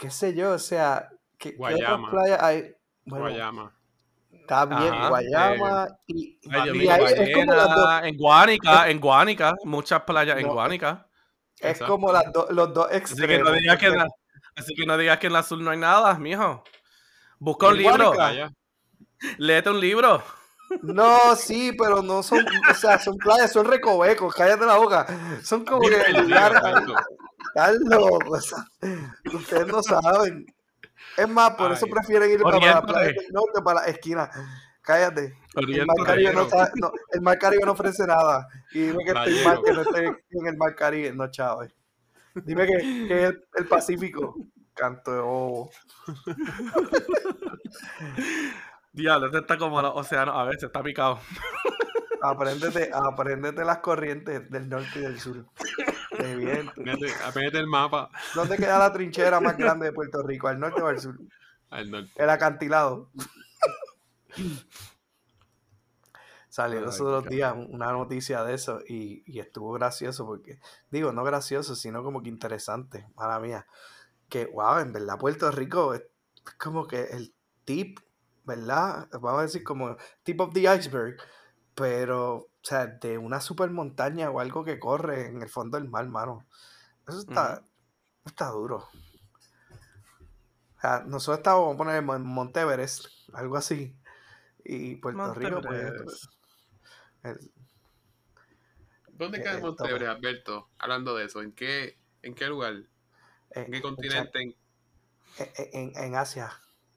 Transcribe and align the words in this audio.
qué 0.00 0.10
sé 0.10 0.34
yo, 0.34 0.52
o 0.52 0.58
sea, 0.58 1.08
¿qué, 1.38 1.50
¿qué 1.50 1.56
otras 1.62 1.78
Guayama. 1.78 2.10
playas 2.10 2.42
hay? 2.42 2.74
Bueno, 3.04 3.24
Guayama. 3.26 3.72
está 4.32 4.64
bien, 4.66 4.94
Ajá, 4.94 5.08
Guayama 5.10 5.88
y, 6.06 6.38
Ay, 6.50 6.62
Dios 6.72 6.76
y 6.84 6.88
ahí 6.88 7.04
es 7.16 7.36
como 7.36 7.52
las 7.54 7.74
dos, 7.74 7.90
en 8.04 8.16
Guánica, 8.16 8.90
en 8.90 9.00
Guánica, 9.00 9.54
muchas 9.64 10.02
playas 10.02 10.38
en 10.38 10.48
Guánica. 10.48 11.06
es 11.58 11.70
Exacto. 11.72 11.92
como 11.92 12.12
las 12.12 12.32
do- 12.32 12.48
los 12.50 12.72
dos 12.74 12.86
Así 12.90 13.14
que 13.14 13.38
no 13.38 13.50
extremos. 13.50 13.52
digas 13.60 13.78
que 13.78 13.86
en 13.86 13.96
la, 13.98 14.06
así 14.56 14.74
que 14.74 14.86
no 14.86 14.96
digas 14.96 15.18
que 15.18 15.26
en 15.28 15.32
la 15.34 15.42
sur 15.42 15.58
no 15.60 15.70
hay 15.70 15.78
nada, 15.78 16.14
mijo. 16.18 16.64
Busca 17.38 17.68
un 17.68 17.76
libro, 17.78 18.12
Guánica, 18.14 18.52
léete 19.38 19.70
un 19.70 19.80
libro. 19.80 20.22
no, 20.82 21.34
sí, 21.36 21.72
pero 21.76 22.00
no 22.02 22.22
son, 22.22 22.44
o 22.70 22.74
sea, 22.74 22.98
son 22.98 23.16
playas, 23.18 23.52
son 23.52 23.66
recovecos, 23.66 24.34
cállate 24.34 24.64
la 24.66 24.76
boca. 24.76 25.06
Son 25.42 25.64
como 25.64 25.80
que 25.82 26.12
lugares, 26.12 26.60
o 27.54 28.40
sea, 28.40 28.66
ustedes 29.34 29.66
no 29.66 29.82
saben. 29.82 30.46
Es 31.16 31.28
más, 31.28 31.50
por 31.52 31.72
eso 31.72 31.86
prefieren 31.86 32.30
ir 32.30 32.40
para 32.40 32.58
la 32.58 32.82
playa 32.82 33.06
del 33.12 33.32
norte, 33.32 33.62
para 33.64 33.80
la 33.82 33.86
esquina. 33.86 34.30
Cállate. 34.82 35.36
El 35.56 35.86
Mar. 35.86 35.96
Caribe 36.06 36.32
no, 36.32 36.46
Playero. 36.46 36.48
sabe- 36.50 36.70
no, 36.76 36.92
el 37.12 37.20
Mar 37.20 37.38
Caribe 37.38 37.64
no 37.66 37.72
ofrece 37.72 38.06
nada. 38.06 38.48
Y 38.72 38.80
dime 38.80 39.04
que 39.04 39.10
estoy 39.10 39.44
mal 39.44 39.60
que 39.64 39.72
no 39.72 39.80
esté 39.82 40.06
en 40.06 40.46
el 40.46 40.56
Mar 40.56 40.74
Caribe. 40.74 41.12
No, 41.12 41.30
chaval. 41.30 41.72
Dime 42.34 42.66
que, 42.66 42.76
que 42.78 43.24
es 43.24 43.30
el, 43.30 43.44
el 43.56 43.66
Pacífico. 43.66 44.34
Canto 44.74 45.12
de 45.12 45.20
bobo. 45.20 45.70
Diablo, 48.92 49.26
este 49.26 49.38
está 49.38 49.56
como 49.58 49.80
los 49.82 49.92
océanos, 49.94 50.34
a 50.36 50.44
veces 50.44 50.64
está 50.64 50.82
picado. 50.82 51.20
Apréndete, 52.22 52.90
apréndete 52.92 53.64
las 53.64 53.78
corrientes 53.78 54.50
del 54.50 54.68
norte 54.68 54.90
y 54.96 55.00
del 55.00 55.18
sur. 55.20 55.46
Apréndete 57.24 57.58
el 57.58 57.66
mapa 57.66 58.10
¿Dónde 58.34 58.56
queda 58.56 58.78
la 58.78 58.92
trinchera 58.92 59.40
más 59.40 59.56
grande 59.56 59.86
de 59.86 59.92
Puerto 59.92 60.22
Rico? 60.22 60.48
¿Al 60.48 60.60
norte 60.60 60.82
o 60.82 60.86
al 60.86 61.00
sur? 61.00 61.18
al 61.70 61.90
norte. 61.90 62.10
El 62.16 62.30
acantilado. 62.30 63.10
Salió 66.48 66.80
los 66.80 67.00
otros 67.00 67.26
días 67.26 67.54
una 67.56 67.92
noticia 67.92 68.42
de 68.42 68.54
eso 68.54 68.80
y, 68.86 69.22
y 69.24 69.38
estuvo 69.38 69.72
gracioso 69.72 70.26
porque, 70.26 70.58
digo, 70.90 71.12
no 71.12 71.22
gracioso, 71.22 71.76
sino 71.76 72.02
como 72.02 72.22
que 72.22 72.28
interesante, 72.28 73.08
mala 73.14 73.38
mía. 73.38 73.66
Que, 74.28 74.46
wow, 74.46 74.78
en 74.78 74.92
verdad 74.92 75.16
Puerto 75.16 75.50
Rico 75.52 75.94
es 75.94 76.02
es 76.46 76.54
como 76.54 76.86
que 76.86 77.04
el 77.04 77.34
tip, 77.64 78.00
¿verdad? 78.44 79.08
Vamos 79.12 79.40
a 79.40 79.42
decir 79.42 79.62
como 79.62 79.96
tip 80.22 80.40
of 80.40 80.52
the 80.52 80.62
iceberg, 80.62 81.16
pero, 81.74 82.49
o 82.62 82.66
sea, 82.66 82.86
de 82.86 83.16
una 83.18 83.40
super 83.40 83.70
montaña 83.70 84.30
o 84.30 84.40
algo 84.40 84.64
que 84.64 84.78
corre 84.78 85.26
en 85.28 85.42
el 85.42 85.48
fondo 85.48 85.78
del 85.78 85.88
mar, 85.88 86.06
mano. 86.08 86.46
Eso 87.08 87.20
está, 87.20 87.64
está 88.24 88.50
duro. 88.50 88.88
O 90.76 90.80
sea, 90.80 91.00
nosotros 91.06 91.38
estábamos, 91.38 91.76
vamos 91.76 91.94
a 91.94 92.00
poner 92.06 92.20
en 92.20 92.26
Monte 92.26 92.60
Everest, 92.60 93.06
algo 93.32 93.56
así. 93.56 93.96
Y 94.64 94.96
Puerto 94.96 95.18
Monte 95.18 95.38
Rico, 95.40 95.60
pues, 95.62 95.82
Everest. 95.82 96.24
el- 97.22 97.52
¿Dónde 99.12 99.42
queda 99.42 99.58
eh, 99.58 99.60
Montevideo, 99.60 100.10
Alberto? 100.10 100.70
Hablando 100.78 101.14
de 101.14 101.26
eso, 101.26 101.42
¿en 101.42 101.52
qué, 101.52 101.98
en 102.22 102.34
qué 102.34 102.46
lugar? 102.46 102.74
eh, 102.74 103.64
¿En 103.66 103.72
qué 103.72 103.82
continente? 103.82 104.40
¿En- 104.42 104.56
en- 105.38 105.92
en- 105.96 106.04
en 106.04 106.14
Asia, 106.14 106.52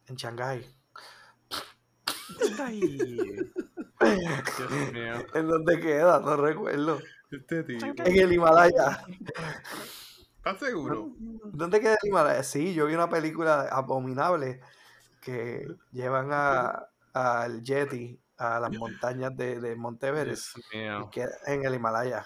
en 0.08 0.16
Shanghái. 0.16 0.66
Ay, 4.04 4.20
Dios 4.58 4.92
mío. 4.94 5.14
¿En 5.34 5.48
dónde 5.48 5.80
queda? 5.80 6.20
No 6.20 6.36
recuerdo. 6.38 7.00
Este 7.32 7.64
tipo. 7.64 7.86
En 7.86 8.18
el 8.20 8.34
Himalaya. 8.34 9.06
¿Estás 10.38 10.60
seguro? 10.60 11.12
¿Dónde 11.18 11.80
queda 11.80 11.98
el 12.02 12.10
Himalaya? 12.10 12.44
Sí, 12.44 12.74
yo 12.74 12.86
vi 12.86 12.94
una 12.96 13.10
película 13.10 13.62
abominable 13.72 14.60
que 15.22 15.66
llevan 15.92 16.30
a, 16.32 16.88
al 17.14 17.62
Yeti 17.64 18.20
a 18.38 18.60
las 18.60 18.72
montañas 18.72 19.36
de, 19.38 19.60
de 19.60 19.76
Monte 19.76 20.08
Everest 20.08 20.56
Dios 20.56 20.66
y 20.74 20.78
mío. 20.78 21.10
queda 21.12 21.32
en 21.48 21.66
el 21.66 21.76
Himalaya. 21.76 22.26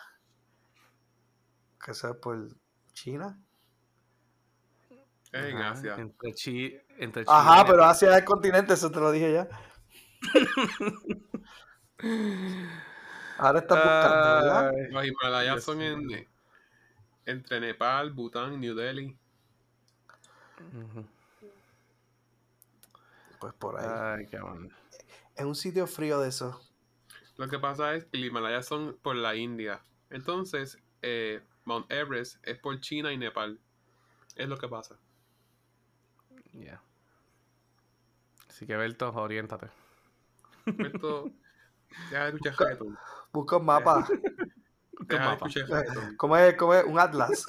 Que 1.84 1.92
eso 1.92 2.10
es 2.10 2.16
por 2.18 2.48
China. 2.94 3.40
Es 5.32 5.46
en 5.46 5.58
Ajá, 5.58 5.72
Asia. 5.72 5.96
Entre 5.96 6.34
Chi, 6.34 6.76
entre 6.98 7.24
Ajá, 7.28 7.58
China 7.62 7.66
pero 7.68 7.84
Asia 7.86 8.10
es 8.12 8.18
el 8.18 8.26
continente, 8.26 8.74
eso 8.74 8.90
te 8.90 9.00
lo 9.00 9.12
dije 9.12 9.32
ya. 9.34 9.48
Ahora 12.00 13.59
estás 13.59 13.84
buscando, 13.84 14.35
¿verdad? 14.35 14.74
Los 14.90 15.06
Himalayas 15.06 15.63
son 15.63 15.81
en, 15.81 16.28
entre 17.25 17.59
Nepal, 17.59 18.12
Bután, 18.12 18.59
New 18.59 18.75
Delhi. 18.75 19.16
Pues 23.40 23.53
por 23.53 23.80
ahí. 23.80 24.19
Ay, 24.19 24.28
qué 24.28 24.40
bueno. 24.40 24.69
Es 25.36 25.46
un 25.46 25.56
sitio 25.56 25.88
frío 25.88 26.19
de 26.19 26.30
eso. 26.30 26.62
Lo 27.38 27.47
que 27.47 27.59
pasa 27.59 27.94
es 27.96 28.06
que 28.06 28.18
los 28.18 28.28
Himalayas 28.28 28.66
son 28.66 28.97
por 29.02 29.16
la 29.16 29.36
India. 29.36 29.81
Entonces, 30.09 30.80
eh, 31.02 31.41
Mount 31.66 31.91
Everest 31.91 32.38
es 32.47 32.57
por 32.57 32.80
China 32.80 33.12
y 33.12 33.18
Nepal. 33.18 33.59
Es 34.36 34.47
lo 34.47 34.57
que 34.57 34.68
pasa. 34.68 34.97
Ya. 36.53 36.81
Así 38.50 38.66
que, 38.66 38.75
Berto, 38.75 39.12
oriéntate. 39.13 39.68
Esto. 40.66 41.31
Deja 42.09 42.24
de 42.24 42.30
escuchar 42.30 42.53
reggaetón. 42.58 42.98
Busca 43.31 43.58
un 43.58 43.66
mapa. 43.66 44.08
Deja 45.00 45.24
de 45.24 45.30
mapa. 45.30 45.48
¿Cómo 46.18 46.38
es, 46.38 46.56
cómo 46.56 46.74
es? 46.74 46.86
Un 46.86 47.00
atlas. 47.00 47.46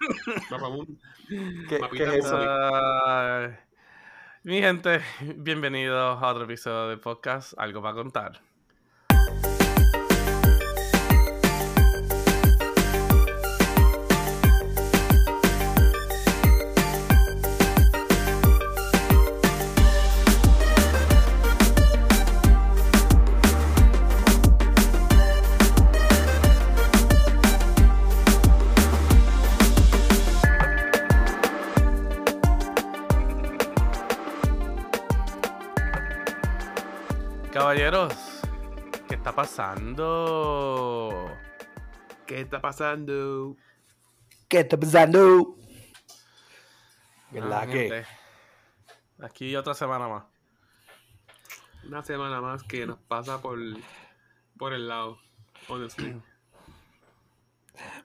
¿Qué, 1.68 1.80
qué 1.92 2.04
es 2.04 2.24
eso? 2.24 2.38
Ay. 2.38 3.56
Mi 4.42 4.60
gente, 4.60 5.02
bienvenidos 5.36 6.22
a 6.22 6.26
otro 6.26 6.44
episodio 6.44 6.88
del 6.88 7.00
podcast 7.00 7.52
Algo 7.58 7.82
para 7.82 7.94
contar. 7.94 8.40
Caballeros, 37.90 38.42
¿qué 39.08 39.16
está 39.16 39.34
pasando? 39.34 41.28
¿Qué 42.24 42.40
está 42.42 42.60
pasando? 42.60 43.56
¿Qué 44.48 44.60
está 44.60 44.78
pasando? 44.78 45.56
Ah, 46.06 47.32
¿Verdad 47.32 47.68
que? 47.68 48.04
Aquí 49.20 49.56
otra 49.56 49.74
semana 49.74 50.06
más. 50.06 50.24
Una 51.84 52.04
semana 52.04 52.40
más 52.40 52.62
que 52.62 52.86
nos 52.86 52.98
pasa 52.98 53.42
por, 53.42 53.58
por 54.56 54.72
el 54.72 54.86
lado. 54.86 55.18
Honestly. 55.68 56.22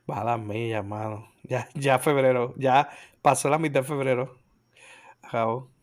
Va 0.09 0.21
a 0.21 0.23
las 0.23 0.39
millas, 0.39 0.83
mano. 0.83 1.31
Ya, 1.43 1.69
ya 1.75 1.99
febrero. 1.99 2.55
Ya 2.57 2.89
pasó 3.21 3.51
la 3.51 3.59
mitad 3.59 3.81
de 3.81 3.87
febrero. 3.87 4.39
Acabó. 5.21 5.74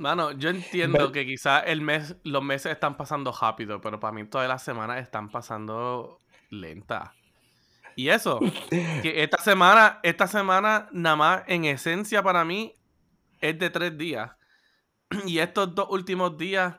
Mano, 0.00 0.32
yo 0.32 0.48
entiendo 0.48 1.12
que 1.12 1.26
quizás 1.26 1.64
el 1.66 1.82
mes, 1.82 2.16
los 2.24 2.42
meses 2.42 2.72
están 2.72 2.96
pasando 2.96 3.36
rápido, 3.38 3.82
pero 3.82 4.00
para 4.00 4.14
mí 4.14 4.24
todas 4.24 4.48
las 4.48 4.62
semanas 4.62 4.98
están 5.02 5.28
pasando 5.28 6.18
lenta. 6.48 7.12
Y 7.96 8.08
eso, 8.08 8.40
que 9.02 9.22
esta 9.22 9.36
semana, 9.42 10.00
esta 10.02 10.26
semana 10.26 10.88
nada 10.92 11.16
más 11.16 11.42
en 11.48 11.66
esencia 11.66 12.22
para 12.22 12.46
mí 12.46 12.74
es 13.42 13.58
de 13.58 13.68
tres 13.68 13.98
días. 13.98 14.30
Y 15.26 15.38
estos 15.38 15.74
dos 15.74 15.88
últimos 15.90 16.38
días 16.38 16.76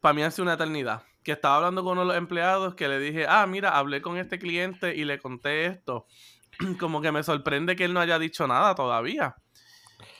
para 0.00 0.12
mí 0.12 0.22
han 0.22 0.30
sido 0.30 0.44
una 0.44 0.54
eternidad. 0.54 1.02
Que 1.24 1.32
estaba 1.32 1.56
hablando 1.56 1.82
con 1.82 1.92
uno 1.92 2.02
de 2.02 2.06
los 2.06 2.16
empleados 2.16 2.76
que 2.76 2.86
le 2.86 3.00
dije, 3.00 3.26
ah, 3.28 3.44
mira, 3.48 3.76
hablé 3.76 4.00
con 4.00 4.18
este 4.18 4.38
cliente 4.38 4.94
y 4.94 5.04
le 5.04 5.18
conté 5.18 5.66
esto. 5.66 6.06
Como 6.78 7.00
que 7.00 7.10
me 7.10 7.24
sorprende 7.24 7.74
que 7.74 7.86
él 7.86 7.92
no 7.92 7.98
haya 7.98 8.20
dicho 8.20 8.46
nada 8.46 8.76
todavía. 8.76 9.34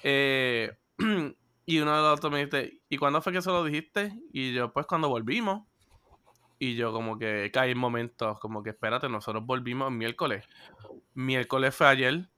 Eh, 0.03 0.73
y 1.65 1.79
uno 1.79 1.95
de 1.95 2.03
los 2.03 2.19
otros 2.19 2.33
me 2.33 2.45
dice, 2.45 2.81
¿y 2.89 2.97
cuándo 2.97 3.23
fue 3.23 3.33
que 3.33 3.43
se 3.43 3.51
lo 3.51 3.65
dijiste? 3.65 4.13
Y 4.33 4.53
yo, 4.53 4.73
pues 4.73 4.87
cuando 4.87 5.09
volvimos. 5.09 5.63
Y 6.59 6.77
yo 6.77 6.93
como 6.93 7.19
que 7.19 7.51
caí 7.53 7.73
en 7.73 7.79
momentos, 7.79 8.39
como 8.39 8.63
que 8.63 8.71
espérate, 8.71 9.09
nosotros 9.09 9.45
volvimos 9.45 9.91
el 9.91 9.97
miércoles. 9.97 10.45
Miércoles 11.15 11.75
fue 11.75 11.89
ayer. 11.89 12.29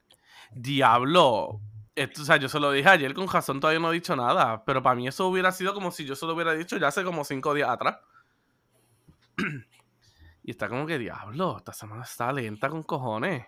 Diablo. 0.52 1.60
Esto, 1.94 2.22
o 2.22 2.24
sea, 2.24 2.36
yo 2.36 2.48
se 2.48 2.58
lo 2.58 2.72
dije 2.72 2.88
ayer 2.88 3.14
con 3.14 3.28
razón, 3.28 3.60
todavía 3.60 3.80
no 3.80 3.90
he 3.90 3.94
dicho 3.94 4.16
nada. 4.16 4.64
Pero 4.64 4.82
para 4.82 4.96
mí 4.96 5.06
eso 5.06 5.28
hubiera 5.28 5.52
sido 5.52 5.74
como 5.74 5.90
si 5.90 6.04
yo 6.04 6.16
se 6.16 6.26
lo 6.26 6.34
hubiera 6.34 6.52
dicho 6.54 6.76
ya 6.76 6.88
hace 6.88 7.04
como 7.04 7.24
cinco 7.24 7.54
días 7.54 7.68
atrás. 7.68 7.98
y 10.42 10.50
está 10.50 10.68
como 10.68 10.86
que, 10.86 10.98
diablo, 10.98 11.58
esta 11.58 11.72
semana 11.72 12.04
está 12.04 12.32
lenta 12.32 12.68
con 12.68 12.82
cojones. 12.82 13.46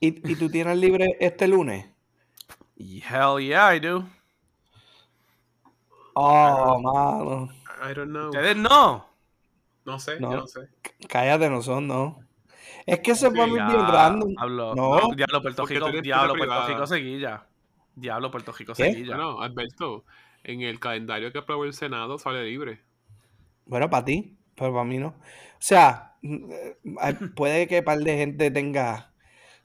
¿Y, 0.00 0.30
y 0.30 0.36
tú 0.36 0.50
tienes 0.50 0.76
libre 0.78 1.16
este 1.20 1.48
lunes? 1.48 1.90
Hell 2.76 3.38
yeah, 3.40 3.74
I 3.74 3.80
do. 3.80 4.04
Oh, 6.14 6.80
mano. 6.80 7.48
I 7.90 7.94
don't 7.94 8.10
know. 8.10 8.26
Ustedes 8.28 8.56
no. 8.56 9.06
No 9.84 9.98
sé, 9.98 10.18
No. 10.20 10.30
yo 10.30 10.36
no 10.38 10.46
sé. 10.46 10.68
Cállate, 11.08 11.50
no 11.50 11.60
son, 11.62 11.86
no. 11.86 12.20
Es 12.86 13.00
que 13.00 13.12
eso 13.12 13.28
es 13.28 13.34
para 13.34 13.46
mí 13.46 13.56
Ya, 13.56 13.66
bien 13.68 13.80
random. 13.86 14.34
Hablo, 14.38 14.74
No. 14.74 15.00
no, 15.00 15.14
Diablo, 15.14 15.42
Puerto 15.42 15.66
Rico, 15.66 15.90
Diablo, 16.02 16.34
Puerto. 16.34 16.66
Rico 16.66 16.86
seguilla. 16.86 17.46
Diablo, 17.94 18.30
Puerto 18.30 18.52
Rico 18.52 18.72
¿Qué? 18.74 18.92
seguilla. 18.92 19.16
Bueno, 19.16 19.40
Alberto, 19.40 20.04
en 20.42 20.62
el 20.62 20.80
calendario 20.80 21.32
que 21.32 21.38
aprobó 21.38 21.64
el 21.64 21.74
Senado 21.74 22.18
sale 22.18 22.44
libre. 22.44 22.80
Bueno, 23.66 23.88
para 23.90 24.04
ti, 24.04 24.36
pero 24.54 24.72
para 24.72 24.84
mí 24.84 24.98
no. 24.98 25.08
O 25.08 25.14
sea, 25.58 26.14
eh, 26.22 26.76
puede 27.36 27.66
que 27.68 27.78
un 27.80 27.84
par 27.84 27.98
de 27.98 28.16
gente 28.16 28.50
tenga, 28.50 29.12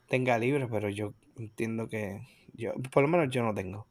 tenga 0.08 0.38
libre, 0.38 0.66
pero 0.70 0.88
yo 0.88 1.12
entiendo 1.38 1.88
que 1.88 2.20
yo, 2.54 2.72
por 2.90 3.02
lo 3.02 3.08
menos 3.08 3.28
yo 3.30 3.42
no 3.42 3.54
tengo. 3.54 3.86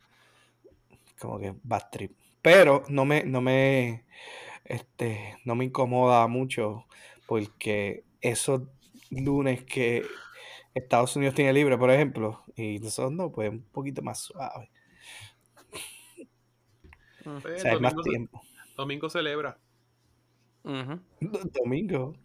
Como 1.20 1.40
que 1.40 1.54
bad 1.64 1.84
trip. 1.92 2.16
Pero 2.42 2.84
no 2.90 3.06
me, 3.06 3.24
no 3.24 3.42
me, 3.42 4.06
este, 4.66 5.38
no 5.46 5.56
me 5.56 5.66
incomoda 5.66 6.26
mucho 6.28 6.86
porque 7.28 8.04
esos 8.22 8.62
lunes 9.10 9.64
que 9.66 10.06
Estados 10.74 11.16
Unidos 11.16 11.36
tiene 11.36 11.54
libre, 11.54 11.78
por 11.78 11.92
ejemplo, 11.92 12.44
y 12.56 12.80
nosotros 12.80 13.12
no, 13.14 13.32
pues 13.32 13.50
un 13.50 13.64
poquito 13.64 14.02
más 14.02 14.20
suave. 14.20 14.72
O 17.26 17.40
Pues, 17.42 17.62
sea, 17.62 17.72
hay 17.74 17.80
más 17.80 17.94
domingo, 17.94 18.04
ce- 18.04 18.10
tiempo. 18.10 18.42
domingo 18.78 19.10
celebra. 19.10 19.58
Ujú. 20.64 21.00
Domingo. 21.64 22.16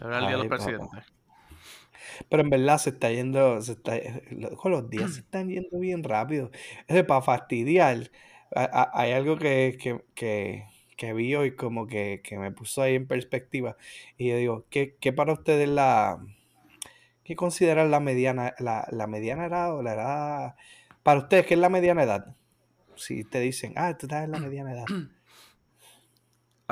Ahora 0.00 0.18
el 0.18 0.26
día 0.26 0.36
de 0.36 0.48
los 0.48 0.58
papá. 0.88 1.06
Pero 2.28 2.42
en 2.42 2.50
verdad 2.50 2.78
se 2.78 2.90
está 2.90 3.10
yendo, 3.10 3.60
se 3.60 3.72
está, 3.72 3.98
con 4.56 4.72
los 4.72 4.88
días 4.90 5.14
se 5.14 5.20
están 5.20 5.48
yendo 5.48 5.78
bien 5.78 6.02
rápido. 6.04 6.50
Es 6.88 7.04
para 7.04 7.22
fastidiar. 7.22 8.10
a- 8.54 8.64
a- 8.64 8.90
Hay 9.00 9.12
algo 9.12 9.36
que, 9.38 9.76
que, 9.80 10.04
que, 10.14 10.64
que 10.96 11.12
vi 11.14 11.34
hoy 11.34 11.56
como 11.56 11.86
que, 11.86 12.20
que 12.24 12.38
me 12.38 12.50
puso 12.52 12.82
ahí 12.82 12.94
en 12.96 13.06
perspectiva. 13.06 13.76
Y 14.16 14.28
yo 14.30 14.36
digo, 14.36 14.66
¿qué, 14.70 14.96
qué 15.00 15.12
para 15.12 15.32
ustedes 15.32 15.68
la... 15.68 16.18
¿Qué 17.24 17.36
consideran 17.36 17.90
la 17.92 18.00
mediana, 18.00 18.52
la, 18.58 18.86
la 18.90 19.06
mediana 19.06 19.46
edad 19.46 19.74
o 19.76 19.82
la 19.82 19.94
edad... 19.94 20.54
Para 21.04 21.20
ustedes, 21.20 21.46
¿qué 21.46 21.54
es 21.54 21.60
la 21.60 21.68
mediana 21.68 22.02
edad? 22.02 22.36
Si 22.96 23.24
te 23.24 23.40
dicen, 23.40 23.72
ah, 23.76 23.96
tú 23.96 24.06
estás 24.06 24.24
en 24.24 24.32
la 24.32 24.38
mediana 24.38 24.72
edad. 24.72 24.84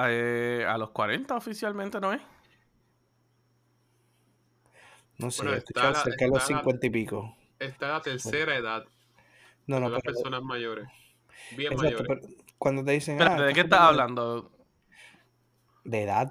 Eh, 0.02 0.64
a 0.66 0.78
los 0.78 0.90
40 0.90 1.36
oficialmente, 1.36 2.00
¿no 2.00 2.12
es? 2.12 2.22
No 5.20 5.30
sé, 5.30 5.42
Bueno, 5.42 5.56
está 5.58 5.90
la- 5.90 5.94
cerca 5.94 6.24
de 6.24 6.30
los 6.30 6.38
está 6.42 6.46
50 6.58 6.86
y 6.86 6.90
pico. 6.90 7.36
Está 7.58 7.88
la 7.88 8.00
tercera 8.02 8.56
edad 8.56 8.84
No, 9.66 9.76
de 9.76 9.82
no, 9.82 9.88
las 9.90 10.02
pero... 10.02 10.14
personas 10.14 10.42
mayores. 10.42 10.88
Bien 11.56 11.72
exacto, 11.72 12.02
mayores. 12.04 12.06
pero 12.30 12.44
cuando 12.58 12.84
te 12.84 12.92
dicen, 12.92 13.14
Espérate, 13.14 13.42
ah, 13.42 13.46
¿de 13.46 13.52
qué 13.52 13.60
estás 13.60 13.80
hablando? 13.80 14.50
De 15.84 16.02
edad. 16.02 16.30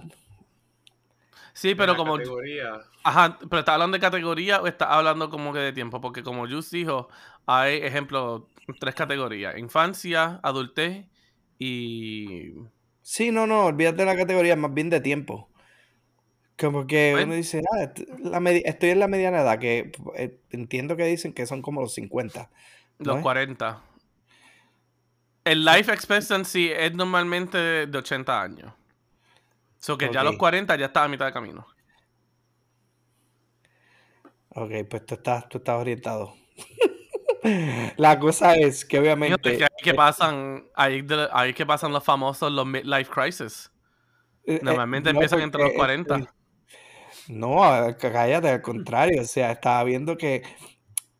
Sí, 1.53 1.75
pero 1.75 1.95
como... 1.95 2.17
categoría. 2.17 2.79
Ajá, 3.03 3.37
pero 3.49 3.59
¿estás 3.59 3.73
hablando 3.73 3.95
de 3.97 4.01
categoría 4.01 4.61
o 4.61 4.67
estás 4.67 4.87
hablando 4.91 5.29
como 5.29 5.51
que 5.53 5.59
de 5.59 5.73
tiempo? 5.73 5.99
Porque 5.99 6.23
como 6.23 6.47
Jus 6.47 6.69
dijo, 6.71 7.09
hay, 7.45 7.77
ejemplo, 7.77 8.47
tres 8.79 8.95
categorías. 8.95 9.57
Infancia, 9.57 10.39
adultez 10.43 11.05
y... 11.57 12.53
Sí, 13.01 13.31
no, 13.31 13.47
no, 13.47 13.65
olvídate 13.65 13.97
de 13.97 14.05
la 14.05 14.15
categoría, 14.15 14.55
más 14.55 14.73
bien 14.73 14.89
de 14.89 15.01
tiempo. 15.01 15.49
Como 16.59 16.85
que 16.87 17.11
Bueno. 17.13 17.27
uno 17.27 17.35
dice, 17.35 17.61
ah, 17.71 17.89
la 18.19 18.49
estoy 18.51 18.89
en 18.89 18.99
la 18.99 19.07
mediana 19.07 19.41
edad, 19.41 19.57
que 19.59 19.91
eh, 20.15 20.39
entiendo 20.49 20.97
que 20.97 21.05
dicen 21.05 21.31
que 21.33 21.45
son 21.45 21.61
como 21.61 21.79
los 21.81 21.93
50. 21.93 22.49
Los 22.97 23.07
¿No 23.07 23.17
es? 23.17 23.23
40. 23.23 23.81
El 25.45 25.63
life 25.63 25.91
expectancy 25.91 26.69
es 26.69 26.93
normalmente 26.93 27.57
de, 27.57 27.87
de 27.87 27.97
80 27.97 28.41
años. 28.41 28.73
So 29.79 29.97
que 29.97 30.11
ya 30.11 30.19
a 30.19 30.23
los 30.25 30.33
Ok. 30.33 30.39
40 30.39 30.75
ya 30.75 30.87
está 30.87 31.05
a 31.05 31.07
mitad 31.07 31.25
de 31.27 31.31
camino. 31.31 31.65
Ok, 34.49 34.71
pues 34.89 35.05
tú 35.05 35.15
estás, 35.15 35.47
tú 35.47 35.59
estás 35.59 35.79
orientado. 35.79 36.33
La 37.97 38.19
cosa 38.19 38.55
es 38.55 38.83
que 38.83 38.99
obviamente... 38.99 39.57
que 39.57 39.63
ahí 39.63 39.69
que 39.81 39.93
pasan, 39.93 40.65
ahí, 40.75 41.01
de- 41.03 41.29
ahí 41.31 41.53
que 41.53 41.65
pasan 41.65 41.93
los 41.93 42.03
famosos, 42.03 42.51
los 42.51 42.65
midlife 42.65 43.09
crisis. 43.09 43.71
eh, 44.43 44.55
eh, 44.55 44.59
Normalmente 44.61 45.13
no, 45.13 45.19
empiezan 45.19 45.39
entre 45.41 45.61
los 45.61 45.69
porque, 45.69 45.77
40. 45.77 46.33
No, 47.29 47.63
a- 47.63 47.95
cállate, 47.95 48.49
al 48.49 48.61
contrario. 48.61 49.21
O 49.21 49.25
sea, 49.25 49.51
estaba 49.51 49.83
viendo 49.83 50.17
que 50.17 50.41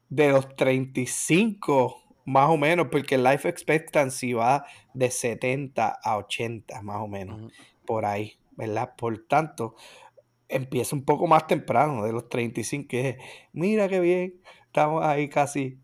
de 0.09 0.29
los 0.31 0.56
35, 0.56 2.03
más 2.25 2.50
o 2.50 2.57
menos, 2.57 2.88
porque 2.91 3.15
el 3.15 3.23
life 3.23 3.47
expectancy 3.47 4.33
va 4.33 4.65
de 4.94 5.11
70 5.11 5.97
a 6.03 6.17
80, 6.17 6.81
más 6.81 6.97
o 6.97 7.07
menos, 7.07 7.51
por 7.85 8.06
ahí, 8.06 8.39
¿verdad? 8.57 8.95
Por 8.97 9.19
tanto, 9.27 9.75
empieza 10.47 10.95
un 10.95 11.06
poco 11.06 11.27
más 11.27 11.45
temprano, 11.45 12.03
de 12.03 12.11
los 12.11 12.27
35, 12.27 12.88
que 12.88 13.09
es, 13.09 13.17
mira 13.53 13.88
qué 13.88 14.00
bien, 14.00 14.41
estamos 14.65 15.06
ahí 15.06 15.29
casi. 15.29 15.77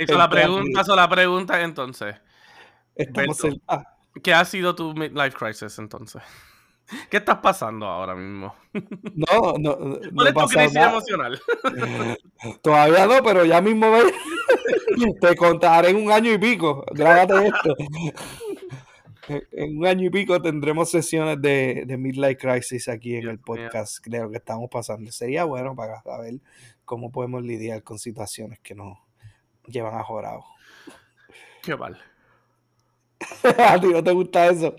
Hizo 0.00 0.18
la 0.18 0.28
pregunta, 0.30 0.80
hizo 0.80 0.96
la 0.96 1.08
pregunta 1.08 1.62
entonces. 1.62 2.16
Estamos 2.96 3.40
Berto. 3.40 3.60
en- 3.68 4.22
¿Qué 4.22 4.32
ha 4.34 4.44
sido 4.44 4.74
tu 4.74 4.94
midlife 4.94 5.36
crisis 5.36 5.78
entonces? 5.78 6.22
¿Qué 7.10 7.16
estás 7.16 7.38
pasando 7.38 7.86
ahora 7.86 8.14
mismo? 8.14 8.54
no, 9.14 9.54
no, 9.58 9.76
no, 9.76 9.98
¿Cuál 10.14 10.28
es 10.28 10.34
tu 10.34 10.46
crisis 10.46 10.72
nada. 10.74 10.90
emocional? 10.90 11.40
Todavía 12.62 13.06
no, 13.06 13.22
pero 13.24 13.44
ya 13.44 13.60
mismo 13.60 13.90
ve- 13.90 14.12
te 15.20 15.34
contaré 15.36 15.90
en 15.90 15.96
un 15.96 16.12
año 16.12 16.32
y 16.32 16.38
pico. 16.38 16.84
Grábate 16.92 17.48
esto. 17.48 17.74
En- 19.52 19.78
un 19.78 19.86
año 19.86 20.06
y 20.06 20.10
pico 20.10 20.40
tendremos 20.40 20.88
sesiones 20.90 21.42
de, 21.42 21.82
de 21.86 21.96
Midlife 21.96 22.36
Crisis 22.36 22.88
aquí 22.88 23.16
en 23.16 23.22
Dios 23.22 23.32
el 23.32 23.40
podcast 23.40 24.06
de 24.06 24.20
lo 24.20 24.30
que 24.30 24.36
estamos 24.36 24.70
pasando. 24.70 25.10
Sería 25.10 25.42
bueno 25.44 25.74
para 25.74 26.00
saber 26.02 26.34
cómo 26.84 27.10
podemos 27.10 27.42
lidiar 27.42 27.82
con 27.82 27.98
situaciones 27.98 28.60
que 28.60 28.76
nos 28.76 28.96
llevan 29.66 29.96
a 29.98 30.04
jorado. 30.04 30.44
Qué 31.64 31.74
mal. 31.76 31.98
¿A 33.58 33.80
ti 33.80 33.88
no 33.88 34.04
te 34.04 34.12
gusta 34.12 34.46
eso? 34.46 34.76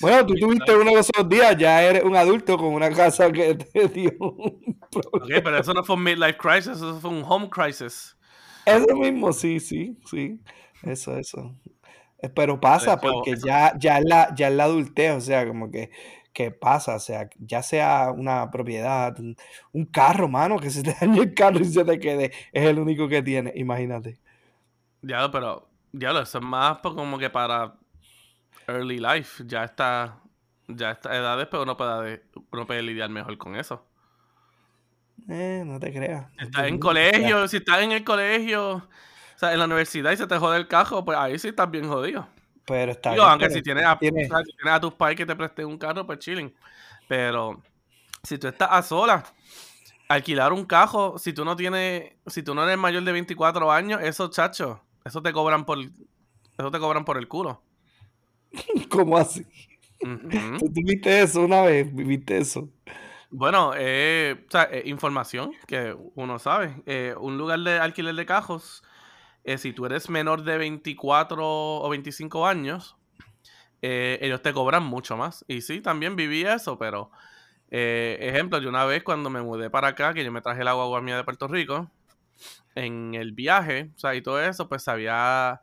Bueno, 0.00 0.26
tú 0.26 0.34
tuviste 0.34 0.74
uno 0.74 0.92
de 0.92 1.00
esos 1.00 1.28
días, 1.28 1.56
ya 1.58 1.82
eres 1.82 2.04
un 2.04 2.16
adulto 2.16 2.56
con 2.56 2.72
una 2.74 2.90
casa 2.90 3.30
que 3.30 3.54
te 3.72 3.88
dio 3.88 4.12
un 4.20 4.80
Ok, 5.12 5.28
pero 5.44 5.58
eso 5.58 5.72
no 5.74 5.84
fue 5.84 5.96
un 5.96 6.02
midlife 6.02 6.36
crisis, 6.38 6.72
eso 6.76 6.98
fue 7.00 7.10
un 7.10 7.22
home 7.26 7.48
crisis. 7.48 8.16
Eso 8.64 8.96
mismo, 8.96 9.32
sí, 9.32 9.60
sí, 9.60 9.98
sí. 10.04 10.40
Eso, 10.82 11.16
eso. 11.16 11.54
Eh, 12.18 12.28
Pero 12.28 12.60
pasa 12.60 13.00
porque 13.00 13.36
ya, 13.36 13.72
ya, 13.78 13.98
es 13.98 14.04
la, 14.04 14.34
ya 14.34 14.48
es 14.48 14.54
la 14.54 14.64
adultez, 14.64 15.12
o 15.16 15.20
sea, 15.20 15.46
como 15.46 15.70
que, 15.70 15.90
que 16.32 16.50
pasa, 16.50 16.96
o 16.96 17.00
sea, 17.00 17.28
ya 17.38 17.62
sea 17.62 18.12
una 18.12 18.50
propiedad, 18.50 19.18
un, 19.18 19.36
un 19.72 19.86
carro, 19.86 20.28
mano, 20.28 20.58
que 20.58 20.70
se 20.70 20.82
te 20.82 20.94
dañe 21.00 21.20
el 21.20 21.34
carro 21.34 21.60
y 21.60 21.64
se 21.66 21.84
te 21.84 21.98
quede, 22.00 22.32
es 22.52 22.64
el 22.66 22.78
único 22.78 23.08
que 23.08 23.22
tiene, 23.22 23.52
imagínate. 23.56 24.18
Ya, 25.02 25.30
pero, 25.30 25.68
ya 25.92 26.12
lo, 26.12 26.20
eso 26.20 26.38
es 26.38 26.44
más 26.44 26.78
como 26.78 27.18
que 27.18 27.30
para 27.30 27.79
early 28.70 28.98
life. 28.98 29.42
Ya 29.46 29.64
está, 29.64 30.20
ya 30.68 30.92
está 30.92 31.16
edades, 31.16 31.48
pero 31.50 31.62
uno 31.64 31.76
puede, 31.76 32.24
uno 32.52 32.66
puede 32.66 32.82
lidiar 32.82 33.10
mejor 33.10 33.36
con 33.38 33.56
eso. 33.56 33.86
Eh, 35.28 35.62
no 35.66 35.78
te 35.78 35.92
creas. 35.92 36.26
No 36.36 36.44
estás 36.44 36.66
en 36.66 36.74
no 36.74 36.80
colegio, 36.80 37.20
creas. 37.36 37.50
si 37.50 37.56
estás 37.58 37.80
en 37.82 37.92
el 37.92 38.04
colegio, 38.04 38.72
o 38.76 38.88
sea, 39.36 39.52
en 39.52 39.58
la 39.58 39.66
universidad 39.66 40.12
y 40.12 40.16
se 40.16 40.26
te 40.26 40.38
jode 40.38 40.58
el 40.58 40.68
cajo, 40.68 41.04
pues 41.04 41.18
ahí 41.18 41.38
sí 41.38 41.48
estás 41.48 41.70
bien 41.70 41.88
jodido. 41.88 42.26
Pero 42.64 42.92
está 42.92 43.10
Digo, 43.10 43.22
bien, 43.22 43.30
aunque 43.30 43.48
pero 43.48 43.54
si 43.54 43.62
tienes, 43.62 43.84
a, 43.84 43.98
tienes- 43.98 44.30
o 44.30 44.36
sea, 44.36 44.44
si 44.44 44.52
tienes 44.56 44.74
a 44.74 44.80
tus 44.80 44.94
pais 44.94 45.16
que 45.16 45.26
te 45.26 45.36
presten 45.36 45.66
un 45.66 45.78
carro, 45.78 46.06
pues 46.06 46.18
chilling. 46.20 46.54
Pero 47.08 47.62
si 48.22 48.38
tú 48.38 48.48
estás 48.48 48.68
a 48.70 48.82
sola, 48.82 49.24
alquilar 50.08 50.52
un 50.52 50.64
cajo, 50.66 51.18
si 51.18 51.32
tú 51.32 51.44
no 51.44 51.56
tienes, 51.56 52.14
si 52.26 52.42
tú 52.42 52.54
no 52.54 52.64
eres 52.64 52.78
mayor 52.78 53.02
de 53.04 53.12
24 53.12 53.70
años, 53.72 54.00
eso, 54.02 54.28
chacho, 54.30 54.82
eso 55.04 55.22
te 55.22 55.32
cobran 55.32 55.64
por, 55.66 55.78
eso 55.80 56.70
te 56.70 56.78
cobran 56.78 57.04
por 57.04 57.18
el 57.18 57.28
culo. 57.28 57.62
¿Cómo 58.90 59.16
así? 59.16 59.46
Ujú. 60.02 60.58
¿Tú 60.58 60.82
viste 60.84 61.22
eso 61.22 61.42
una 61.44 61.62
vez? 61.62 61.94
¿Viste 61.94 62.38
eso? 62.38 62.68
Bueno, 63.30 63.72
eh, 63.76 64.44
o 64.48 64.50
sea, 64.50 64.68
eh, 64.72 64.82
información 64.86 65.52
que 65.66 65.96
uno 66.14 66.38
sabe. 66.38 66.82
Eh, 66.86 67.14
un 67.18 67.38
lugar 67.38 67.60
de 67.60 67.78
alquiler 67.78 68.14
de 68.14 68.26
cajos, 68.26 68.82
eh, 69.44 69.56
si 69.56 69.72
tú 69.72 69.86
eres 69.86 70.10
menor 70.10 70.42
de 70.42 70.58
24 70.58 71.46
o 71.46 71.88
25 71.88 72.46
años, 72.46 72.96
ellos 73.82 74.42
te 74.42 74.52
cobran 74.52 74.82
mucho 74.84 75.16
más. 75.16 75.44
Y 75.48 75.60
sí, 75.62 75.80
también 75.80 76.16
viví 76.16 76.44
eso, 76.44 76.76
pero, 76.78 77.10
ejemplo, 77.70 78.58
yo 78.58 78.68
una 78.68 78.84
vez 78.84 79.02
cuando 79.02 79.30
me 79.30 79.40
mudé 79.40 79.70
para 79.70 79.88
acá, 79.88 80.12
que 80.12 80.24
yo 80.24 80.32
me 80.32 80.42
traje 80.42 80.64
la 80.64 80.74
guagua 80.74 81.00
mía 81.00 81.16
de 81.16 81.24
Puerto 81.24 81.48
Rico, 81.48 81.90
en 82.74 83.14
el 83.14 83.32
viaje, 83.32 83.90
o 83.94 83.98
sea, 83.98 84.14
y 84.14 84.22
todo 84.22 84.42
eso, 84.42 84.68
pues 84.68 84.86
había, 84.88 85.60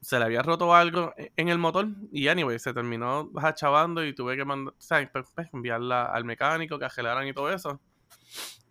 se 0.00 0.18
le 0.18 0.24
había 0.24 0.42
roto 0.42 0.74
algo 0.74 1.12
e- 1.16 1.32
en 1.36 1.48
el 1.48 1.58
motor 1.58 1.88
y 2.12 2.28
anyway, 2.28 2.58
se 2.58 2.72
terminó 2.72 3.30
chavando 3.54 4.04
y 4.04 4.14
tuve 4.14 4.36
que 4.36 4.44
mandar, 4.44 4.74
o 4.74 4.80
sea, 4.80 5.08
pues, 5.12 5.26
pues, 5.34 5.48
enviarla 5.52 6.06
al 6.06 6.24
mecánico 6.24 6.78
que 6.78 6.86
arreglaran 6.86 7.26
y 7.28 7.32
todo 7.34 7.50
eso. 7.52 7.80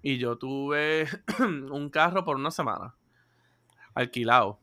Y 0.02 0.18
yo 0.18 0.38
tuve 0.38 1.08
un 1.40 1.90
carro 1.90 2.24
por 2.24 2.38
una 2.38 2.52
semana. 2.52 2.96
Alquilado. 3.94 4.60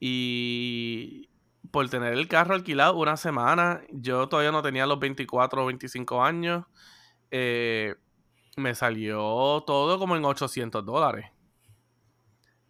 Y 0.00 1.28
por 1.70 1.88
tener 1.88 2.12
el 2.14 2.28
carro 2.28 2.54
alquilado 2.54 2.96
una 2.96 3.16
semana, 3.16 3.82
yo 3.90 4.28
todavía 4.28 4.52
no 4.52 4.62
tenía 4.62 4.86
los 4.86 4.98
24 4.98 5.62
o 5.62 5.66
25 5.66 6.22
años. 6.22 6.64
Eh, 7.30 7.94
me 8.56 8.74
salió 8.74 9.62
todo 9.66 9.98
como 9.98 10.16
en 10.16 10.24
800 10.24 10.84
dólares. 10.84 11.26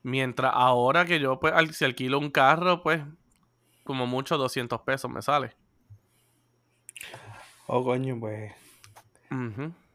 Mientras 0.02 0.52
ahora 0.54 1.04
que 1.04 1.20
yo, 1.20 1.38
pues, 1.40 1.52
si 1.76 1.84
alquilo 1.84 2.18
un 2.18 2.30
carro, 2.30 2.82
pues, 2.82 3.02
como 3.84 4.06
mucho 4.06 4.38
200 4.38 4.80
pesos 4.82 5.10
me 5.10 5.22
sale. 5.22 5.52
Oh, 7.66 7.84
coño, 7.84 8.18
pues. 8.18 8.52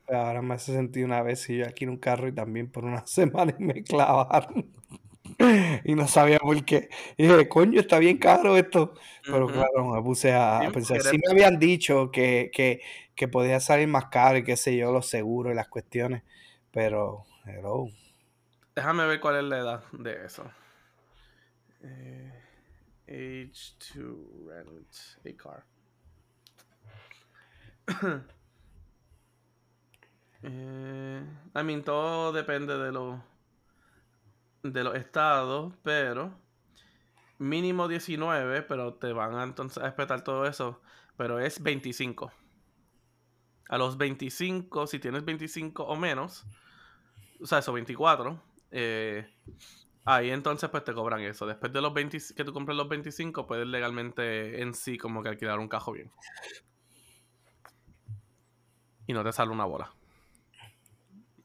ahora 0.10 0.42
me 0.42 0.56
hace 0.56 0.74
sentido 0.74 1.06
una 1.06 1.24
vez 1.24 1.42
si 1.42 1.58
yo 1.58 1.66
alquilo 1.66 1.92
un 1.92 1.98
carro 1.98 2.28
y 2.28 2.32
también 2.32 2.70
por 2.70 2.86
una 2.86 3.04
semana 3.08 3.56
y 3.58 3.64
me 3.64 3.84
clavaron. 3.84 4.72
y 5.84 5.96
no 5.96 6.08
sabía 6.08 6.40
por 6.40 6.64
qué. 6.66 6.90
Y 7.18 7.24
dije, 7.24 7.48
coño, 7.48 7.80
está 7.80 8.00
bien 8.00 8.18
caro 8.18 8.58
esto. 8.58 8.94
Pero 9.26 9.48
claro, 9.48 9.86
me 9.86 10.02
puse 10.02 10.34
a, 10.34 10.70
pensar. 10.74 11.02
Sí 11.02 11.18
me 11.18 11.32
habían 11.32 11.60
dicho 11.60 12.12
que, 12.12 12.52
que, 12.54 12.82
que, 13.16 13.28
podía 13.28 13.60
salir 13.60 13.88
más 13.88 14.06
caro 14.06 14.38
y 14.38 14.44
qué 14.44 14.58
sé 14.58 14.76
yo, 14.76 14.92
los 14.92 15.08
seguros 15.08 15.54
y 15.54 15.56
las 15.56 15.68
cuestiones. 15.68 16.24
Pero, 16.72 17.24
hello. 17.46 17.88
Déjame 18.76 19.06
ver 19.06 19.20
cuál 19.20 19.36
es 19.38 19.44
la 19.44 19.58
edad 19.60 19.84
de 19.92 20.26
eso. 20.26 20.50
Eh, 21.82 22.32
age 23.08 23.76
to 23.94 24.48
rent 24.48 24.96
a 25.26 25.34
car. 25.38 25.64
eh, 30.44 31.24
I 31.56 31.64
mean, 31.64 31.84
todo 31.84 32.32
depende 32.32 32.78
de 32.78 32.92
lo 32.92 33.24
de 34.64 34.84
los 34.84 34.96
estados, 34.96 35.74
pero 35.84 36.34
mínimo 37.38 37.88
19, 37.88 38.64
pero 38.64 38.94
te 38.96 39.12
van 39.12 39.36
a 39.36 39.44
entonces 39.44 39.78
a 39.84 39.88
respetar 39.88 40.24
todo 40.24 40.48
eso, 40.48 40.82
pero 41.18 41.40
es 41.40 41.62
25. 41.62 42.32
A 43.70 43.78
los 43.78 43.98
25, 43.98 44.88
si 44.88 45.00
tienes 45.00 45.26
25 45.26 45.84
o 45.84 45.96
menos, 45.96 46.46
o 47.42 47.46
sea, 47.46 47.60
eso 47.60 47.74
24, 47.74 48.42
eh, 48.76 49.28
ahí 50.04 50.32
entonces 50.32 50.70
pues 50.70 50.84
te 50.84 50.94
cobran 50.94 51.22
eso. 51.22 51.46
Después 51.46 51.72
de 51.72 51.80
los 51.80 51.94
20 51.94 52.18
que 52.36 52.44
tú 52.44 52.52
compres 52.52 52.76
los 52.76 52.90
25, 52.90 53.46
puedes 53.46 53.68
legalmente 53.68 54.62
en 54.62 54.74
sí 54.74 54.98
como 54.98 55.22
que 55.22 55.30
alquilar 55.30 55.60
un 55.60 55.70
cajo 55.70 55.92
bien. 55.92 56.12
Y 59.06 59.14
no 59.14 59.24
te 59.24 59.32
sale 59.32 59.52
una 59.52 59.66
bola. 59.66 59.94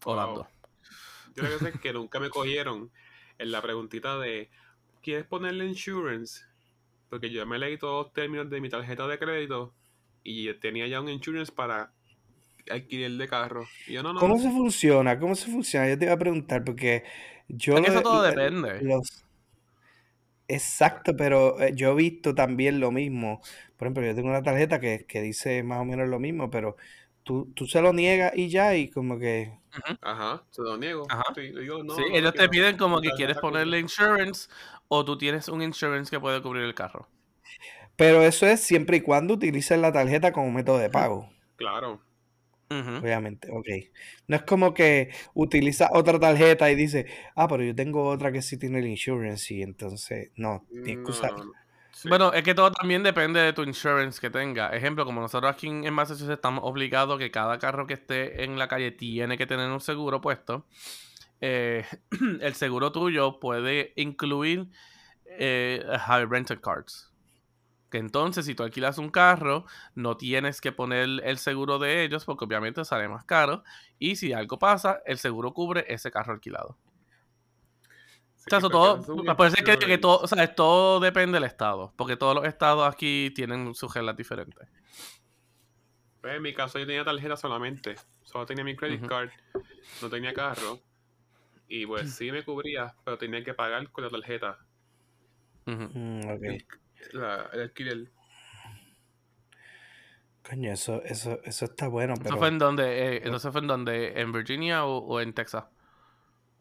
O 0.05 0.17
las 0.17 0.35
dos. 0.35 0.47
Yo 1.35 1.45
creo 1.45 1.59
que 1.59 1.69
es 1.69 1.81
que 1.81 1.93
nunca 1.93 2.19
me 2.19 2.31
cogieron 2.31 2.91
en 3.37 3.53
la 3.53 3.61
preguntita 3.61 4.19
de 4.19 4.51
¿quieres 5.03 5.27
ponerle 5.27 5.67
insurance? 5.67 6.47
Porque 7.11 7.31
yo 7.31 7.45
me 7.47 7.59
leí 7.59 7.77
todos 7.77 8.07
los 8.07 8.13
términos 8.15 8.49
de 8.49 8.61
mi 8.61 8.71
tarjeta 8.71 9.07
de 9.07 9.19
crédito 9.19 9.75
y 10.25 10.53
tenía 10.55 10.87
ya 10.87 11.01
un 11.01 11.11
insurance 11.11 11.53
para 11.53 11.93
alquiler 12.71 13.13
de 13.13 13.29
carro. 13.29 13.67
Y 13.87 13.95
yo, 13.95 14.03
no, 14.03 14.13
no, 14.13 14.21
¿Cómo 14.21 14.39
se 14.39 14.51
funciona? 14.51 15.19
¿Cómo 15.19 15.35
se 15.35 15.51
funciona? 15.51 15.89
Yo 15.89 15.99
te 15.99 16.05
iba 16.05 16.15
a 16.15 16.19
preguntar 16.19 16.65
porque 16.65 17.05
yo... 17.49 17.77
eso 17.79 18.03
todo 18.03 18.23
depende. 18.23 18.81
Exacto, 20.51 21.15
pero 21.15 21.61
eh, 21.61 21.73
yo 21.75 21.93
he 21.93 21.95
visto 21.95 22.35
también 22.35 22.81
lo 22.81 22.91
mismo. 22.91 23.41
Por 23.77 23.87
ejemplo, 23.87 24.05
yo 24.05 24.15
tengo 24.15 24.29
una 24.29 24.43
tarjeta 24.43 24.81
que, 24.81 25.05
que 25.07 25.21
dice 25.21 25.63
más 25.63 25.81
o 25.81 25.85
menos 25.85 26.09
lo 26.09 26.19
mismo, 26.19 26.51
pero 26.51 26.77
tú, 27.23 27.53
tú 27.55 27.67
se 27.67 27.83
lo 27.83 27.93
niegas 27.93 28.33
y 28.35 28.49
ya, 28.49 28.75
y 28.75 28.89
como 28.89 29.19
que 29.19 29.59
Ajá, 30.01 30.43
se 30.51 30.63
lo 30.63 30.77
niego. 30.77 31.07
Sí, 31.35 32.03
ellos 32.13 32.35
te 32.35 32.49
piden 32.49 32.77
como 32.77 33.01
que 33.01 33.11
quieres 33.11 33.39
ponerle 33.39 33.79
insurance 33.79 34.49
o 34.89 35.05
tú 35.05 35.19
tienes 35.19 35.49
un 35.49 35.63
insurance 35.63 36.11
que 36.11 36.21
puede 36.21 36.43
cubrir 36.43 36.65
el 36.65 36.75
carro. 36.75 37.09
Pero 37.97 38.23
eso 38.23 38.47
es 38.47 38.61
siempre 38.61 38.99
y 38.99 39.01
cuando 39.01 39.35
utilices 39.35 39.79
la 39.79 39.93
tarjeta 39.93 40.33
como 40.33 40.51
método 40.51 40.79
de 40.79 40.91
pago. 40.91 41.29
Claro. 41.57 42.01
Obviamente, 42.71 43.49
ok. 43.51 43.67
No 44.27 44.37
es 44.37 44.43
como 44.43 44.75
que 44.75 45.11
utiliza 45.35 45.89
otra 45.93 46.19
tarjeta 46.19 46.71
y 46.71 46.75
dice, 46.75 47.07
ah, 47.35 47.49
pero 47.49 47.63
yo 47.63 47.75
tengo 47.75 48.07
otra 48.09 48.31
que 48.31 48.43
sí 48.43 48.59
tiene 48.59 48.81
el 48.81 48.87
insurance 48.87 49.55
y 49.55 49.63
entonces, 49.63 50.31
no, 50.37 50.65
tienes 50.71 51.05
que 51.05 51.11
usar. 51.11 51.33
Bueno, 52.05 52.33
es 52.33 52.45
que 52.45 52.55
todo 52.55 52.71
también 52.71 53.03
depende 53.03 53.41
de 53.41 53.53
tu 53.53 53.63
insurance 53.63 54.21
que 54.21 54.31
tenga. 54.31 54.71
Ejemplo, 54.71 55.05
como 55.05 55.21
nosotros 55.21 55.53
aquí 55.53 55.67
en 55.67 55.93
Massachusetts 55.93 56.31
estamos 56.31 56.63
obligados 56.65 57.19
que 57.19 57.31
cada 57.31 57.59
carro 57.59 57.87
que 57.87 57.95
esté 57.95 58.45
en 58.45 58.59
la 58.59 58.69
calle 58.69 58.93
tiene 58.93 59.37
que 59.37 59.47
tener 59.47 59.69
un 59.71 59.81
seguro 59.81 60.21
puesto. 60.21 60.65
Eh, 61.41 61.85
el 62.41 62.55
seguro 62.55 62.93
tuyo 62.93 63.41
puede 63.41 63.93
incluir 63.97 64.69
eh, 65.27 65.85
high 66.07 66.25
rented 66.27 66.61
cards. 66.61 67.08
Que 67.91 67.99
entonces, 67.99 68.45
si 68.45 68.55
tú 68.55 68.63
alquilas 68.63 68.99
un 68.99 69.11
carro, 69.11 69.65
no 69.95 70.17
tienes 70.17 70.61
que 70.61 70.73
poner 70.73 71.09
el 71.25 71.39
seguro 71.39 71.79
de 71.79 72.05
ellos 72.05 72.25
porque 72.25 72.45
obviamente 72.45 72.85
sale 72.85 73.09
más 73.09 73.25
caro. 73.25 73.65
Y 73.99 74.17
si 74.17 74.33
algo 74.33 74.59
pasa, 74.59 75.01
el 75.07 75.19
seguro 75.19 75.55
cubre 75.55 75.85
ese 75.89 76.11
carro 76.11 76.35
alquilado 76.35 76.77
o 78.57 78.61
sea, 78.61 78.69
todo, 78.69 79.37
puede 79.37 79.51
ser 79.51 79.79
que, 79.79 79.99
todo, 79.99 80.21
o 80.21 80.27
sea, 80.27 80.55
todo 80.55 81.01
depende 81.01 81.37
del 81.37 81.45
estado, 81.45 81.93
porque 81.97 82.17
todos 82.17 82.35
los 82.35 82.45
estados 82.45 82.89
aquí 82.93 83.31
tienen 83.35 83.75
sus 83.75 83.93
reglas 83.93 84.17
diferentes. 84.17 84.69
Pues 86.21 86.35
en 86.35 86.43
mi 86.43 86.55
caso 86.55 86.79
yo 86.79 86.87
tenía 86.87 87.05
tarjeta 87.05 87.37
solamente, 87.37 87.97
solo 88.25 88.47
tenía 88.47 88.65
mi 88.65 88.75
credit 88.75 89.07
card, 89.07 89.31
no 90.03 90.09
tenía 90.09 90.33
carro, 90.33 90.81
y 91.69 91.87
pues 91.87 92.15
sí 92.15 92.33
me 92.33 92.43
cubría, 92.43 92.95
pero 93.05 93.19
tenía 93.19 93.45
que 93.45 93.55
pagar 93.55 93.91
con 93.91 94.05
la 94.05 94.11
tarjeta. 94.11 94.59
Mm, 95.67 96.21
el 97.13 97.61
alquiler. 97.61 98.11
Coño, 100.49 100.73
eso, 100.73 101.03
eso, 101.05 101.41
eso 101.45 101.65
está 101.67 101.89
bueno. 101.89 102.15
Pero... 102.17 102.31
¿Eso 102.31 102.39
fue 102.39 102.49
en 102.49 102.59
donde? 102.59 102.85
Eh, 102.85 103.21
¿Entonces 103.25 103.53
fue 103.53 103.61
en 103.61 103.67
donde? 103.67 104.21
¿En 104.21 104.33
Virginia 104.33 104.87
o, 104.87 105.21
en 105.21 105.35
Texas? 105.35 105.65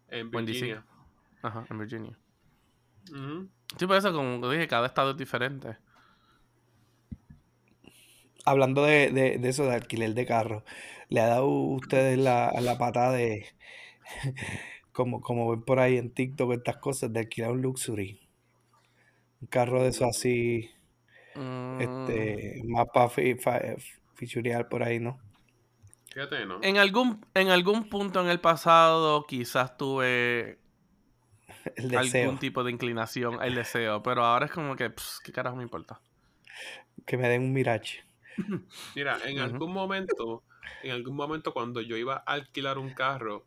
En 0.10 0.30
Virginia. 0.30 0.84
Ajá, 1.42 1.66
en 1.70 1.78
Virginia. 1.78 2.18
Sí, 3.78 3.86
por 3.86 3.96
eso, 3.96 4.14
como 4.14 4.50
dije, 4.50 4.68
cada 4.68 4.88
estado 4.88 5.12
es 5.12 5.18
diferente. 5.18 5.78
Hablando 8.44 8.84
de, 8.84 9.12
de, 9.12 9.50
eso 9.50 9.66
de 9.66 9.76
alquiler 9.76 10.14
de 10.14 10.26
carro, 10.26 10.64
¿le 11.10 11.22
ha 11.22 11.28
dado 11.28 11.48
ustedes 11.48 12.18
la, 12.18 12.54
la 12.62 12.78
patada 12.78 13.12
de, 13.12 13.46
como, 14.92 15.22
como 15.22 15.50
ven 15.50 15.64
por 15.64 15.80
ahí 15.80 15.98
en 15.98 16.12
TikTok, 16.12 16.54
estas 16.54 16.78
cosas, 16.78 17.12
de 17.14 17.20
alquilar 17.22 17.52
un 17.52 17.62
luxury? 17.62 18.27
Un 19.42 19.48
carro 19.48 19.84
de 19.84 19.90
eso 19.90 20.06
así, 20.06 20.72
este, 21.36 22.62
mm. 22.64 22.72
más 22.72 22.88
para 22.94 23.10
fichurear 24.16 24.68
por 24.68 24.84
ahí, 24.84 25.00
¿no? 25.00 25.20
Fíjate, 26.12 26.46
¿no? 26.46 26.60
En 26.64 26.78
algún, 26.78 27.24
en 27.36 27.50
algún 27.50 27.90
punto 27.90 28.22
en 28.22 28.30
el 28.30 28.40
pasado 28.40 29.26
quizás 29.28 29.78
tuve 29.78 30.58
el 31.76 31.90
deseo. 31.90 32.24
algún 32.24 32.40
tipo 32.40 32.64
de 32.64 32.72
inclinación 32.72 33.42
el 33.44 33.54
deseo, 33.56 34.02
pero 34.02 34.26
ahora 34.26 34.48
es 34.48 34.52
como 34.52 34.76
que, 34.76 34.92
¿qué 35.24 35.32
carajo 35.32 35.56
me 35.56 35.64
importa? 35.64 36.02
Que 37.06 37.18
me 37.18 37.28
den 37.30 37.44
un 37.44 37.54
Mirage. 37.54 38.04
Mira, 38.96 39.20
en 39.26 39.40
algún 39.40 39.72
momento, 39.72 40.44
en 40.82 40.92
algún 40.92 41.16
momento 41.16 41.54
cuando 41.54 41.82
yo 41.82 41.98
iba 41.98 42.24
a 42.26 42.34
alquilar 42.34 42.78
un 42.78 42.94
carro, 42.94 43.46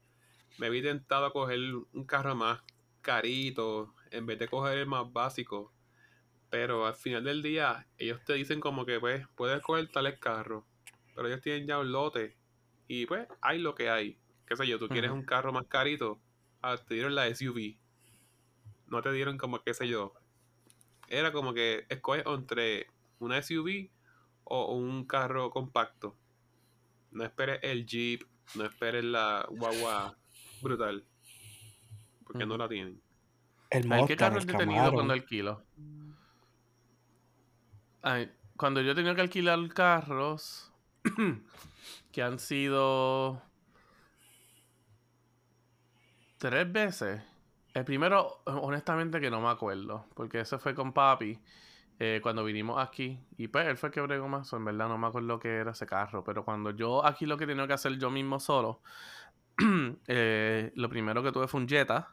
me 0.59 0.66
había 0.66 0.82
tentado 0.82 1.26
a 1.26 1.32
coger 1.32 1.59
un 1.92 2.04
carro 2.04 2.35
más 2.37 2.61
carito, 3.00 3.94
en 4.11 4.26
vez 4.26 4.38
de 4.38 4.49
coger 4.49 4.78
el 4.78 4.87
más 4.87 5.11
básico. 5.12 5.73
Pero 6.50 6.87
al 6.87 6.95
final 6.95 7.25
del 7.25 7.42
día, 7.42 7.87
ellos 7.97 8.21
te 8.25 8.35
dicen 8.35 8.61
como 8.61 8.85
que, 8.85 8.99
pues, 9.00 9.26
puedes 9.37 9.62
coger 9.62 9.88
tales 9.88 10.19
carros, 10.19 10.64
pero 11.14 11.28
ellos 11.28 11.40
tienen 11.40 11.66
ya 11.66 11.78
un 11.78 11.92
lote. 11.92 12.37
Y 12.88 13.07
pues, 13.07 13.28
hay 13.40 13.59
lo 13.59 13.75
que 13.75 13.88
hay. 13.88 14.19
Qué 14.47 14.57
sé 14.57 14.66
yo, 14.66 14.78
tú 14.78 14.88
quieres 14.88 15.12
un 15.12 15.25
carro 15.25 15.52
más 15.52 15.66
carito, 15.66 16.21
ah, 16.61 16.76
te 16.76 16.95
dieron 16.95 17.14
la 17.14 17.33
SUV 17.33 17.78
no 18.90 19.02
te 19.02 19.12
dieron 19.12 19.38
como, 19.38 19.62
qué 19.62 19.73
sé 19.73 19.88
yo. 19.88 20.12
Era 21.09 21.33
como 21.33 21.54
que 21.54 21.87
escoges 21.88 22.25
entre 22.26 22.88
una 23.19 23.40
SUV 23.40 23.88
o 24.45 24.75
un 24.75 25.07
carro 25.07 25.50
compacto. 25.50 26.16
No 27.12 27.25
esperes 27.25 27.61
el 27.62 27.87
Jeep, 27.87 28.23
no 28.57 28.64
esperes 28.64 29.04
la 29.04 29.47
guagua 29.50 30.16
brutal. 30.61 31.04
Porque 32.25 32.47
no 32.47 32.57
la 32.57 32.69
tienen. 32.69 33.00
El 33.71 33.88
¿Qué 34.07 34.16
carro 34.16 34.40
he 34.40 34.45
tenido 34.45 34.92
cuando 34.92 35.12
alquilo? 35.12 35.64
Cuando 38.57 38.80
yo 38.80 38.95
tenido 38.95 39.14
que 39.14 39.23
alquilar 39.23 39.69
carros 39.69 40.73
que 42.12 42.23
han 42.23 42.38
sido 42.38 43.42
tres 46.38 46.73
veces. 46.73 47.23
El 47.75 47.85
primero, 47.85 48.42
honestamente, 48.47 49.21
que 49.21 49.30
no 49.30 49.40
me 49.40 49.49
acuerdo, 49.49 50.07
porque 50.14 50.40
eso 50.40 50.59
fue 50.59 50.75
con 50.75 50.92
papi 50.92 51.38
eh, 51.99 52.21
cuando 52.23 52.42
vinimos 52.42 52.83
aquí. 52.83 53.21
Y 53.37 53.49
pues 53.49 53.69
él 53.69 53.76
fue 53.76 53.90
el 53.90 53.92
que 53.95 54.00
bregó 54.00 54.26
más, 54.28 54.52
en 54.52 54.64
verdad 54.64 54.88
no 54.88 54.99
me 54.99 55.07
acuerdo 55.07 55.38
qué 55.38 55.59
era 55.59 55.73
ese 55.73 55.87
carro. 55.87 56.25
Pero 56.25 56.45
cuando 56.45 56.71
yo 56.71 57.04
aquí 57.04 57.26
lo 57.26 57.37
que 57.37 57.47
tenía 57.47 57.66
que 57.66 57.75
hacer 57.75 57.99
yo 57.99 58.11
mismo 58.11 58.40
solo, 58.40 58.80
eh, 60.09 60.73
lo 60.75 60.88
primero 60.88 61.23
que 61.23 61.30
tuve 61.30 61.47
fue 61.47 61.61
un 61.61 61.69
Jetta. 61.69 62.09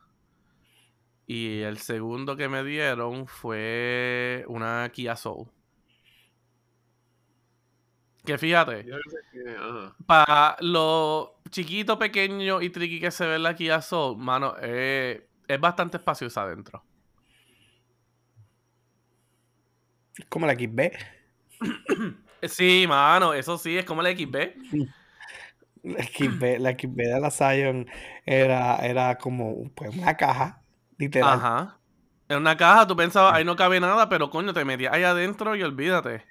Y 1.26 1.62
el 1.62 1.78
segundo 1.78 2.36
que 2.38 2.48
me 2.48 2.64
dieron 2.64 3.28
fue 3.28 4.46
una 4.48 4.90
Kia 4.94 5.16
Soul. 5.16 5.48
Que 8.28 8.38
fíjate, 8.38 8.86
para 10.06 10.58
lo 10.60 11.40
chiquito, 11.50 11.98
pequeño 11.98 12.62
y 12.62 12.70
tricky 12.70 13.00
que 13.00 13.10
se 13.10 13.26
ve 13.26 13.36
en 13.36 13.44
la 13.44 13.56
Kia 13.56 13.82
Soul, 13.82 14.18
mano, 14.18 14.54
eh, 14.60 15.30
es 15.48 15.60
bastante 15.62 15.96
espaciosa 15.96 16.42
adentro. 16.42 16.84
Es 20.18 20.26
como 20.26 20.46
la 20.46 20.56
XB. 20.56 20.92
sí, 22.50 22.86
mano, 22.86 23.34
eso 23.34 23.58
sí, 23.58 23.78
es 23.78 23.86
como 23.86 24.02
la 24.02 24.12
XB. 24.12 24.36
La 25.84 26.04
XB, 26.04 26.60
la 26.60 26.72
XB 26.72 26.98
de 26.98 27.20
la 27.22 27.32
Zion 27.32 27.88
era, 28.26 28.76
era 28.80 29.18
como 29.18 29.72
pues, 29.74 29.96
una 29.96 30.18
caja, 30.18 30.62
literal. 30.98 31.36
Ajá. 31.36 31.80
En 32.28 32.40
una 32.40 32.58
caja, 32.58 32.86
tú 32.86 32.98
pensabas, 32.98 33.36
ahí 33.36 33.46
no 33.46 33.56
cabe 33.56 33.80
nada, 33.80 34.10
pero 34.10 34.30
coño, 34.30 34.54
te 34.54 34.66
metías 34.66 34.92
ahí 34.92 35.04
adentro 35.04 35.56
y 35.56 35.64
olvídate 35.64 36.26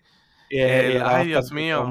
ay, 0.51 1.27
Dios 1.29 1.53
mío. 1.53 1.87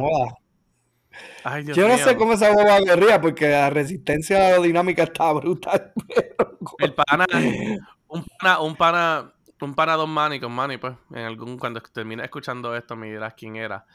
Yo 1.74 1.88
no 1.88 1.98
sé 1.98 2.16
cómo 2.16 2.34
esa 2.34 2.52
boba 2.52 2.80
corría 2.80 3.22
porque 3.22 3.50
la 3.50 3.70
resistencia 3.70 4.38
aerodinámica 4.38 5.04
estaba 5.04 5.40
brutal. 5.40 5.94
El 6.80 6.94
pana, 6.94 7.26
un 8.08 8.26
pana, 8.40 8.60
un 8.60 8.76
pana, 8.76 9.34
un 9.62 9.76
pana 9.76 9.94
Don 9.94 10.10
Manny 10.10 10.40
con 10.40 10.52
Manny, 10.52 10.78
pues, 10.78 10.96
en 11.12 11.20
algún, 11.20 11.58
cuando 11.58 11.82
termine 11.82 12.24
escuchando 12.24 12.76
esto 12.76 12.96
me 12.96 13.08
dirás 13.08 13.34
quién 13.36 13.56
era. 13.56 13.86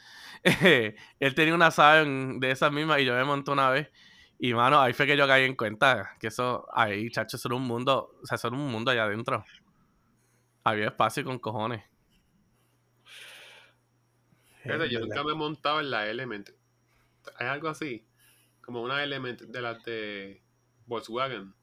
él 1.21 1.35
tenía 1.35 1.55
una 1.55 1.71
Zion 1.71 2.40
de 2.40 2.52
esas 2.52 2.73
mismas 2.73 3.00
y 3.00 3.05
yo 3.05 3.14
me 3.14 3.25
monté 3.25 3.50
una 3.50 3.71
vez. 3.71 3.90
Y 4.38 4.55
mano, 4.55 4.81
ahí 4.81 4.95
fue 4.95 5.07
que 5.07 5.17
yo 5.17 5.26
caí 5.26 5.45
en 5.45 5.55
cuenta 5.55 6.12
que 6.19 6.29
eso, 6.29 6.67
ahí, 6.73 7.11
chacho, 7.11 7.37
eso 7.37 7.49
era 7.49 7.57
un 7.57 7.64
mundo, 7.64 8.12
o 8.23 8.26
sea, 8.26 8.37
eso 8.37 8.49
era 8.49 8.57
un 8.57 8.71
mundo 8.71 8.90
allá 8.90 9.05
adentro. 9.05 9.45
Había 10.64 10.87
espacio 10.87 11.25
con 11.25 11.38
cojones 11.38 11.89
yo 14.64 15.00
nunca 15.00 15.25
me 15.25 15.33
he 15.33 15.35
montado 15.35 15.81
en 15.81 15.90
la 15.90 16.09
Element. 16.09 16.50
¿Hay 17.37 17.47
algo 17.47 17.69
así? 17.69 18.07
Como 18.61 18.83
una 18.83 19.02
Element 19.02 19.40
de 19.43 19.62
las 19.62 19.83
de 19.85 20.43
Volkswagen. 20.87 21.55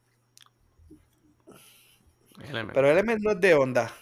Pero 2.73 2.91
Element 2.91 3.21
no 3.21 3.31
es 3.31 3.41
de 3.41 3.53
Honda. 3.53 3.93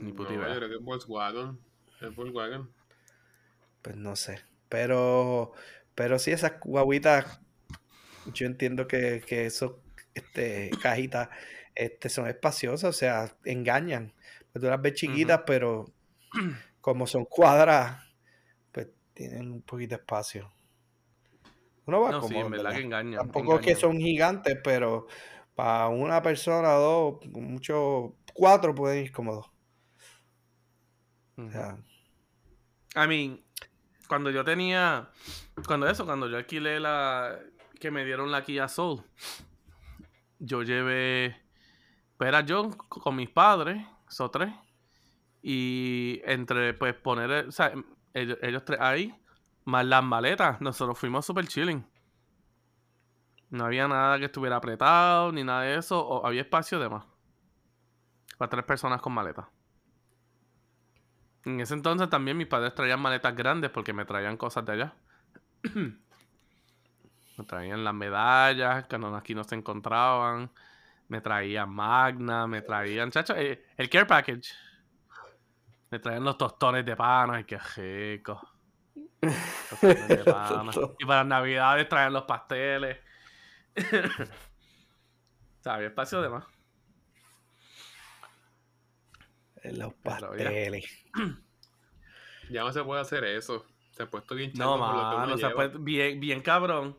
Ni 0.00 0.12
no, 0.12 0.30
yo 0.32 0.56
creo 0.56 0.68
que 0.68 0.76
es 0.76 0.82
Volkswagen. 0.82 1.58
Es 2.00 2.14
Volkswagen. 2.14 2.68
Pues 3.82 3.96
no 3.96 4.16
sé. 4.16 4.40
Pero, 4.68 5.52
pero 5.94 6.18
sí, 6.18 6.30
esas 6.30 6.60
guaguitas, 6.60 7.40
yo 8.32 8.46
entiendo 8.46 8.86
que, 8.86 9.22
que 9.26 9.46
esos 9.46 9.72
este, 10.14 10.70
cajitas 10.80 11.28
este, 11.74 12.08
son 12.08 12.28
espaciosas, 12.28 12.88
o 12.88 12.92
sea, 12.92 13.36
engañan. 13.44 14.14
Pues 14.52 14.62
tú 14.62 14.68
las 14.68 14.80
ves 14.80 14.94
chiquitas, 14.94 15.42
pero 15.46 15.92
como 16.80 17.06
son 17.06 17.24
cuadras, 17.24 18.02
pues 18.72 18.88
tienen 19.14 19.50
un 19.52 19.62
poquito 19.62 19.96
de 19.96 20.00
espacio. 20.00 20.50
Uno 21.86 22.00
va 22.02 22.20
como. 22.20 22.50
Tampoco 23.16 23.56
es 23.56 23.66
que 23.66 23.74
son 23.74 23.98
gigantes, 23.98 24.58
pero 24.62 25.06
para 25.54 25.88
una 25.88 26.22
persona, 26.22 26.70
dos, 26.72 27.18
muchos, 27.26 28.12
cuatro 28.32 28.74
pueden 28.74 29.04
ir 29.04 29.12
cómodos. 29.12 29.50
O 31.36 31.50
sea, 31.50 31.78
I 32.94 33.08
mean, 33.08 33.40
cuando 34.08 34.30
yo 34.30 34.44
tenía. 34.44 35.10
Cuando 35.66 35.88
eso, 35.88 36.04
cuando 36.04 36.28
yo 36.28 36.36
alquilé 36.36 36.80
la. 36.80 37.38
Que 37.78 37.90
me 37.90 38.04
dieron 38.04 38.30
la 38.30 38.44
Kia 38.44 38.68
Soul. 38.68 39.02
Yo 40.38 40.62
llevé. 40.62 41.36
Pues 42.16 42.28
era 42.28 42.42
yo 42.42 42.70
con 42.70 43.16
mis 43.16 43.30
padres, 43.30 43.82
esos 44.08 44.30
tres. 44.30 44.52
Y 45.42 46.20
entre, 46.24 46.74
pues, 46.74 46.94
poner, 46.94 47.46
o 47.48 47.52
sea, 47.52 47.72
ellos, 48.14 48.64
tres 48.64 48.80
ahí, 48.80 49.14
más 49.64 49.84
las 49.86 50.02
maletas, 50.02 50.60
nosotros 50.60 50.98
fuimos 50.98 51.24
super 51.24 51.46
chilling. 51.46 51.86
No 53.50 53.64
había 53.64 53.88
nada 53.88 54.18
que 54.18 54.26
estuviera 54.26 54.56
apretado, 54.56 55.32
ni 55.32 55.42
nada 55.42 55.62
de 55.62 55.76
eso, 55.76 56.24
había 56.24 56.42
espacio 56.42 56.78
de 56.78 56.88
más. 56.88 57.04
Para 58.38 58.48
tres 58.48 58.64
personas 58.64 59.00
con 59.00 59.12
maletas. 59.12 59.46
En 61.44 61.58
ese 61.60 61.74
entonces 61.74 62.08
también 62.10 62.36
mis 62.36 62.46
padres 62.46 62.74
traían 62.74 63.00
maletas 63.00 63.34
grandes 63.34 63.70
porque 63.70 63.92
me 63.92 64.04
traían 64.04 64.36
cosas 64.36 64.64
de 64.66 64.72
allá. 64.72 64.94
me 67.38 67.44
traían 67.46 67.82
las 67.82 67.94
medallas 67.94 68.86
que 68.86 68.96
aquí 68.96 69.34
no 69.34 69.44
se 69.44 69.54
encontraban. 69.54 70.50
Me 71.08 71.20
traían 71.20 71.70
Magna, 71.70 72.46
me 72.46 72.62
traían, 72.62 73.10
chacho, 73.10 73.34
eh, 73.36 73.64
el 73.76 73.88
care 73.88 74.06
package. 74.06 74.54
Me 75.90 75.98
traen 75.98 76.22
los 76.22 76.38
tostones 76.38 76.84
de 76.84 76.96
pana, 76.96 77.34
ay, 77.36 77.44
qué 77.44 77.58
rico. 77.58 78.40
de 79.82 80.16
pana. 80.24 80.70
y 80.98 81.04
para 81.04 81.24
navidades 81.24 81.88
traen 81.88 82.12
los 82.12 82.24
pasteles. 82.24 82.98
¿Sabes? 85.60 85.90
Espacio 85.90 86.22
de 86.22 86.28
más. 86.28 86.44
Los 89.64 89.94
pasteles. 89.94 90.84
Ya 92.50 92.64
no 92.64 92.72
se 92.72 92.82
puede 92.82 93.00
hacer 93.00 93.22
eso. 93.22 93.64
Se 93.92 94.02
ha 94.02 94.10
puesto 94.10 94.34
bien 94.34 94.50
No, 94.56 94.76
mano, 94.76 95.38
se 95.38 95.48
bien, 95.78 96.18
bien 96.18 96.40
cabrón. 96.40 96.98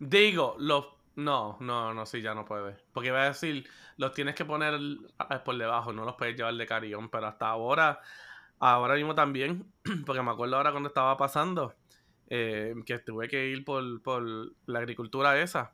Digo, 0.00 0.56
los 0.58 0.86
no, 1.24 1.56
no, 1.60 1.94
no, 1.94 2.06
sí, 2.06 2.20
ya 2.20 2.34
no 2.34 2.44
puede. 2.44 2.76
Porque 2.92 3.08
iba 3.08 3.22
a 3.22 3.28
decir, 3.28 3.68
los 3.96 4.12
tienes 4.12 4.34
que 4.34 4.44
poner 4.44 4.78
por 5.44 5.56
debajo, 5.56 5.92
no 5.92 6.04
los 6.04 6.16
puedes 6.16 6.36
llevar 6.36 6.54
de 6.54 6.66
carillón, 6.66 7.10
pero 7.10 7.26
hasta 7.26 7.48
ahora, 7.48 8.00
ahora 8.58 8.94
mismo 8.94 9.14
también, 9.14 9.72
porque 10.06 10.22
me 10.22 10.30
acuerdo 10.30 10.56
ahora 10.56 10.70
cuando 10.70 10.88
estaba 10.88 11.16
pasando, 11.16 11.74
eh, 12.28 12.74
que 12.86 12.98
tuve 13.00 13.28
que 13.28 13.48
ir 13.48 13.64
por, 13.64 13.82
la 14.66 14.78
agricultura 14.78 15.40
esa. 15.40 15.72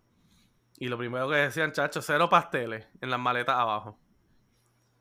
Y 0.78 0.88
lo 0.88 0.98
primero 0.98 1.28
que 1.28 1.36
decían, 1.36 1.72
chacho, 1.72 2.02
cero 2.02 2.28
pasteles 2.28 2.86
en 3.00 3.10
las 3.10 3.20
maletas 3.20 3.56
abajo. 3.56 3.98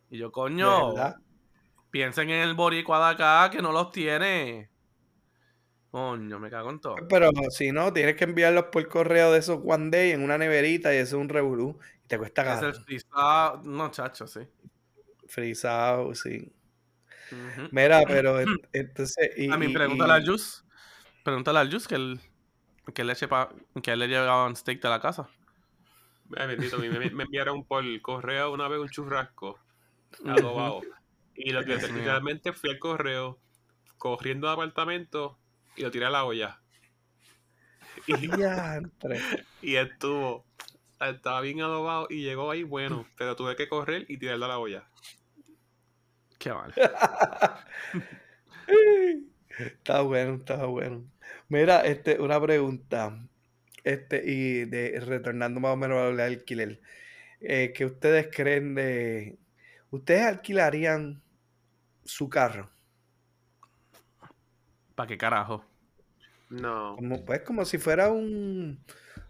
Y 0.09 0.17
yo, 0.17 0.31
coño, 0.31 0.93
piensen 1.89 2.29
en 2.29 2.41
el 2.41 2.53
boricua 2.53 2.99
de 2.99 3.13
acá 3.13 3.49
que 3.49 3.61
no 3.61 3.71
los 3.71 3.91
tiene. 3.91 4.69
Coño, 5.95 6.41
me 6.41 6.49
cago 6.49 6.71
en 6.71 6.79
todo. 6.81 6.95
Pero 7.07 7.31
si 7.51 7.71
no, 7.71 7.93
tienes 7.93 8.17
que 8.17 8.25
enviarlos 8.25 8.65
por 8.65 8.85
correo 8.89 9.31
de 9.31 9.39
esos 9.39 9.61
one 9.63 9.89
day 9.91 10.11
en 10.11 10.23
una 10.23 10.37
neverita 10.37 10.93
y 10.93 10.97
eso 10.97 11.15
es 11.15 11.21
un 11.21 11.29
revolú. 11.29 11.79
Y 12.03 12.07
te 12.09 12.17
cuesta 12.17 12.43
caro. 12.43 12.67
Es 12.67 12.75
el 12.75 12.83
frisado, 12.83 13.61
no, 13.63 13.89
chacho, 13.91 14.27
sí. 14.27 14.41
Frisado, 15.25 16.13
sí. 16.13 16.51
Mira, 17.71 18.01
pero 18.09 18.41
entonces. 18.73 19.31
a 19.49 19.57
mí, 19.57 19.69
pregúntale 19.69 20.11
al 20.11 20.27
Jus. 20.27 20.65
Pregúntale 21.23 21.59
al 21.59 21.71
Jus 21.71 21.87
que 21.87 21.95
él, 21.95 22.19
que 22.93 23.05
le, 23.05 23.15
que 23.81 23.91
él 23.91 23.99
le 23.99 24.07
llevaba 24.09 24.47
un 24.47 24.55
steak 24.57 24.81
de 24.81 24.89
la 24.89 24.99
casa. 24.99 25.29
Ay, 26.35 26.47
bendito, 26.47 26.77
me, 26.77 26.89
me, 26.89 27.23
enviaron 27.23 27.63
por 27.63 27.85
correo 28.01 28.51
una 28.51 28.67
vez 28.67 28.81
un 28.81 28.89
churrasco 28.89 29.57
adobado. 30.25 30.81
y 31.35 31.51
lo 31.51 31.63
que 31.63 31.77
realmente 31.77 32.51
fui 32.51 32.69
al 32.69 32.79
correo, 32.79 33.39
corriendo 33.97 34.47
de 34.47 34.53
apartamento 34.55 35.39
y 35.75 35.81
lo 35.81 35.91
tiré 35.91 36.05
a 36.05 36.09
la 36.09 36.25
olla. 36.25 36.59
Y, 39.61 39.77
estuvo, 39.77 40.45
estaba 40.99 41.41
bien 41.41 41.61
adobado 41.61 42.07
y 42.09 42.23
llegó 42.23 42.51
ahí 42.51 42.63
bueno, 42.63 43.07
pero 43.17 43.35
tuve 43.35 43.55
que 43.55 43.67
correr 43.67 44.05
y 44.07 44.17
tirarlo 44.17 44.45
a 44.45 44.49
la 44.49 44.59
olla. 44.59 44.87
Qué 46.37 46.53
mal. 46.53 46.73
está 49.57 50.01
bueno, 50.01 50.35
está 50.35 50.65
bueno. 50.65 51.05
Mira, 51.49 51.81
este, 51.81 52.19
una 52.19 52.39
pregunta. 52.39 53.27
Este, 53.83 54.23
y 54.25 54.65
de 54.65 54.99
retornando 54.99 55.59
más 55.59 55.73
o 55.73 55.77
menos 55.77 55.97
a 55.97 56.07
hablar 56.07 56.29
de 56.29 56.35
alquiler. 56.35 56.81
Eh, 57.39 57.73
¿Qué 57.75 57.85
ustedes 57.85 58.29
creen 58.31 58.75
de. 58.75 59.37
¿Ustedes 59.91 60.23
alquilarían 60.23 61.21
su 62.03 62.29
carro? 62.29 62.74
¿Para 64.95 65.07
qué 65.07 65.17
carajo? 65.17 65.65
No. 66.49 66.95
Como, 66.95 67.25
pues 67.25 67.41
como 67.41 67.65
si 67.65 67.77
fuera 67.77 68.11
un, 68.11 68.79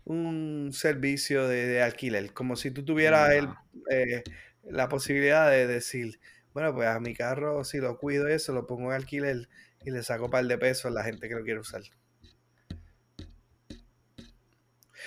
un 0.05 0.69
servicio 0.71 1.47
de, 1.47 1.81
alquiler. 1.81 2.33
Como 2.33 2.55
si 2.55 2.71
tú 2.71 2.85
tuvieras 2.85 3.31
el, 3.31 3.49
eh, 3.89 4.23
la 4.63 4.87
posibilidad 4.87 5.49
de 5.49 5.67
decir, 5.67 6.19
bueno, 6.53 6.73
pues 6.73 6.87
a 6.87 6.99
mi 6.99 7.13
carro, 7.13 7.63
si 7.63 7.79
lo 7.79 7.97
cuido 7.97 8.27
eso, 8.27 8.53
lo 8.53 8.67
pongo 8.67 8.91
en 8.91 8.95
alquiler 8.95 9.49
y 9.83 9.91
le 9.91 10.03
saco 10.03 10.25
un 10.25 10.31
par 10.31 10.45
de 10.45 10.57
pesos 10.57 10.85
a 10.85 10.89
la 10.91 11.03
gente 11.03 11.27
que 11.27 11.35
lo 11.35 11.43
quiere 11.43 11.59
usar. 11.59 11.81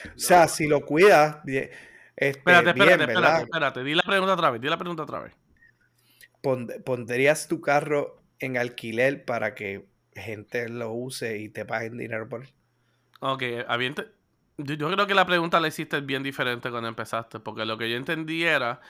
O 0.05 0.19
sea, 0.19 0.49
si 0.49 0.67
lo 0.67 0.85
cuidas. 0.85 1.39
Este, 1.47 1.71
espérate, 2.17 2.71
espérate, 2.71 3.05
espérate, 3.05 3.43
espérate. 3.43 3.85
Di 3.85 3.95
la 3.95 4.03
pregunta 4.03 4.35
otra 4.35 4.51
vez, 4.51 4.61
di 4.61 4.69
la 4.69 4.79
pregunta 4.79 5.03
otra 5.03 5.21
vez. 5.21 5.35
¿Pondrías 6.85 7.49
tu 7.49 7.61
carro 7.61 8.23
en 8.39 8.57
alquiler 8.57 9.25
para 9.25 9.55
que 9.55 9.87
gente 10.19 10.69
lo 10.69 10.93
use 10.93 11.39
y 11.39 11.49
te 11.49 11.65
paguen 11.65 11.97
dinero 11.97 12.29
por 12.29 12.43
él. 12.43 12.49
Ok, 13.21 13.43
yo, 14.59 14.75
yo 14.75 14.91
creo 14.91 15.07
que 15.07 15.15
la 15.15 15.27
pregunta 15.27 15.61
la 15.61 15.69
hiciste 15.69 16.01
bien 16.01 16.23
diferente 16.23 16.71
cuando 16.71 16.89
empezaste, 16.89 17.41
porque 17.41 17.65
lo 17.65 17.79
que 17.79 17.91
yo 17.91 17.97
entendí 17.97 18.45
era 18.45 18.81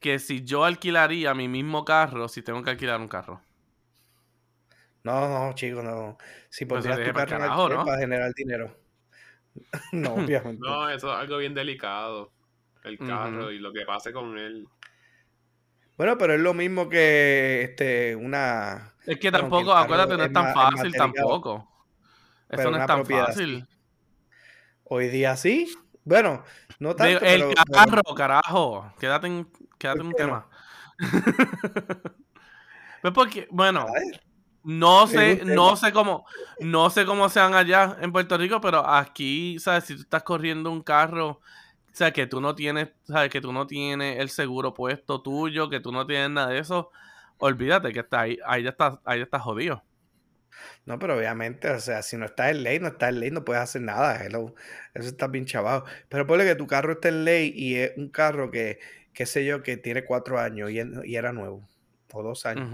que 0.00 0.18
si 0.18 0.44
yo 0.44 0.64
alquilaría 0.64 1.34
mi 1.34 1.48
mismo 1.48 1.84
carro, 1.84 2.28
si 2.28 2.42
tengo 2.42 2.62
que 2.62 2.70
alquilar 2.70 3.00
un 3.00 3.08
carro. 3.08 3.40
No, 5.04 5.28
no, 5.28 5.54
chico, 5.54 5.82
no. 5.82 6.18
Si 6.50 6.66
pues 6.66 6.84
pondrías 6.84 7.08
tu 7.08 7.14
carro 7.14 7.30
carajo, 7.30 7.68
¿no? 7.68 7.84
para 7.84 7.98
generar 7.98 8.32
dinero. 8.34 8.76
no, 9.92 10.14
obviamente. 10.14 10.60
No, 10.60 10.90
eso 10.90 11.12
es 11.12 11.18
algo 11.18 11.38
bien 11.38 11.54
delicado. 11.54 12.32
El 12.82 12.98
carro 12.98 13.50
y 13.50 13.58
lo 13.58 13.72
que 13.72 13.84
pase 13.84 14.12
con 14.12 14.38
él. 14.38 14.68
Bueno, 15.96 16.16
pero 16.18 16.34
es 16.34 16.40
lo 16.40 16.54
mismo 16.54 16.88
que 16.88 17.62
este 17.62 18.14
una. 18.14 18.94
Es 19.06 19.18
que 19.18 19.30
tampoco, 19.30 19.72
acuérdate, 19.72 20.16
no 20.16 20.24
es 20.24 20.32
tan 20.32 20.52
fácil 20.52 20.92
tampoco. 20.92 21.68
Eso 22.48 22.70
no 22.70 22.78
es 22.78 22.86
tan 22.86 23.06
fácil. 23.06 23.66
Hoy 24.84 25.08
día 25.08 25.36
sí. 25.36 25.72
Bueno, 26.04 26.44
no 26.78 26.94
tanto. 26.94 27.24
el 27.24 27.54
carro, 27.72 28.02
carajo. 28.14 28.92
Quédate 28.98 29.26
en, 29.26 29.50
quédate 29.78 30.00
en 30.00 30.06
un 30.06 30.12
tema. 30.12 30.48
pues 33.02 33.12
porque, 33.12 33.48
bueno, 33.50 33.86
no 34.62 35.06
sé, 35.06 35.42
no 35.44 35.76
sé 35.76 35.92
cómo, 35.92 36.26
no 36.60 36.90
sé 36.90 37.04
cómo 37.04 37.28
sean 37.28 37.54
allá 37.54 37.96
en 38.00 38.12
Puerto 38.12 38.38
Rico, 38.38 38.60
pero 38.60 38.88
aquí, 38.88 39.58
¿sabes? 39.58 39.84
Si 39.84 39.94
tú 39.96 40.02
estás 40.02 40.22
corriendo 40.22 40.70
un 40.70 40.82
carro 40.82 41.40
o 41.96 41.98
sea, 41.98 42.12
que 42.12 42.26
tú 42.26 42.42
no 42.42 42.54
tienes, 42.54 42.90
¿sabes? 43.04 43.30
Que 43.30 43.40
tú 43.40 43.54
no 43.54 43.66
tienes 43.66 44.18
el 44.18 44.28
seguro 44.28 44.74
puesto 44.74 45.22
tuyo, 45.22 45.70
que 45.70 45.80
tú 45.80 45.92
no 45.92 46.06
tienes 46.06 46.28
nada 46.28 46.48
de 46.48 46.58
eso. 46.58 46.90
Olvídate 47.38 47.92
que 47.92 48.00
está 48.00 48.20
ahí, 48.22 48.38
ahí 48.46 48.62
ya 48.62 48.70
está, 48.70 49.00
ahí 49.04 49.18
ya 49.18 49.24
está 49.24 49.38
jodido. 49.38 49.82
No, 50.84 50.98
pero 50.98 51.16
obviamente, 51.16 51.70
o 51.70 51.80
sea, 51.80 52.02
si 52.02 52.16
no 52.16 52.26
está 52.26 52.50
en 52.50 52.62
ley, 52.62 52.78
no 52.78 52.88
está 52.88 53.08
en 53.08 53.20
ley, 53.20 53.30
no 53.30 53.44
puedes 53.44 53.62
hacer 53.62 53.82
nada. 53.82 54.24
Eso 54.24 54.54
está 54.94 55.26
bien 55.26 55.44
chavado. 55.44 55.84
Pero 56.08 56.26
ponle 56.26 56.44
que 56.44 56.54
tu 56.54 56.66
carro 56.66 56.92
esté 56.92 57.08
en 57.08 57.24
ley 57.24 57.52
y 57.54 57.76
es 57.76 57.92
un 57.96 58.08
carro 58.08 58.50
que, 58.50 58.78
qué 59.12 59.26
sé 59.26 59.44
yo, 59.44 59.62
que 59.62 59.76
tiene 59.76 60.04
cuatro 60.04 60.38
años 60.38 60.70
y, 60.70 60.78
era 61.16 61.32
nuevo. 61.32 61.68
O 62.12 62.22
dos 62.22 62.46
años, 62.46 62.70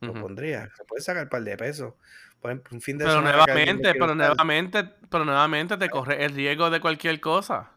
Lo 0.00 0.14
pondría. 0.14 0.70
Se 0.76 0.84
puede 0.84 1.02
sacar 1.02 1.24
un 1.24 1.28
par 1.28 1.42
de 1.42 1.56
pesos. 1.56 1.94
un 2.42 2.80
fin 2.80 2.98
de 2.98 3.06
pero 3.06 3.20
nuevamente, 3.20 3.94
pero 3.94 4.14
nuevamente, 4.14 4.84
pero 5.10 5.24
nuevamente 5.24 5.76
te 5.76 5.88
corre 5.88 6.24
el 6.24 6.34
riesgo 6.34 6.70
de 6.70 6.80
cualquier 6.80 7.20
cosa. 7.20 7.72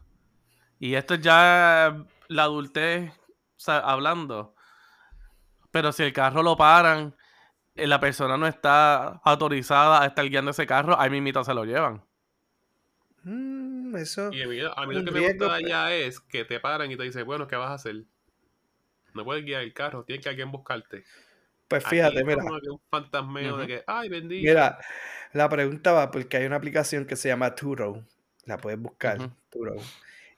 Y 0.78 0.94
esto 0.94 1.14
es 1.14 1.20
ya 1.20 2.04
la 2.28 2.42
adultez 2.42 3.10
hablando. 3.66 4.55
Pero 5.76 5.92
si 5.92 6.04
el 6.04 6.12
carro 6.14 6.42
lo 6.42 6.56
paran, 6.56 7.14
eh, 7.74 7.86
la 7.86 8.00
persona 8.00 8.38
no 8.38 8.46
está 8.46 9.20
autorizada 9.22 10.02
a 10.02 10.06
estar 10.06 10.26
guiando 10.26 10.52
ese 10.52 10.66
carro, 10.66 10.98
ahí 10.98 11.10
mismito 11.10 11.44
se 11.44 11.52
lo 11.52 11.66
llevan. 11.66 12.02
Mm, 13.24 13.94
eso. 13.96 14.32
Y 14.32 14.40
a 14.40 14.46
mí, 14.46 14.56
lo 14.56 15.04
que 15.04 15.10
me 15.10 15.20
gusta 15.20 15.60
ya 15.60 15.94
es 15.94 16.18
que 16.18 16.46
te 16.46 16.60
paran 16.60 16.90
y 16.90 16.96
te 16.96 17.02
dicen, 17.02 17.26
bueno, 17.26 17.46
¿qué 17.46 17.56
vas 17.56 17.68
a 17.68 17.74
hacer? 17.74 18.04
No 19.12 19.22
puedes 19.22 19.44
guiar 19.44 19.64
el 19.64 19.74
carro, 19.74 20.02
tienes 20.04 20.22
que 20.22 20.30
alguien 20.30 20.50
buscarte. 20.50 21.04
Pues 21.68 21.84
fíjate, 21.84 22.24
mira. 22.24 22.42
un 22.42 22.80
fantasmeo 22.90 23.58
de 23.58 23.66
que, 23.66 23.84
ay, 23.86 24.08
bendito. 24.08 24.48
Mira, 24.48 24.78
la 25.34 25.50
pregunta 25.50 25.92
va 25.92 26.10
porque 26.10 26.38
hay 26.38 26.46
una 26.46 26.56
aplicación 26.56 27.04
que 27.04 27.16
se 27.16 27.28
llama 27.28 27.54
Turo. 27.54 28.02
La 28.46 28.56
puedes 28.56 28.80
buscar, 28.80 29.30
Turo. 29.50 29.76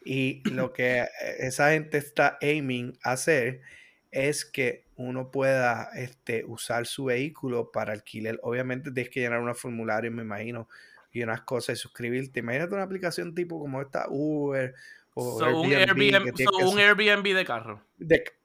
Y 0.04 0.42
lo 0.50 0.72
que 0.72 1.02
eh, 1.02 1.08
esa 1.38 1.70
gente 1.70 1.96
está 1.96 2.38
aiming 2.42 2.98
a 3.04 3.12
hacer 3.12 3.60
es 4.10 4.44
que 4.44 4.87
uno 4.98 5.30
pueda 5.30 5.90
este, 5.94 6.44
usar 6.44 6.86
su 6.86 7.04
vehículo 7.06 7.70
para 7.70 7.92
alquiler. 7.92 8.38
Obviamente 8.42 8.90
tienes 8.90 9.12
que 9.12 9.20
llenar 9.20 9.40
unos 9.40 9.58
formularios, 9.58 10.12
me 10.12 10.22
imagino, 10.22 10.68
y 11.12 11.22
unas 11.22 11.42
cosas 11.42 11.78
y 11.78 11.80
suscribirte. 11.80 12.40
Imagínate 12.40 12.74
una 12.74 12.82
aplicación 12.82 13.34
tipo 13.34 13.60
como 13.60 13.80
esta 13.80 14.06
Uber 14.08 14.74
o 15.14 15.42
Airbnb, 15.42 16.32
un, 16.64 16.78
Airbnb, 16.78 17.34
de 17.34 17.44
carro. 17.44 17.80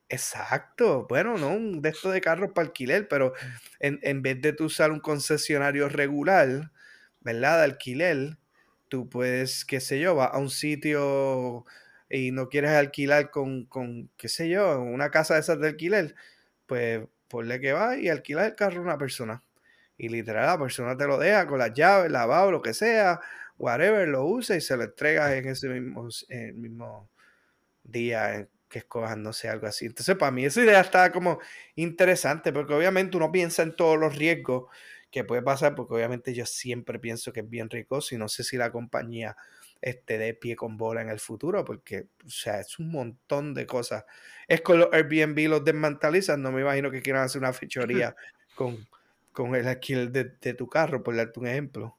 exacto. 0.07 1.07
Bueno, 1.09 1.37
no 1.39 1.49
un 1.49 1.81
de 1.81 1.89
estos 1.89 2.13
de 2.13 2.21
carros 2.21 2.51
para 2.53 2.67
alquiler, 2.67 3.07
pero 3.07 3.33
en, 3.79 3.99
en 4.03 4.21
vez 4.21 4.39
de 4.39 4.53
tú 4.53 4.65
usar 4.65 4.91
un 4.91 4.99
concesionario 4.99 5.89
regular, 5.89 6.71
¿verdad? 7.21 7.57
De 7.57 7.63
alquiler, 7.63 8.37
tú 8.89 9.09
puedes, 9.09 9.65
qué 9.65 9.79
sé 9.79 9.99
yo, 9.99 10.13
vas 10.13 10.29
a 10.33 10.37
un 10.37 10.51
sitio 10.51 11.65
y 12.11 12.31
no 12.31 12.47
quieres 12.47 12.71
alquilar 12.71 13.31
con, 13.31 13.65
con, 13.65 14.11
qué 14.17 14.29
sé 14.29 14.49
yo, 14.49 14.79
una 14.81 15.09
casa 15.09 15.33
de 15.33 15.39
esas 15.39 15.59
de 15.59 15.69
alquiler, 15.69 16.15
pues 16.65 17.01
ponle 17.27 17.59
que 17.59 17.73
va 17.73 17.97
y 17.97 18.09
alquilar 18.09 18.45
el 18.45 18.55
carro 18.55 18.79
a 18.79 18.83
una 18.83 18.97
persona. 18.97 19.43
Y 19.97 20.09
literal, 20.09 20.45
la 20.45 20.59
persona 20.59 20.97
te 20.97 21.05
lo 21.07 21.17
deja 21.17 21.47
con 21.47 21.59
las 21.59 21.73
llaves, 21.73 22.11
lavado, 22.11 22.51
lo 22.51 22.61
que 22.61 22.73
sea, 22.73 23.19
whatever, 23.57 24.07
lo 24.07 24.25
usa 24.25 24.55
y 24.55 24.61
se 24.61 24.75
lo 24.75 24.83
entregas 24.83 25.31
en 25.33 25.47
ese 25.47 25.69
mismo, 25.69 26.07
el 26.29 26.53
mismo 26.55 27.09
día 27.83 28.47
que 28.67 28.79
escojas, 28.79 29.17
no 29.17 29.33
sé, 29.33 29.49
algo 29.49 29.67
así. 29.67 29.85
Entonces, 29.85 30.15
para 30.15 30.31
mí 30.31 30.45
esa 30.45 30.61
idea 30.61 30.81
está 30.81 31.11
como 31.11 31.39
interesante, 31.75 32.51
porque 32.51 32.73
obviamente 32.73 33.17
uno 33.17 33.31
piensa 33.31 33.61
en 33.61 33.75
todos 33.75 33.99
los 33.99 34.15
riesgos 34.15 34.65
que 35.11 35.23
puede 35.23 35.43
pasar, 35.43 35.75
porque 35.75 35.93
obviamente 35.93 36.33
yo 36.33 36.45
siempre 36.47 36.97
pienso 36.97 37.31
que 37.31 37.41
es 37.41 37.49
bien 37.49 37.69
rico, 37.69 37.99
y 38.09 38.17
no 38.17 38.27
sé 38.27 38.43
si 38.43 38.57
la 38.57 38.71
compañía 38.71 39.37
esté 39.83 40.17
de 40.17 40.33
pie 40.33 40.55
con 40.55 40.77
bola 40.77 41.01
en 41.01 41.09
el 41.09 41.19
futuro, 41.19 41.65
porque, 41.65 42.07
o 42.25 42.29
sea, 42.29 42.59
es 42.61 42.79
un 42.79 42.89
montón 42.89 43.53
de 43.53 43.65
cosas. 43.65 44.05
Es 44.47 44.61
con 44.61 44.79
los 44.79 44.89
Airbnb 44.93 45.49
los 45.49 45.63
desmantalizan, 45.63 46.41
no 46.41 46.51
me 46.51 46.61
imagino 46.61 46.89
que 46.89 47.01
quieran 47.01 47.23
hacer 47.23 47.39
una 47.39 47.53
fechoría 47.53 48.15
con, 48.55 48.87
con 49.33 49.55
el 49.55 49.67
alquiler 49.67 50.11
de, 50.11 50.31
de, 50.39 50.53
tu 50.53 50.67
carro, 50.67 51.03
por 51.03 51.15
darte 51.15 51.39
un 51.39 51.47
ejemplo. 51.47 51.97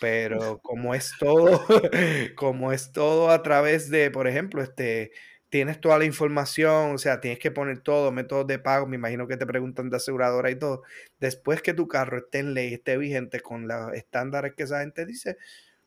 Pero 0.00 0.58
como 0.62 0.94
es 0.94 1.12
todo, 1.18 1.64
como 2.36 2.72
es 2.72 2.92
todo 2.92 3.30
a 3.30 3.42
través 3.42 3.90
de, 3.90 4.10
por 4.10 4.28
ejemplo, 4.28 4.62
este 4.62 5.12
tienes 5.48 5.80
toda 5.80 5.98
la 5.98 6.04
información, 6.04 6.94
o 6.94 6.98
sea, 6.98 7.20
tienes 7.20 7.38
que 7.38 7.50
poner 7.50 7.78
todo, 7.80 8.10
métodos 8.12 8.46
de 8.46 8.58
pago, 8.58 8.86
me 8.86 8.96
imagino 8.96 9.28
que 9.28 9.36
te 9.36 9.46
preguntan 9.46 9.90
de 9.90 9.96
aseguradora 9.96 10.50
y 10.50 10.56
todo. 10.56 10.82
Después 11.20 11.62
que 11.62 11.72
tu 11.72 11.88
carro 11.88 12.18
esté 12.18 12.40
en 12.40 12.52
ley, 12.52 12.74
esté 12.74 12.98
vigente 12.98 13.40
con 13.40 13.68
los 13.68 13.94
estándares 13.94 14.54
que 14.54 14.64
esa 14.64 14.80
gente 14.80 15.06
dice, 15.06 15.38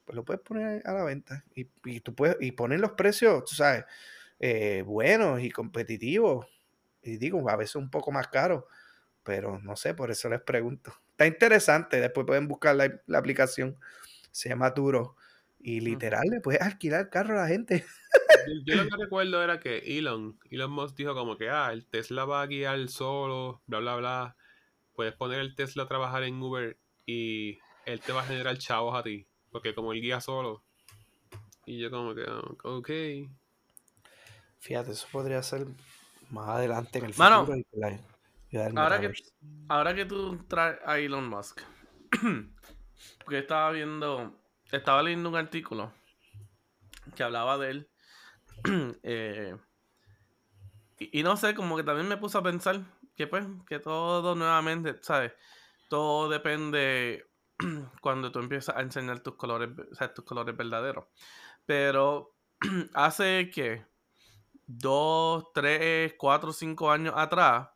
pues 0.10 0.16
lo 0.16 0.26
puedes 0.26 0.42
poner 0.42 0.82
a 0.88 0.94
la 0.94 1.04
venta 1.04 1.46
y, 1.54 1.70
y 1.86 2.00
tú 2.00 2.16
puedes, 2.16 2.36
y 2.40 2.52
poner 2.54 2.80
los 2.80 2.94
precios, 2.94 3.46
tú 3.46 3.54
sabes, 3.54 3.86
eh, 4.40 4.82
buenos 4.84 5.40
y 5.40 5.52
competitivos. 5.52 6.48
Y 7.04 7.18
digo, 7.18 7.48
a 7.48 7.56
veces 7.56 7.76
un 7.76 7.92
poco 7.92 8.12
más 8.12 8.28
caro, 8.30 8.68
pero 9.22 9.60
no 9.60 9.76
sé, 9.76 9.94
por 9.94 10.10
eso 10.10 10.28
les 10.28 10.42
pregunto. 10.42 10.92
Está 11.12 11.28
interesante, 11.28 12.02
después 12.02 12.26
pueden 12.26 12.48
buscar 12.48 12.76
la, 12.76 12.92
la 13.06 13.20
aplicación, 13.20 13.78
se 14.32 14.50
llama 14.50 14.74
Turo. 14.74 15.16
Y 15.60 15.80
literal, 15.80 16.26
le 16.28 16.40
puedes 16.42 16.62
alquilar 16.64 17.12
carro 17.12 17.38
a 17.38 17.44
la 17.44 17.48
gente. 17.48 17.86
Yo, 18.66 18.78
lo 18.78 18.90
que 18.90 18.98
recuerdo 18.98 19.44
era 19.44 19.60
que 19.60 20.00
Elon, 20.00 20.40
Elon 20.50 20.72
Musk 20.72 20.96
dijo 20.96 21.14
como 21.14 21.38
que, 21.38 21.52
ah, 21.52 21.72
el 21.72 21.86
Tesla 21.86 22.26
va 22.26 22.42
a 22.42 22.48
guiar 22.48 22.88
solo, 22.88 23.62
bla, 23.68 23.78
bla, 23.78 23.96
bla. 23.98 24.38
Puedes 24.96 25.14
poner 25.14 25.40
el 25.40 25.54
Tesla 25.54 25.84
a 25.84 25.88
trabajar 25.88 26.24
en 26.24 26.42
Uber 26.42 26.80
y 27.06 27.60
él 27.86 28.00
te 28.02 28.12
va 28.12 28.22
a 28.22 28.26
generar 28.26 28.58
chavos 28.58 28.98
a 28.98 29.04
ti. 29.04 29.29
Porque 29.52 29.74
como 29.74 29.94
él 29.94 30.02
guía 30.02 30.22
solo. 30.22 30.64
Y 31.66 31.80
yo 31.80 31.92
como 31.92 32.16
que, 32.16 32.26
ok. 32.64 32.90
Fíjate, 34.60 34.92
eso 34.92 35.08
podría 35.12 35.42
ser 35.44 35.68
más 36.30 36.50
adelante 36.50 37.00
en 37.00 37.06
el 37.06 37.14
futuro. 37.14 37.48
ahora, 38.76 39.00
que, 39.00 39.14
ahora 39.68 39.96
que 39.96 40.06
tú 40.06 40.38
traes 40.48 40.80
a 40.86 41.00
Elon 41.00 41.28
Musk, 41.28 41.62
porque 43.24 43.40
estaba 43.40 43.72
viendo 43.72 44.40
estaba 44.72 45.02
leyendo 45.02 45.30
un 45.30 45.36
artículo 45.36 45.92
que 47.16 47.24
hablaba 47.24 47.58
de 47.58 47.70
él. 47.72 47.90
Eh, 49.04 49.56
y, 51.00 51.24
no 51.24 51.38
sé, 51.38 51.56
como 51.56 51.78
que 51.78 51.84
también 51.84 52.10
me 52.10 52.18
puse 52.18 52.38
a 52.38 52.44
pensar 52.44 52.82
que 53.16 53.26
pues, 53.26 53.46
que 53.68 53.80
todo 53.80 54.36
nuevamente, 54.36 54.98
¿sabes? 55.02 55.32
Todo 55.88 56.28
depende 56.28 57.26
cuando 58.02 58.32
tú 58.32 58.40
empiezas 58.40 58.76
a 58.76 58.82
enseñar 58.82 59.20
tus 59.20 59.36
colores, 59.36 59.70
o 59.92 59.96
sea, 59.96 60.14
tus 60.14 60.26
colores 60.26 60.56
verdaderos. 60.56 61.06
Pero 61.66 62.36
hace 62.94 63.50
que 63.54 63.86
dos, 64.66 65.52
tres, 65.54 66.14
cuatro, 66.18 66.54
cinco 66.54 66.92
años 66.92 67.14
atrás, 67.18 67.70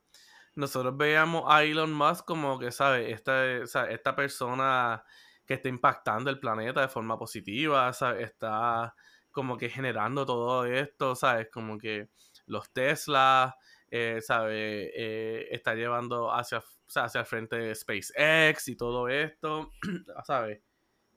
nosotros 0.56 0.96
veíamos 0.96 1.44
a 1.48 1.64
Elon 1.64 1.94
Musk 1.94 2.26
como 2.26 2.60
que, 2.60 2.72
¿sabes? 2.72 3.12
Esta, 3.12 3.90
esta 3.90 4.16
persona 4.16 5.04
que 5.46 5.56
está 5.56 5.70
impactando 5.70 6.30
el 6.30 6.40
planeta 6.40 6.82
de 6.82 6.88
forma 6.88 7.18
positiva, 7.18 7.92
¿sabes? 7.94 8.30
Está 8.30 8.96
como 9.32 9.58
que 9.58 9.70
generando 9.70 10.26
todo 10.26 10.66
esto, 10.66 11.16
¿sabes? 11.16 11.48
Como 11.52 11.78
que 11.80 12.10
los 12.46 12.72
Tesla, 12.72 13.58
eh, 13.90 14.20
¿sabes? 14.22 14.92
Eh, 14.96 15.48
está 15.52 15.74
llevando 15.74 16.32
hacia, 16.32 16.64
hacia 16.96 17.22
el 17.22 17.26
frente 17.26 17.74
SpaceX 17.74 18.68
y 18.68 18.76
todo 18.76 19.08
esto, 19.08 19.72
¿sabes? 20.26 20.62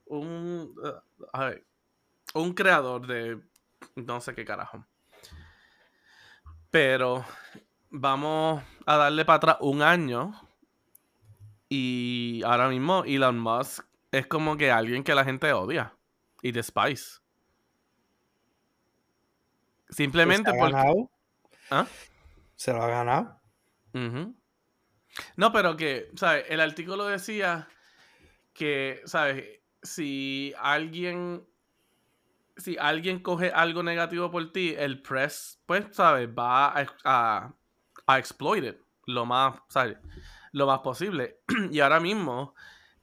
Un, 0.06 0.74
un 2.34 2.54
creador 2.54 3.06
de 3.06 3.40
no 3.96 4.20
sé 4.20 4.34
qué 4.34 4.44
carajo. 4.44 4.86
Pero 6.70 7.24
vamos 7.90 8.62
a 8.84 8.96
darle 8.96 9.24
para 9.24 9.36
atrás 9.36 9.56
un 9.60 9.82
año 9.82 10.32
y 11.68 12.42
ahora 12.44 12.68
mismo 12.68 13.04
Elon 13.04 13.38
Musk 13.38 13.84
es 14.12 14.26
como 14.26 14.56
que 14.56 14.70
alguien 14.70 15.02
que 15.02 15.14
la 15.14 15.24
gente 15.24 15.52
odia 15.52 15.94
y 16.42 16.52
despise. 16.52 17.20
Simplemente 19.88 20.50
¿Se 20.50 20.58
porque. 20.58 21.08
¿Ah? 21.70 21.86
Se 22.54 22.72
lo 22.72 22.82
ha 22.82 22.88
ganado. 22.88 23.40
No, 25.36 25.52
pero 25.52 25.76
que, 25.76 26.10
¿sabes? 26.16 26.44
El 26.48 26.60
artículo 26.60 27.06
decía 27.06 27.68
que, 28.52 29.02
¿sabes? 29.04 29.60
Si 29.82 30.54
alguien. 30.58 31.46
Si 32.56 32.78
alguien 32.78 33.20
coge 33.20 33.50
algo 33.50 33.82
negativo 33.82 34.30
por 34.30 34.50
ti, 34.50 34.74
el 34.78 35.02
press, 35.02 35.60
pues, 35.66 35.84
¿sabes? 35.92 36.26
Va 36.28 36.68
a, 36.68 36.86
a, 37.04 37.54
a 38.06 38.22
lo 39.06 39.26
más, 39.26 39.60
¿sabes? 39.68 39.98
Lo 40.52 40.66
más 40.66 40.80
posible. 40.80 41.40
y 41.70 41.80
ahora 41.80 42.00
mismo, 42.00 42.54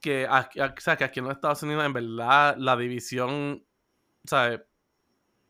que, 0.02 0.28
aquí, 0.30 0.60
que 0.60 1.04
aquí 1.04 1.20
en 1.20 1.26
los 1.26 1.36
Estados 1.36 1.62
Unidos, 1.62 1.86
en 1.86 1.94
verdad, 1.94 2.56
la 2.58 2.76
división, 2.76 3.64
¿sabes? 4.26 4.62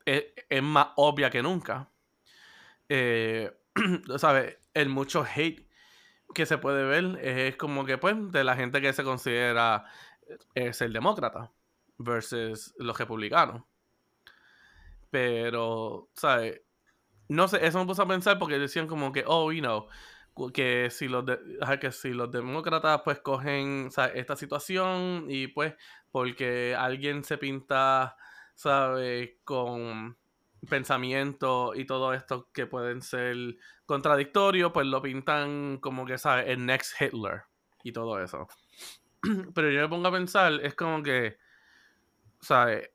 Es, 0.06 0.26
es 0.50 0.62
más 0.62 0.88
obvia 0.98 1.30
que 1.30 1.42
nunca. 1.42 1.90
Eh, 2.90 3.52
¿Sabes? 4.18 4.58
El 4.74 4.90
mucho 4.90 5.24
hate 5.24 5.66
que 6.34 6.46
se 6.46 6.58
puede 6.58 6.84
ver 6.84 7.20
es 7.26 7.56
como 7.56 7.86
que, 7.86 7.98
pues, 7.98 8.32
de 8.32 8.44
la 8.44 8.56
gente 8.56 8.82
que 8.82 8.94
se 8.94 9.04
considera 9.04 9.86
es 10.56 10.82
el 10.82 10.94
demócrata 10.94 11.52
versus 11.98 12.74
los 12.78 12.98
republicanos. 12.98 13.64
Pero, 15.10 16.10
¿sabes? 16.16 16.62
No 17.30 17.48
sé, 17.48 17.66
eso 17.66 17.80
me 17.80 17.86
puso 17.86 18.04
a 18.04 18.08
pensar 18.08 18.40
porque 18.40 18.60
decían 18.60 18.88
como 18.88 19.12
que, 19.12 19.24
oh, 19.28 19.52
you 19.52 19.62
know, 19.62 19.88
que 20.54 20.90
si 20.90 21.08
los 21.08 21.26
que 21.80 21.92
si 21.92 22.10
los 22.10 22.32
demócratas 22.32 23.02
pues 23.04 23.20
cogen 23.20 23.90
esta 24.16 24.36
situación 24.36 25.26
y 25.30 25.48
pues 25.48 25.76
porque 26.12 26.76
alguien 26.78 27.24
se 27.24 27.38
pinta, 27.38 28.18
sabe, 28.56 29.40
con 29.44 30.18
pensamiento 30.70 31.74
y 31.76 31.86
todo 31.86 32.14
esto 32.14 32.50
que 32.54 32.66
pueden 32.66 33.02
ser 33.02 33.58
contradictorios, 33.86 34.72
pues 34.72 34.88
lo 34.88 35.02
pintan 35.02 35.78
como 35.78 36.06
que, 36.06 36.18
¿sabes? 36.18 36.48
El 36.48 36.66
next 36.66 37.00
Hitler 37.00 37.44
y 37.84 37.92
todo 37.92 38.22
eso. 38.22 38.48
Pero 39.54 39.72
yo 39.72 39.82
me 39.82 39.90
pongo 39.90 40.08
a 40.08 40.12
pensar, 40.12 40.54
es 40.64 40.76
como 40.76 41.04
que, 41.04 41.38
¿sabes? 42.42 42.90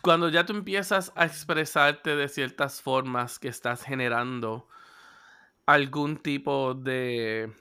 Cuando 0.00 0.30
ya 0.30 0.46
tú 0.46 0.54
empiezas 0.54 1.12
a 1.16 1.26
expresarte 1.26 2.16
de 2.16 2.28
ciertas 2.28 2.80
formas 2.80 3.38
que 3.38 3.48
estás 3.48 3.82
generando 3.82 4.68
algún 5.66 6.16
tipo 6.16 6.72
de 6.74 7.52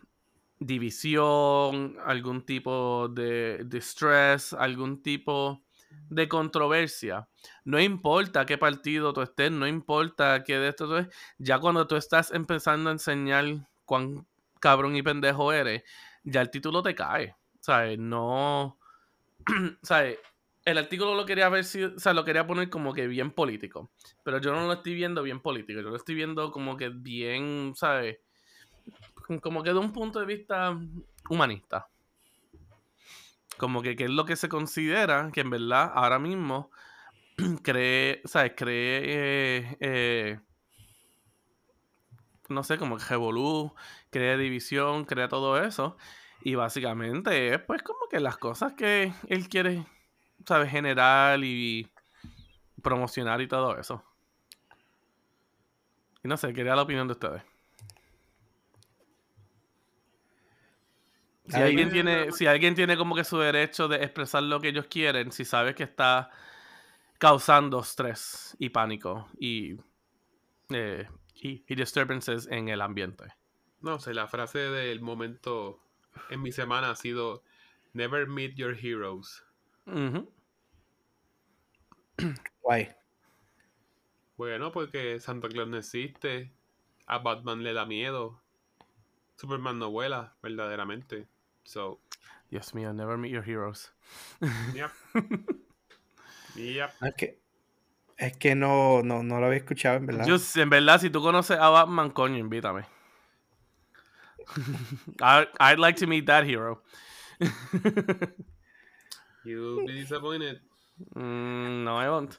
división, 0.59 1.97
algún 2.05 2.45
tipo 2.45 3.09
de 3.09 3.63
distress, 3.65 4.53
algún 4.53 5.01
tipo 5.01 5.64
de 6.09 6.27
controversia. 6.27 7.27
No 7.63 7.79
importa 7.79 8.45
qué 8.45 8.57
partido 8.57 9.13
tú 9.13 9.21
estés, 9.21 9.51
no 9.51 9.67
importa 9.67 10.43
qué 10.43 10.57
de 10.57 10.69
esto 10.69 10.87
tú 10.87 10.95
es, 10.97 11.07
ya 11.37 11.59
cuando 11.59 11.87
tú 11.87 11.95
estás 11.95 12.31
empezando 12.31 12.89
a 12.89 12.93
enseñar 12.93 13.45
cuán 13.85 14.25
cabrón 14.59 14.95
y 14.95 15.01
pendejo 15.03 15.51
eres, 15.53 15.83
ya 16.23 16.41
el 16.41 16.49
título 16.49 16.81
te 16.81 16.95
cae. 16.95 17.35
¿Sabes? 17.59 17.97
No. 17.97 18.77
¿Sabes? 19.81 20.19
El 20.63 20.77
artículo 20.77 21.15
lo 21.15 21.25
quería 21.25 21.49
ver 21.49 21.63
si, 21.63 21.83
o 21.83 21.99
sea, 21.99 22.13
lo 22.13 22.25
quería 22.25 22.47
poner 22.47 22.69
como 22.69 22.93
que 22.93 23.07
bien 23.07 23.31
político. 23.31 23.91
Pero 24.23 24.39
yo 24.39 24.53
no 24.53 24.65
lo 24.65 24.73
estoy 24.73 24.95
viendo 24.95 25.21
bien 25.23 25.39
político. 25.39 25.81
Yo 25.81 25.89
lo 25.89 25.95
estoy 25.95 26.15
viendo 26.15 26.51
como 26.51 26.77
que 26.77 26.89
bien, 26.89 27.73
¿sabes? 27.75 28.17
Como 29.41 29.63
que 29.63 29.71
de 29.71 29.79
un 29.79 29.91
punto 29.91 30.19
de 30.19 30.25
vista 30.25 30.77
humanista 31.29 31.87
como 33.57 33.81
que 33.81 33.95
qué 33.95 34.05
es 34.05 34.09
lo 34.09 34.25
que 34.25 34.35
se 34.35 34.49
considera 34.49 35.29
que 35.33 35.41
en 35.41 35.49
verdad 35.49 35.91
ahora 35.93 36.19
mismo 36.19 36.71
cree, 37.63 38.21
¿sabes? 38.25 38.53
Cree, 38.55 39.77
eh, 39.79 40.39
no 42.49 42.63
sé, 42.63 42.77
como 42.77 42.97
que 42.97 43.05
revolú, 43.05 43.73
crea 44.09 44.37
división, 44.37 45.05
crea 45.05 45.27
todo 45.27 45.61
eso. 45.61 45.97
Y 46.41 46.55
básicamente 46.55 47.53
es 47.53 47.59
pues 47.61 47.81
como 47.81 48.07
que 48.09 48.19
las 48.19 48.37
cosas 48.37 48.73
que 48.73 49.13
él 49.27 49.49
quiere, 49.49 49.85
¿sabes? 50.45 50.69
Generar 50.69 51.43
y 51.43 51.91
promocionar 52.83 53.41
y 53.41 53.47
todo 53.47 53.77
eso. 53.79 54.03
Y 56.23 56.27
no 56.27 56.37
sé, 56.37 56.53
quería 56.53 56.75
la 56.75 56.83
opinión 56.83 57.07
de 57.07 57.13
ustedes. 57.13 57.54
Si 61.47 61.57
alguien, 61.57 61.91
tiene, 61.91 62.31
si 62.31 62.47
alguien 62.47 62.73
tiene 62.73 62.97
como 62.97 63.15
que 63.15 63.23
su 63.23 63.37
derecho 63.37 63.87
de 63.87 63.97
expresar 63.97 64.41
lo 64.43 64.59
que 64.59 64.69
ellos 64.69 64.87
quieren, 64.87 65.31
si 65.31 65.45
sabes 65.45 65.75
que 65.75 65.83
está 65.83 66.31
causando 67.19 67.79
estrés 67.79 68.55
y 68.59 68.69
pánico 68.69 69.29
y, 69.39 69.77
eh, 70.69 71.07
y, 71.35 71.75
disturbances 71.75 72.47
en 72.47 72.69
el 72.69 72.81
ambiente. 72.81 73.25
No 73.81 73.99
sé, 73.99 74.13
la 74.13 74.27
frase 74.27 74.59
del 74.59 75.01
momento 75.01 75.79
en 76.29 76.41
mi 76.41 76.51
semana 76.51 76.89
ha 76.91 76.95
sido 76.95 77.43
Never 77.93 78.27
meet 78.27 78.55
your 78.55 78.75
heroes. 78.75 79.43
Guay. 82.61 82.89
Bueno, 84.37 84.71
porque 84.71 85.19
Santa 85.19 85.47
Claus 85.47 85.69
no 85.69 85.77
existe, 85.77 86.51
a 87.05 87.19
Batman 87.19 87.63
le 87.63 87.73
da 87.73 87.85
miedo, 87.85 88.41
Superman 89.37 89.79
no 89.79 89.91
vuela, 89.91 90.35
verdaderamente. 90.41 91.27
So. 91.65 91.99
Dios 92.49 92.73
mío, 92.73 92.93
never 92.93 93.17
meet 93.17 93.31
your 93.31 93.43
heroes. 93.43 93.91
Yep. 94.73 94.91
yep. 96.55 96.91
Es 97.01 97.15
que, 97.15 97.39
es 98.17 98.37
que 98.37 98.55
no, 98.55 99.01
no, 99.03 99.23
no 99.23 99.39
lo 99.39 99.47
había 99.47 99.57
escuchado, 99.57 99.97
en 99.97 100.05
verdad. 100.05 100.25
Yo, 100.25 100.37
en 100.61 100.69
verdad, 100.69 101.01
si 101.01 101.09
tú 101.09 101.21
conoces 101.21 101.57
a 101.57 101.69
Batman, 101.69 102.11
coño, 102.11 102.37
invítame. 102.37 102.85
I, 105.21 105.47
I'd 105.59 105.79
like 105.79 105.97
to 105.97 106.07
meet 106.07 106.27
that 106.27 106.45
hero. 106.45 106.81
You'll 109.43 109.85
be 109.85 110.01
disappointed. 110.01 110.61
Mm, 111.15 111.83
no, 111.83 111.97
I 111.97 112.09
won't. 112.09 112.37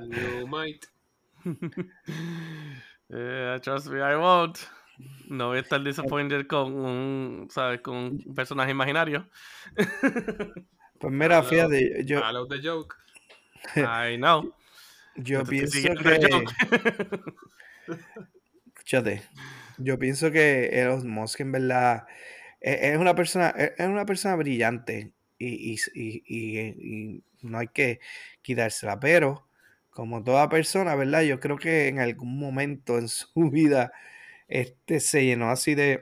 you 0.00 0.46
might. 0.46 0.86
Yeah, 3.12 3.58
trust 3.58 3.88
me, 3.88 4.00
I 4.00 4.16
won't. 4.16 4.66
No 5.28 5.48
voy 5.48 5.58
a 5.58 5.60
estar 5.60 5.82
disappointed 5.82 6.46
con 6.46 6.72
un, 6.72 7.48
¿sabes? 7.50 7.80
Con 7.80 7.96
un 7.96 8.34
personaje 8.34 8.70
imaginario. 8.72 9.28
Pues 10.98 11.12
mira, 11.12 11.42
fíjate, 11.42 12.04
yo... 12.04 12.18
I 12.18 12.32
love 12.32 12.48
the 12.48 12.60
joke. 12.62 12.94
I 13.76 14.16
know. 14.16 14.54
Yo 15.16 15.44
pienso 15.44 15.78
que... 15.80 15.90
Escúchate. 18.66 19.22
Yo 19.78 19.98
pienso 19.98 20.30
que 20.30 20.66
Elon 20.66 21.08
Musk 21.08 21.40
en 21.40 21.52
verdad 21.52 22.06
e-, 22.60 22.92
es 22.92 22.98
una 22.98 23.14
persona, 23.14 23.54
e-, 23.56 23.74
es 23.78 23.86
una 23.88 24.04
persona 24.04 24.36
brillante 24.36 25.12
y, 25.38 25.72
y, 25.72 25.78
y, 25.94 26.58
y 26.66 27.24
no 27.42 27.58
hay 27.58 27.68
que 27.68 28.00
quitársela, 28.42 29.00
pero 29.00 29.46
como 29.90 30.22
toda 30.22 30.48
persona, 30.48 30.94
¿verdad? 30.94 31.22
Yo 31.22 31.40
creo 31.40 31.56
que 31.56 31.88
en 31.88 31.98
algún 31.98 32.38
momento 32.38 32.98
en 32.98 33.08
su 33.08 33.28
vida 33.50 33.92
este, 34.50 35.00
se 35.00 35.24
llenó 35.24 35.50
así 35.50 35.74
de, 35.74 36.00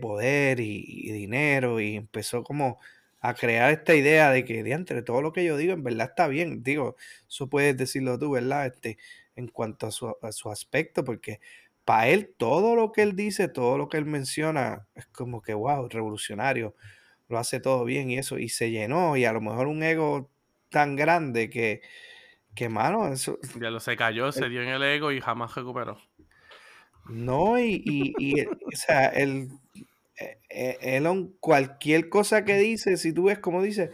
poder 0.00 0.60
y, 0.60 1.12
dinero 1.12 1.80
y 1.80 1.96
empezó 1.96 2.42
como 2.42 2.78
a 3.20 3.34
crear 3.34 3.72
esta 3.72 3.94
idea 3.94 4.30
de 4.30 4.44
que, 4.44 4.62
de 4.62 4.72
entre 4.72 5.02
todo 5.02 5.22
lo 5.22 5.32
que 5.32 5.44
yo 5.44 5.56
digo, 5.56 5.72
en 5.72 5.84
verdad 5.84 6.08
está 6.10 6.28
bien. 6.28 6.62
Digo, 6.62 6.96
eso 7.28 7.48
puedes 7.48 7.76
decirlo 7.76 8.18
tú, 8.18 8.32
¿verdad? 8.32 8.66
Este, 8.66 8.98
en 9.36 9.48
cuanto 9.48 9.86
a 9.86 9.90
su, 9.92 10.14
a 10.20 10.32
su 10.32 10.50
aspecto, 10.50 11.04
porque 11.04 11.40
para 11.84 12.08
él 12.08 12.34
todo 12.36 12.74
lo 12.74 12.92
que 12.92 13.02
él 13.02 13.14
dice, 13.16 13.48
todo 13.48 13.78
lo 13.78 13.88
que 13.88 13.96
él 13.98 14.06
menciona, 14.06 14.86
es 14.94 15.06
como 15.06 15.40
que, 15.40 15.54
wow, 15.54 15.88
revolucionario, 15.88 16.74
lo 17.28 17.38
hace 17.38 17.60
todo 17.60 17.84
bien 17.84 18.10
y 18.10 18.18
eso, 18.18 18.38
y 18.38 18.48
se 18.48 18.70
llenó, 18.70 19.16
y 19.16 19.24
a 19.24 19.32
lo 19.32 19.40
mejor 19.40 19.68
un 19.68 19.82
ego 19.82 20.30
tan 20.68 20.96
grande 20.96 21.48
que, 21.48 21.82
que 22.56 22.68
mano, 22.68 23.06
eso... 23.08 23.38
Ya 23.60 23.70
lo 23.70 23.80
se 23.80 23.96
cayó, 23.96 24.32
se 24.32 24.48
dio 24.48 24.62
en 24.62 24.68
el 24.68 24.82
ego 24.82 25.12
y 25.12 25.20
jamás 25.20 25.54
recuperó. 25.54 26.00
No, 27.08 27.58
y, 27.58 27.82
y, 27.84 28.40
eh, 28.40 28.48
o 28.48 28.76
sea, 28.76 29.06
él, 29.08 29.50
eh, 30.18 30.38
eh, 30.50 30.78
él, 30.80 31.34
cualquier 31.40 32.08
cosa 32.08 32.44
que 32.44 32.56
dice, 32.58 32.96
si 32.96 33.12
tú 33.12 33.24
ves 33.24 33.38
como 33.38 33.62
dice, 33.62 33.90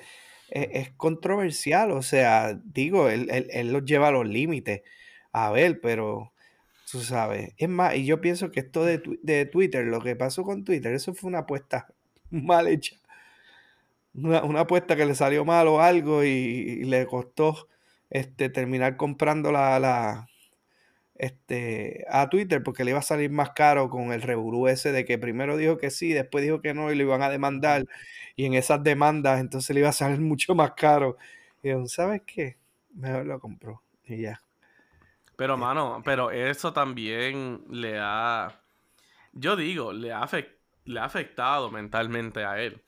es, 0.51 0.91
controversial, 0.93 1.93
o 1.93 2.03
sea, 2.03 2.59
digo, 2.65 3.09
él, 3.09 3.29
él, 3.31 3.49
él 3.51 3.73
los 3.73 3.85
lleva 3.85 4.09
a 4.09 4.13
los 4.13 4.27
límites, 4.27 4.83
a 5.33 5.51
ver, 5.51 5.81
pero 5.81 6.33
tú 6.91 7.01
sabes, 7.01 7.55
es 7.57 7.69
más, 7.69 7.97
y 7.97 8.05
yo 8.05 8.21
pienso 8.21 8.51
que 8.51 8.61
esto 8.61 8.85
de, 8.85 9.03
de 9.23 9.47
Twitter, 9.47 9.87
lo 9.87 10.01
que 10.01 10.17
pasó 10.17 10.45
con 10.45 10.65
Twitter, 10.65 10.93
eso 10.95 11.15
fue 11.15 11.29
una 11.29 11.41
apuesta 11.41 11.89
mal 12.31 12.69
hecha. 12.69 12.97
Una, 14.15 14.45
una, 14.45 14.61
apuesta 14.61 14.95
que 14.95 15.07
le 15.07 15.15
salió 15.15 15.45
mal 15.47 15.69
o 15.69 15.81
algo 15.81 16.23
y, 16.23 16.85
le 16.85 17.07
costó 17.07 17.69
este, 18.11 18.51
terminar 18.51 18.99
comprando 18.99 19.51
la, 19.53 19.79
la, 19.81 20.29
este, 21.23 22.05
a 22.11 22.29
Twitter 22.29 22.65
porque 22.65 22.83
le 22.83 22.91
iba 22.91 22.99
a 22.99 23.03
salir 23.03 23.31
más 23.31 23.51
caro 23.51 23.89
con 23.89 24.13
el 24.13 24.23
revolú 24.23 24.67
ese 24.67 24.91
de 24.91 25.05
que 25.05 25.19
primero 25.19 25.57
dijo 25.57 25.79
que 25.79 25.91
sí, 25.91 26.13
después 26.13 26.43
dijo 26.43 26.61
que 26.61 26.75
no 26.75 26.91
y 26.91 26.97
lo 26.97 27.05
iban 27.05 27.23
a 27.23 27.31
demandar. 27.31 27.85
Y 28.35 28.45
en 28.45 28.55
esas 28.55 28.83
demandas 28.83 29.39
entonces 29.41 29.73
le 29.73 29.81
iba 29.81 29.89
a 29.89 29.93
salir 29.93 30.21
mucho 30.21 30.57
más 30.57 30.73
caro. 30.73 31.17
Y 31.63 31.69
yo, 31.69 31.87
¿sabes 31.87 32.23
qué? 32.27 32.59
Mejor 32.95 33.27
lo 33.27 33.39
compró 33.39 33.83
y 34.05 34.23
ya. 34.23 34.43
Pero, 35.37 35.57
mano, 35.57 36.03
pero 36.05 36.33
eso 36.33 36.73
también 36.73 37.63
le 37.71 37.99
ha. 38.01 38.61
Yo 39.33 39.55
digo, 39.55 39.93
le 39.93 40.13
ha, 40.13 40.29
le 40.85 41.01
ha 41.01 41.05
afectado 41.05 41.71
mentalmente 41.71 42.45
a 42.45 42.61
él. 42.61 42.83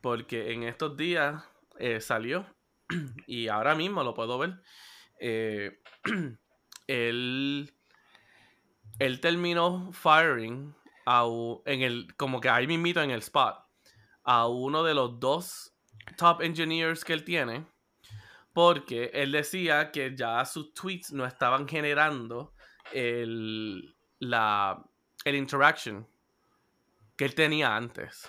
Porque 0.00 0.52
en 0.52 0.64
estos 0.64 0.96
días 0.96 1.44
eh, 1.78 2.00
salió, 2.00 2.46
y 3.28 3.46
ahora 3.46 3.76
mismo 3.76 4.02
lo 4.02 4.12
puedo 4.12 4.38
ver. 4.38 4.60
Eh, 5.20 5.78
él, 6.88 7.75
él 8.98 9.20
terminó 9.20 9.92
firing 9.92 10.74
a, 11.06 11.24
en 11.64 11.82
el, 11.82 12.14
como 12.16 12.40
que 12.40 12.48
ahí 12.48 12.66
mismito 12.66 13.02
en 13.02 13.10
el 13.10 13.20
spot, 13.20 13.56
a 14.24 14.46
uno 14.48 14.82
de 14.82 14.94
los 14.94 15.20
dos 15.20 15.72
top 16.16 16.42
engineers 16.42 17.04
que 17.04 17.12
él 17.12 17.24
tiene, 17.24 17.66
porque 18.52 19.10
él 19.12 19.32
decía 19.32 19.90
que 19.92 20.16
ya 20.16 20.44
sus 20.44 20.72
tweets 20.72 21.12
no 21.12 21.26
estaban 21.26 21.68
generando 21.68 22.54
el, 22.92 23.94
la, 24.18 24.82
el 25.24 25.34
interaction 25.34 26.06
que 27.16 27.24
él 27.24 27.34
tenía 27.34 27.76
antes. 27.76 28.28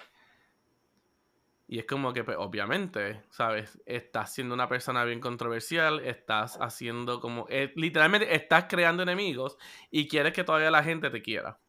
Y 1.70 1.80
es 1.80 1.86
como 1.86 2.14
que, 2.14 2.24
pues, 2.24 2.38
obviamente, 2.40 3.24
¿sabes? 3.30 3.82
Estás 3.86 4.34
siendo 4.34 4.56
una 4.56 4.70
persona 4.70 5.04
bien 5.04 5.20
controversial, 5.20 6.00
estás 6.00 6.58
haciendo 6.62 7.20
como... 7.20 7.46
Eh, 7.50 7.74
literalmente 7.76 8.34
estás 8.34 8.66
creando 8.70 9.04
enemigos 9.04 9.58
y 9.92 10.08
quieres 10.08 10.32
que 10.32 10.46
todavía 10.46 10.72
la 10.72 10.84
gente 10.84 11.10
te 11.10 11.22
quiera. 11.22 11.60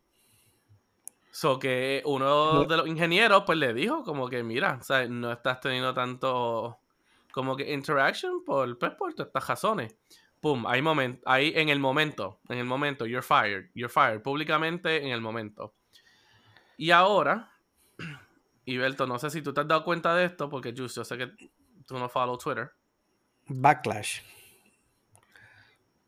So 1.33 1.59
que 1.59 2.03
uno 2.05 2.65
de 2.65 2.77
los 2.77 2.87
ingenieros, 2.87 3.43
pues, 3.45 3.59
le 3.59 3.75
dijo 3.75 4.05
como 4.05 4.29
que, 4.29 4.45
mira, 4.45 4.81
¿sabes? 4.83 5.11
No 5.11 5.33
estás 5.33 5.61
teniendo 5.61 5.93
tanto 5.93 6.79
como 7.33 7.57
que 7.57 7.73
interaction 7.73 8.45
por, 8.45 8.79
pues, 8.79 8.93
por 8.93 9.11
estas 9.17 9.49
razones. 9.49 9.97
Pum, 10.41 10.65
hay 10.69 10.81
moment, 10.81 11.21
ahí 11.27 11.53
en 11.57 11.69
el 11.69 11.81
momento, 11.81 12.39
en 12.49 12.59
el 12.59 12.65
momento, 12.65 13.05
you're 13.05 13.27
fired, 13.27 13.71
you're 13.75 13.93
fired, 13.93 14.23
públicamente 14.23 15.05
en 15.05 15.11
el 15.11 15.21
momento. 15.21 15.75
Y 16.77 16.93
ahora 16.93 17.51
y 18.69 18.77
Berto, 18.77 19.07
no 19.07 19.19
sé 19.19 19.31
si 19.31 19.41
tú 19.41 19.55
te 19.55 19.63
has 19.63 19.67
dado 19.67 19.83
cuenta 19.83 20.15
de 20.15 20.27
esto, 20.27 20.51
porque 20.51 20.75
yo 20.75 20.91
sé 20.91 21.17
que 21.17 21.29
tú 21.87 21.99
no 21.99 22.07
follow 22.11 22.37
Twitter. 22.37 22.71
Backlash. 23.47 24.21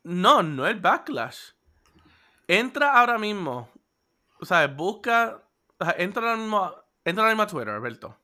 No, 0.03 0.43
no 0.43 0.67
es 0.67 0.79
backlash. 0.79 1.53
Entra 2.47 2.99
ahora 2.99 3.17
mismo. 3.17 3.71
O 4.41 4.45
sea, 4.45 4.67
busca. 4.67 5.43
entra 5.97 6.23
ahora 6.23 6.37
mismo, 6.37 6.75
entra 7.03 7.25
ahora 7.25 7.35
mismo 7.35 7.43
a 7.45 7.47
Twitter, 7.47 7.71
Alberto. 7.71 8.15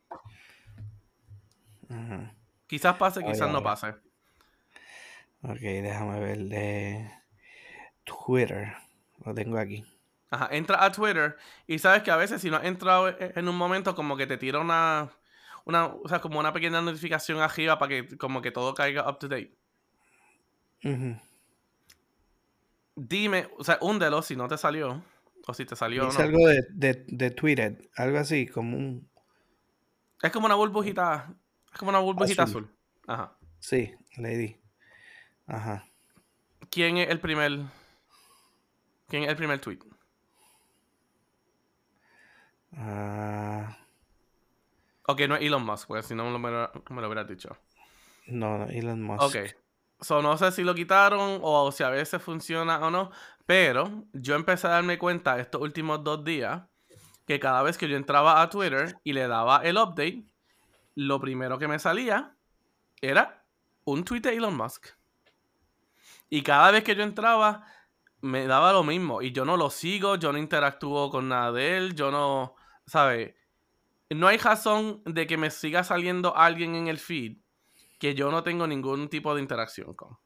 Quizás 2.66 2.94
pase, 2.98 3.24
quizás 3.24 3.50
no 3.50 3.62
pase. 3.62 3.94
Ok, 5.40 5.60
déjame 5.60 6.20
ver 6.20 6.38
de 6.40 7.10
Twitter. 8.04 8.74
Lo 9.24 9.32
tengo 9.32 9.56
aquí. 9.56 9.82
Ajá, 10.30 10.48
entra 10.50 10.84
a 10.84 10.90
Twitter 10.90 11.36
y 11.66 11.78
sabes 11.78 12.02
que 12.02 12.10
a 12.10 12.16
veces 12.16 12.42
si 12.42 12.50
no 12.50 12.56
has 12.56 12.64
entrado 12.64 13.08
e, 13.08 13.32
en 13.36 13.48
un 13.48 13.56
momento 13.56 13.94
como 13.94 14.16
que 14.16 14.26
te 14.26 14.36
tira 14.36 14.58
una, 14.58 15.10
una 15.64 15.86
o 15.86 16.08
sea, 16.08 16.20
como 16.20 16.40
una 16.40 16.52
pequeña 16.52 16.80
notificación 16.80 17.40
arriba 17.40 17.78
para 17.78 17.88
que 17.90 18.18
como 18.18 18.42
que 18.42 18.50
todo 18.50 18.74
caiga 18.74 19.08
up 19.08 19.18
to 19.18 19.28
date. 19.28 19.56
Dime, 22.96 23.48
o 23.56 23.64
sea, 23.64 23.78
húndelo 23.80 24.22
si 24.22 24.36
no 24.36 24.48
te 24.48 24.58
salió 24.58 25.02
o 25.46 25.54
si 25.54 25.64
te 25.64 25.76
salió 25.76 26.08
Es 26.08 26.18
algo 26.18 26.46
de, 26.46 26.66
de, 26.70 27.04
de 27.06 27.30
Twitter, 27.30 27.88
algo 27.96 28.18
así, 28.18 28.46
como 28.46 28.76
un... 28.76 29.08
Es 30.22 30.32
como 30.32 30.46
una 30.46 30.54
burbujita, 30.56 31.32
es 31.72 31.78
como 31.78 31.90
una 31.90 32.00
burbujita 32.00 32.44
azul. 32.44 32.68
Ajá. 33.06 33.36
Sí, 33.60 33.94
lady. 34.16 34.56
Ajá. 35.46 35.84
¿Quién 36.70 36.98
es 36.98 37.10
el 37.10 37.20
primer... 37.20 37.60
¿Quién 39.08 39.22
es 39.22 39.28
el 39.28 39.36
primer 39.36 39.60
tweet? 39.60 39.78
Uh... 42.76 43.64
Ok, 45.08 45.20
no 45.28 45.36
es 45.36 45.42
Elon 45.42 45.64
Musk, 45.64 45.88
porque 45.88 46.02
si 46.02 46.14
no 46.14 46.24
me 46.38 46.50
lo, 46.50 46.70
me 46.90 47.00
lo 47.00 47.06
hubieras 47.06 47.28
dicho. 47.28 47.56
No, 48.26 48.58
no, 48.58 48.64
Elon 48.66 49.02
Musk. 49.02 49.22
Ok. 49.22 49.36
So, 50.00 50.20
no 50.20 50.36
sé 50.36 50.52
si 50.52 50.62
lo 50.62 50.74
quitaron 50.74 51.38
o 51.42 51.72
si 51.72 51.82
a 51.82 51.88
veces 51.88 52.20
funciona 52.20 52.78
o 52.78 52.90
no, 52.90 53.10
pero 53.46 54.04
yo 54.12 54.34
empecé 54.34 54.66
a 54.66 54.70
darme 54.70 54.98
cuenta 54.98 55.38
estos 55.38 55.62
últimos 55.62 56.04
dos 56.04 56.22
días 56.24 56.62
que 57.26 57.40
cada 57.40 57.62
vez 57.62 57.78
que 57.78 57.88
yo 57.88 57.96
entraba 57.96 58.42
a 58.42 58.50
Twitter 58.50 58.98
y 59.04 59.12
le 59.12 59.26
daba 59.26 59.62
el 59.62 59.78
update, 59.78 60.24
lo 60.96 61.20
primero 61.20 61.58
que 61.58 61.68
me 61.68 61.78
salía 61.78 62.34
era 63.00 63.44
un 63.84 64.04
tweet 64.04 64.20
de 64.20 64.34
Elon 64.34 64.56
Musk. 64.56 64.88
Y 66.28 66.42
cada 66.42 66.72
vez 66.72 66.82
que 66.82 66.96
yo 66.96 67.04
entraba, 67.04 67.64
me 68.20 68.46
daba 68.46 68.72
lo 68.72 68.82
mismo. 68.82 69.22
Y 69.22 69.30
yo 69.30 69.44
no 69.44 69.56
lo 69.56 69.70
sigo, 69.70 70.16
yo 70.16 70.32
no 70.32 70.38
interactúo 70.38 71.10
con 71.10 71.28
nada 71.28 71.52
de 71.52 71.76
él, 71.76 71.94
yo 71.94 72.10
no. 72.10 72.55
¿Sabes? 72.86 73.34
No 74.10 74.28
hay 74.28 74.38
razón 74.38 75.02
de 75.04 75.26
que 75.26 75.36
me 75.36 75.50
siga 75.50 75.82
saliendo 75.82 76.36
alguien 76.36 76.76
en 76.76 76.86
el 76.86 76.98
feed 76.98 77.38
que 77.98 78.14
yo 78.14 78.30
no 78.30 78.42
tengo 78.42 78.66
ningún 78.66 79.08
tipo 79.08 79.34
de 79.34 79.40
interacción 79.40 79.94
con. 79.94 80.18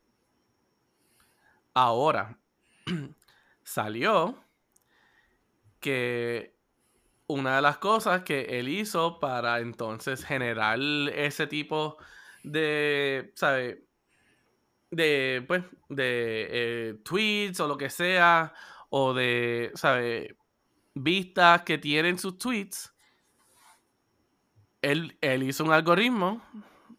Ahora, 1.72 2.38
salió 3.62 4.44
que 5.78 6.54
una 7.26 7.56
de 7.56 7.62
las 7.62 7.78
cosas 7.78 8.22
que 8.22 8.58
él 8.58 8.68
hizo 8.68 9.20
para 9.20 9.60
entonces 9.60 10.24
generar 10.24 10.78
ese 11.14 11.46
tipo 11.46 11.96
de, 12.42 13.32
¿sabes? 13.36 13.78
De, 14.90 15.44
pues, 15.46 15.64
de 15.88 16.48
eh, 16.50 16.94
tweets 17.04 17.60
o 17.60 17.68
lo 17.68 17.78
que 17.78 17.88
sea, 17.88 18.52
o 18.90 19.14
de, 19.14 19.70
¿sabes? 19.74 20.34
Vistas 20.94 21.62
que 21.62 21.78
tienen 21.78 22.18
sus 22.18 22.38
tweets, 22.38 22.92
él, 24.82 25.16
él 25.20 25.42
hizo 25.42 25.64
un 25.64 25.72
algoritmo, 25.72 26.42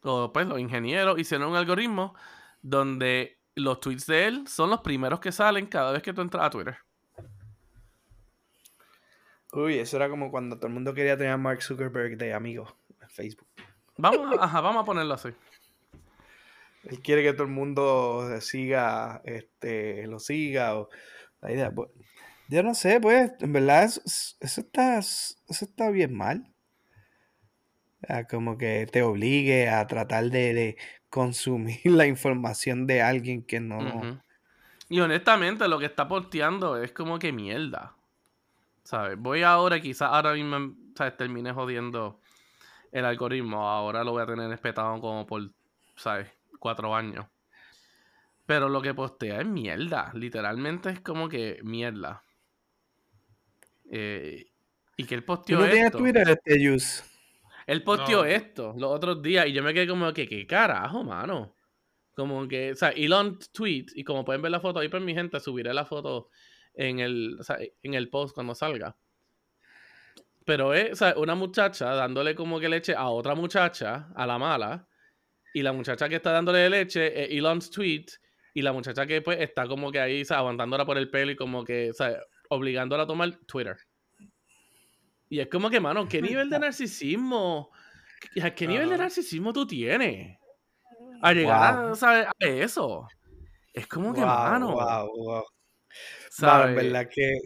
o 0.04 0.32
pues 0.32 0.47
los 0.47 0.60
ingenieros 0.60 1.19
hicieron 1.19 1.49
un 1.49 1.56
algoritmo 1.56 2.13
donde 2.62 3.39
los 3.56 3.80
tweets 3.80 4.06
de 4.06 4.27
él 4.27 4.47
son 4.47 4.69
los 4.69 4.82
primeros 4.82 5.19
que 5.19 5.32
salen 5.32 5.65
cada 5.65 5.91
vez 5.91 6.01
que 6.01 6.13
tú 6.13 6.21
entras 6.21 6.45
a 6.45 6.49
Twitter. 6.49 6.77
Uy, 9.54 9.80
eso 9.80 9.97
era 9.97 10.10
como 10.10 10.32
cuando 10.32 10.56
todo 10.56 10.67
el 10.67 10.73
mundo 10.73 10.93
quería 10.93 11.17
tener 11.17 11.34
a 11.34 11.38
Mark 11.38 11.62
Zuckerberg 11.62 12.17
de 12.17 12.34
amigo 12.34 12.73
en 13.01 13.10
Facebook. 13.10 13.47
Vamos, 13.97 14.38
ajá, 14.39 14.62
vamos 14.62 14.84
a 14.84 14.86
ponerlo 14.86 15.13
así. 15.13 15.30
Él 16.84 16.99
quiere 17.01 17.21
que 17.21 17.34
todo 17.34 17.43
el 17.43 17.51
mundo 17.51 18.39
siga, 18.39 19.21
este, 19.25 20.08
lo 20.08 20.19
siga. 20.19 20.77
O, 20.77 20.89
la 21.41 21.51
idea, 21.51 21.71
pues, 21.71 21.89
yo 22.52 22.64
no 22.64 22.76
sé, 22.76 23.00
pues, 23.00 23.32
en 23.40 23.54
verdad 23.54 23.86
eso, 23.86 24.36
está, 24.42 25.00
eso 25.00 25.36
está 25.48 25.90
bien 25.90 26.14
mal. 26.14 26.54
como 28.30 28.58
que 28.58 28.88
te 28.92 29.04
obligue 29.04 29.70
a 29.70 29.88
tratar 29.88 30.26
de, 30.26 30.78
consumir 31.10 31.80
la 31.86 32.08
información 32.08 32.88
de 32.88 33.02
alguien 33.02 33.44
que 33.44 33.62
no... 33.62 34.22
Y 34.90 35.00
honestamente 35.00 35.70
lo 35.70 35.80
que 35.80 35.86
está 35.86 36.10
posteando 36.10 36.76
es 36.82 36.92
como 36.92 37.18
que 37.18 37.32
mierda. 37.32 37.96
¿Sabes? 38.84 39.18
Voy 39.18 39.44
ahora, 39.44 39.80
quizás 39.80 40.10
ahora 40.12 40.34
mismo, 40.34 40.76
¿sabes? 40.96 41.16
Termine 41.16 41.54
jodiendo 41.54 42.20
el 42.92 43.06
algoritmo. 43.06 43.70
Ahora 43.70 44.04
lo 44.04 44.12
voy 44.12 44.24
a 44.24 44.26
tener 44.26 44.52
espetado 44.52 45.00
como 45.00 45.26
por, 45.26 45.50
¿sabes? 45.96 46.28
Cuatro 46.60 46.94
años. 46.94 47.26
Pero 48.46 48.68
lo 48.68 48.82
que 48.82 48.94
postea 48.94 49.40
es 49.40 49.48
mierda. 49.48 50.12
Literalmente 50.14 50.90
es 50.90 51.00
como 51.00 51.30
que 51.30 51.62
mierda. 51.64 52.22
Eh, 53.94 54.46
y 54.96 55.04
que 55.04 55.15
él 55.15 55.23
posteó 55.23 55.60
¿Tú 55.60 55.65
no 55.65 55.71
esto. 55.71 55.98
Twitter 55.98 56.29
este? 56.29 56.77
Él 57.67 57.83
posteó 57.83 58.23
esto 58.23 58.73
los 58.77 58.92
otros 58.92 59.21
días 59.21 59.48
y 59.48 59.52
yo 59.52 59.62
me 59.62 59.73
quedé 59.73 59.87
como 59.87 60.12
que, 60.13 60.27
¿qué 60.27 60.48
carajo, 60.48 61.04
mano? 61.04 61.56
Como 62.15 62.48
que, 62.48 62.71
o 62.71 62.75
sea, 62.75 62.89
Elon 62.89 63.37
tweet, 63.52 63.87
y 63.96 64.04
como 64.04 64.23
pueden 64.23 64.42
ver 64.42 64.52
la 64.52 64.60
foto 64.60 64.79
ahí, 64.79 64.87
pues 64.87 65.04
mi 65.04 65.13
gente, 65.13 65.39
subiré 65.39 65.73
la 65.73 65.85
foto 65.85 66.29
en 66.73 67.00
el, 67.00 67.37
o 67.39 67.44
sea, 67.44 67.58
en 67.83 67.94
el 67.94 68.10
post 68.10 68.33
cuando 68.33 68.56
salga. 68.56 68.96
Pero 70.46 70.73
es, 70.73 70.94
o 70.94 70.96
sea, 70.96 71.13
una 71.17 71.35
muchacha 71.35 71.94
dándole 71.94 72.33
como 72.33 72.60
que 72.60 72.69
leche 72.69 72.96
a 72.96 73.10
otra 73.10 73.35
muchacha, 73.35 74.10
a 74.15 74.25
la 74.25 74.37
mala, 74.37 74.87
y 75.54 75.62
la 75.62 75.73
muchacha 75.73 76.08
que 76.10 76.15
está 76.15 76.31
dándole 76.31 76.69
leche 76.69 77.23
es 77.23 77.29
Elon's 77.31 77.69
tweet, 77.69 78.06
y 78.54 78.62
la 78.62 78.73
muchacha 78.73 79.06
que 79.06 79.21
pues 79.21 79.39
está 79.39 79.67
como 79.67 79.92
que 79.92 80.00
ahí, 80.00 80.21
o 80.21 80.25
sea, 80.25 80.39
aguantándola 80.39 80.85
por 80.85 80.98
el 80.98 81.10
pelo 81.10 81.31
y 81.31 81.35
como 81.35 81.63
que, 81.63 81.92
o 81.92 81.94
sea, 81.94 82.19
obligándola 82.52 83.04
a 83.04 83.08
tomar 83.08 83.33
Twitter. 83.45 83.77
Y 85.29 85.39
es 85.39 85.47
como 85.47 85.69
que, 85.69 85.79
mano, 85.79 86.08
¿qué 86.08 86.21
nivel 86.21 86.49
de 86.49 86.60
narcisismo? 86.60 87.71
¿Qué 88.56 88.67
nivel 88.67 88.89
de 88.89 88.97
narcisismo 88.97 89.54
tú 89.54 89.65
tienes? 89.65 90.37
A 91.21 91.33
llegar 91.33 91.93
a, 92.04 92.29
a, 92.29 92.33
eso. 92.39 93.08
Es 93.73 93.87
como 93.87 94.13
que, 94.13 94.21
mano. 94.21 94.75
¿sabes? 96.29 96.75
verdad 96.75 97.08
que 97.10 97.39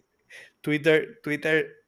Twitter, 0.61 1.19
Twitter, 1.21 1.85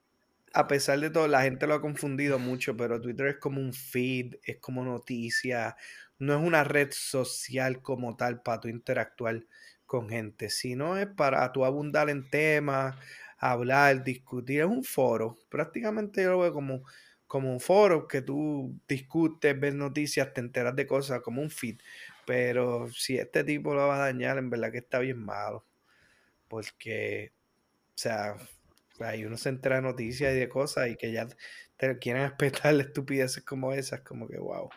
a 0.53 0.67
pesar 0.67 0.99
de 0.99 1.09
todo, 1.09 1.27
la 1.27 1.41
gente 1.41 1.65
lo 1.65 1.73
ha 1.73 1.81
confundido 1.81 2.37
mucho, 2.37 2.77
pero 2.77 3.01
Twitter 3.01 3.27
es 3.27 3.37
como 3.37 3.59
un 3.59 3.73
feed, 3.73 4.35
es 4.43 4.57
como 4.59 4.83
noticia, 4.83 5.75
no 6.19 6.35
es 6.35 6.41
una 6.45 6.63
red 6.63 6.89
social 6.91 7.81
como 7.81 8.15
tal 8.15 8.43
para 8.43 8.59
tu 8.59 8.67
interactuar 8.67 9.43
con 9.87 10.09
gente, 10.09 10.49
sino 10.51 10.97
es 10.97 11.07
para 11.07 11.51
tu 11.51 11.65
abundar 11.65 12.09
en 12.11 12.29
temas, 12.29 12.95
hablar, 13.39 14.03
discutir, 14.03 14.61
es 14.61 14.67
un 14.67 14.83
foro, 14.83 15.37
prácticamente 15.49 16.21
yo 16.21 16.31
lo 16.31 16.39
veo 16.39 16.53
como 16.53 16.83
como 17.27 17.51
un 17.51 17.59
foro 17.59 18.07
que 18.07 18.21
tú 18.21 18.79
discutes, 18.87 19.59
ves 19.59 19.75
noticias, 19.75 20.33
te 20.33 20.39
enteras 20.39 20.75
de 20.75 20.87
cosas, 20.87 21.21
como 21.21 21.41
un 21.41 21.51
feed. 21.51 21.79
Pero 22.25 22.89
si 22.89 23.17
este 23.17 23.43
tipo 23.43 23.73
lo 23.73 23.87
va 23.87 23.97
a 23.97 24.05
dañar, 24.05 24.37
en 24.37 24.49
verdad 24.49 24.71
que 24.71 24.79
está 24.79 24.99
bien 24.99 25.19
malo. 25.19 25.65
Porque, 26.47 27.33
o 27.89 27.97
sea, 27.97 28.37
hay 28.99 29.25
uno 29.25 29.37
se 29.37 29.49
entera 29.49 29.75
de 29.77 29.81
noticias 29.81 30.33
y 30.33 30.39
de 30.39 30.49
cosas 30.49 30.89
y 30.89 30.95
que 30.95 31.11
ya 31.11 31.27
te 31.75 31.97
quieren 31.99 32.23
espetar 32.25 32.73
estupideces 32.75 33.43
como 33.43 33.73
esas, 33.73 34.01
como 34.01 34.27
que 34.27 34.37
wow. 34.37 34.69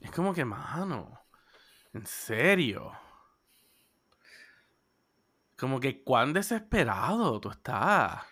Es 0.00 0.10
como 0.10 0.34
que, 0.34 0.44
mano, 0.44 1.20
en 1.92 2.04
serio. 2.04 2.92
Como 5.64 5.80
que 5.80 6.04
cuán 6.04 6.34
desesperado 6.34 7.40
tú 7.40 7.48
estás. 7.48 8.22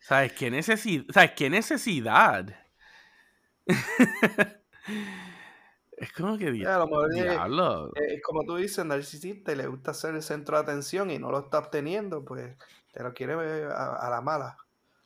¿Sabes 0.00 0.32
qué 0.32 0.50
necesidad? 0.50 1.04
¿Sabes 1.12 1.32
qué 1.32 1.50
necesidad? 1.50 2.46
es 5.98 6.12
como 6.14 6.38
que 6.38 6.50
diablo. 6.50 7.92
Es, 7.94 8.22
como 8.22 8.46
tú 8.46 8.56
dices, 8.56 8.86
narcisista 8.86 9.52
y 9.52 9.56
le 9.56 9.66
gusta 9.66 9.92
ser 9.92 10.14
el 10.14 10.22
centro 10.22 10.56
de 10.56 10.62
atención 10.62 11.10
y 11.10 11.18
no 11.18 11.30
lo 11.30 11.40
está 11.40 11.58
obteniendo, 11.58 12.24
pues 12.24 12.56
te 12.90 13.02
lo 13.02 13.12
quiere 13.12 13.36
ver 13.36 13.70
a, 13.70 14.08
la 14.08 14.22
mala. 14.22 14.56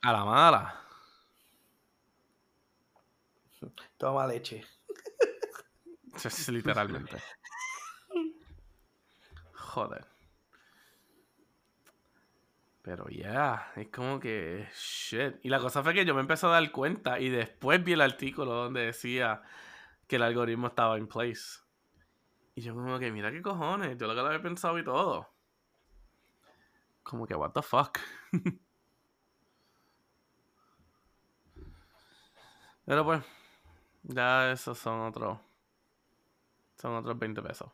A 0.03 0.13
la 0.13 0.23
mala. 0.23 0.81
Toma 3.97 4.25
leche. 4.25 4.63
literalmente. 6.47 7.17
Joder. 9.53 10.12
Pero 12.83 13.07
ya, 13.09 13.71
es 13.77 13.87
como 13.87 14.19
que 14.19 14.67
shit. 14.75 15.35
Y 15.41 15.49
la 15.49 15.59
cosa 15.59 15.81
fue 15.81 15.93
que 15.93 16.03
yo 16.05 16.13
me 16.13 16.19
empecé 16.21 16.45
a 16.45 16.49
dar 16.49 16.71
cuenta 16.71 17.17
y 17.19 17.29
después 17.29 17.81
vi 17.83 17.93
el 17.93 18.01
artículo 18.01 18.53
donde 18.53 18.81
decía 18.81 19.41
que 20.07 20.17
el 20.17 20.23
algoritmo 20.23 20.67
estaba 20.67 20.97
en 20.97 21.07
place. 21.07 21.61
Y 22.55 22.61
yo 22.61 22.75
como 22.75 22.99
que, 22.99 23.09
mira 23.11 23.31
qué 23.31 23.41
cojones, 23.41 23.97
yo 23.97 24.05
lo 24.05 24.13
que 24.13 24.21
lo 24.21 24.27
había 24.27 24.41
pensado 24.41 24.77
y 24.77 24.83
todo. 24.83 25.29
Como 27.03 27.25
que, 27.25 27.35
what 27.35 27.51
the 27.51 27.61
fuck. 27.61 27.97
Pero 32.85 33.05
pues, 33.05 33.23
ya 34.03 34.51
esos 34.51 34.77
son 34.77 35.01
otros. 35.01 35.39
Son 36.75 36.93
otros 36.95 37.17
20 37.17 37.41
pesos. 37.41 37.71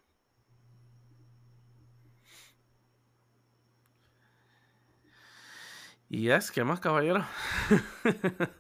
Y 6.10 6.30
es, 6.32 6.52
¿qué 6.52 6.64
más, 6.64 6.80
caballero? 6.80 7.24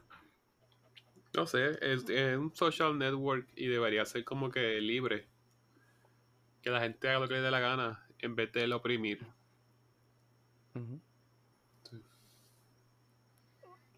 no 1.36 1.48
sé, 1.48 1.80
es, 1.82 2.04
un 2.38 2.56
social 2.56 2.98
network 2.98 3.48
y 3.56 3.68
debería 3.68 4.06
ser 4.06 4.24
como 4.24 4.52
que 4.52 4.80
libre. 4.80 5.28
Que 6.62 6.70
la 6.70 6.80
gente 6.80 7.10
haga 7.10 7.20
lo 7.20 7.28
que 7.28 7.34
le 7.36 7.42
dé 7.42 7.50
la 7.50 7.60
gana 7.60 8.06
en 8.20 8.36
vez 8.36 8.52
de 8.52 8.72
oprimir. 8.72 9.26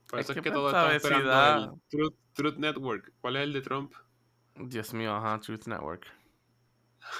Por 0.08 0.20
eso 0.20 0.32
es, 0.34 0.42
que, 0.42 0.52
todo 0.52 0.68
está 0.68 0.96
esperando 0.96 1.74
el 1.74 1.82
Truth, 1.90 2.16
Truth 2.34 2.58
Network. 2.58 3.14
¿Cuál 3.20 3.36
es 3.36 3.44
el 3.44 3.54
de 3.54 3.62
Trump? 3.62 3.94
Dios 4.56 4.94
mío, 4.94 5.14
ajá, 5.16 5.40
Truth 5.40 5.68
Network. 5.68 6.08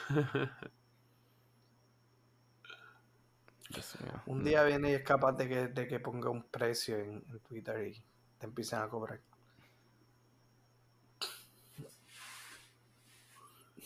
Un 4.26 4.44
día 4.44 4.64
viene 4.64 4.92
y 4.92 4.94
es 4.96 5.04
capaz 5.04 5.34
de 5.34 5.48
que, 5.48 5.68
de 5.68 5.88
que 5.88 6.00
ponga 6.00 6.30
un 6.30 6.44
precio 6.44 6.98
en, 6.98 7.24
Twitter 7.48 7.88
y 7.88 8.04
te 8.38 8.46
empiecen 8.46 8.80
a 8.80 8.88
cobrar. 8.88 9.20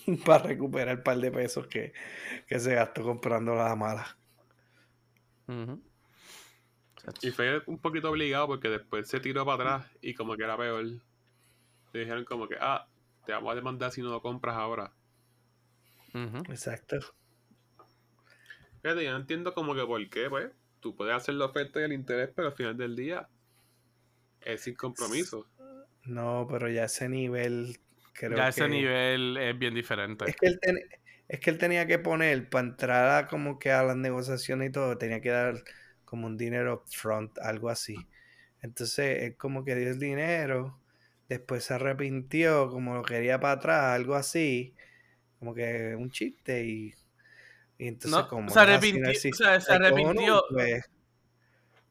Para 0.25 0.43
recuperar 0.43 0.97
el 0.97 1.03
par 1.03 1.17
de 1.17 1.31
pesos 1.31 1.67
que, 1.67 1.93
se 2.47 2.75
gastó 2.75 3.03
comprando 3.03 3.55
la 3.55 3.75
mala. 3.75 4.17
Y 7.21 7.31
fue 7.31 7.61
un 7.67 7.79
poquito 7.79 8.09
obligado 8.09 8.47
porque 8.47 8.69
después 8.69 9.07
se 9.07 9.19
tiró 9.19 9.45
para 9.45 9.77
atrás 9.77 9.91
y 10.01 10.15
como 10.15 10.35
que 10.35 10.43
era 10.43 10.57
peor. 10.57 10.83
Le 10.83 11.99
dijeron 11.99 12.25
como 12.25 12.47
que, 12.47 12.55
ah, 12.59 12.87
te 13.25 13.31
vamos 13.31 13.51
a 13.51 13.55
demandar 13.55 13.91
si 13.91 14.01
no 14.01 14.09
lo 14.09 14.21
compras 14.21 14.55
ahora. 14.55 14.91
Exacto. 16.49 16.97
Fíjate, 18.85 19.03
yo 19.03 19.13
no 19.13 19.17
entiendo 19.17 19.51
como 19.55 19.73
que 19.73 19.83
por 19.83 20.09
qué, 20.11 20.29
pues. 20.29 20.51
Tú 20.79 20.95
puedes 20.95 21.15
hacer 21.15 21.33
la 21.33 21.45
oferta 21.45 21.79
y 21.79 21.85
el 21.85 21.93
interés, 21.93 22.29
pero 22.35 22.49
al 22.49 22.53
final 22.53 22.77
del 22.77 22.95
día 22.95 23.27
es 24.41 24.61
sin 24.61 24.75
compromiso. 24.75 25.47
No, 26.03 26.45
pero 26.47 26.69
ya 26.69 26.83
ese 26.83 27.09
nivel 27.09 27.79
creo 28.13 28.37
ya 28.37 28.49
ese 28.49 28.69
nivel 28.69 29.37
es 29.37 29.57
bien 29.57 29.73
diferente. 29.73 30.25
Es 30.27 30.35
que 30.35 30.45
él, 30.45 30.59
es 31.27 31.39
que 31.39 31.49
él 31.49 31.57
tenía 31.57 31.87
que 31.87 31.97
poner, 31.97 32.47
para 32.47 32.67
entrar 32.67 33.23
a 33.23 33.27
como 33.27 33.57
que 33.57 33.71
a 33.71 33.81
las 33.81 33.97
negociaciones 33.97 34.69
y 34.69 34.71
todo, 34.71 34.99
tenía 34.99 35.19
que 35.19 35.29
dar 35.29 35.63
como 36.03 36.27
un 36.27 36.37
dinero 36.37 36.83
front, 36.85 37.39
algo 37.39 37.69
así. 37.69 37.95
Entonces, 38.61 39.23
es 39.23 39.35
como 39.35 39.65
que 39.65 39.73
dio 39.75 39.89
el 39.89 39.97
dinero, 39.97 40.79
después 41.27 41.63
se 41.63 41.73
arrepintió, 41.73 42.69
como 42.69 42.93
lo 42.93 43.01
quería 43.01 43.39
para 43.39 43.53
atrás, 43.53 43.95
algo 43.95 44.13
así, 44.13 44.75
como 45.39 45.55
que 45.55 45.95
un 45.97 46.11
chiste 46.11 46.65
y 46.65 46.93
y 47.77 47.87
entonces, 47.87 48.25
como 48.25 48.49
se 48.49 48.59
arrepintió. 48.59 49.09
o 49.09 49.35
sea, 49.35 49.59
se 49.59 49.73
arrepintió. 49.73 50.43
Pues 50.49 50.83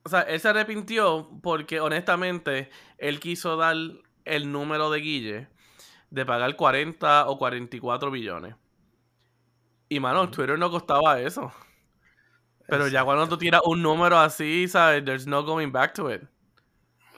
o 0.04 0.08
sea, 0.10 0.20
él 0.20 0.38
se 0.38 0.48
arrepintió 0.48 1.30
porque 1.42 1.80
honestamente 1.80 2.68
él 2.98 3.20
quiso 3.20 3.56
dar 3.56 3.74
el 4.24 4.52
número 4.52 4.90
de 4.90 5.00
Guille 5.00 5.48
de 6.10 6.26
pagar 6.26 6.54
40 6.56 7.26
o 7.26 7.38
44 7.38 8.10
billones. 8.10 8.54
Y 9.88 10.00
mano, 10.00 10.30
Twitter 10.30 10.58
no 10.58 10.70
costaba 10.70 11.20
eso. 11.20 11.52
Pero 12.66 12.88
ya 12.88 13.04
cuando 13.04 13.28
tú 13.28 13.38
tiras 13.38 13.62
un 13.64 13.82
número 13.82 14.18
así, 14.18 14.68
¿sabes? 14.68 15.04
There's 15.04 15.26
no 15.26 15.42
going 15.42 15.72
back 15.72 15.94
to 15.94 16.12
it. 16.12 16.22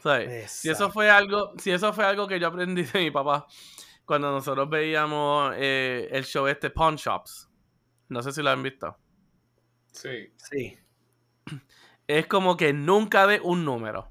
¿Sabes? 0.01 0.53
Si 0.53 0.71
eso 0.71 0.91
fue 0.91 1.11
algo, 1.11 1.55
si 1.59 1.73
eso 1.73 1.93
fue 1.93 2.05
algo 2.05 2.29
que 2.29 2.39
yo 2.39 2.47
aprendí 2.47 2.83
de 2.85 3.01
mi 3.01 3.11
papá 3.11 3.47
cuando 4.05 4.31
nosotros 4.31 4.71
veíamos 4.71 5.53
eh, 5.57 6.09
el 6.13 6.25
show 6.25 6.47
este 6.47 6.71
Pawn 6.71 6.95
Shops. 6.95 7.46
No 8.09 8.23
sé 8.23 8.33
si 8.33 8.43
lo 8.43 8.51
han 8.51 8.63
visto. 8.63 8.97
Sí. 9.93 10.33
Sí. 10.37 10.79
Es 12.09 12.29
como 12.29 12.57
que 12.57 12.73
nunca 12.73 13.27
dé 13.27 13.41
un 13.43 13.65
número. 13.65 14.09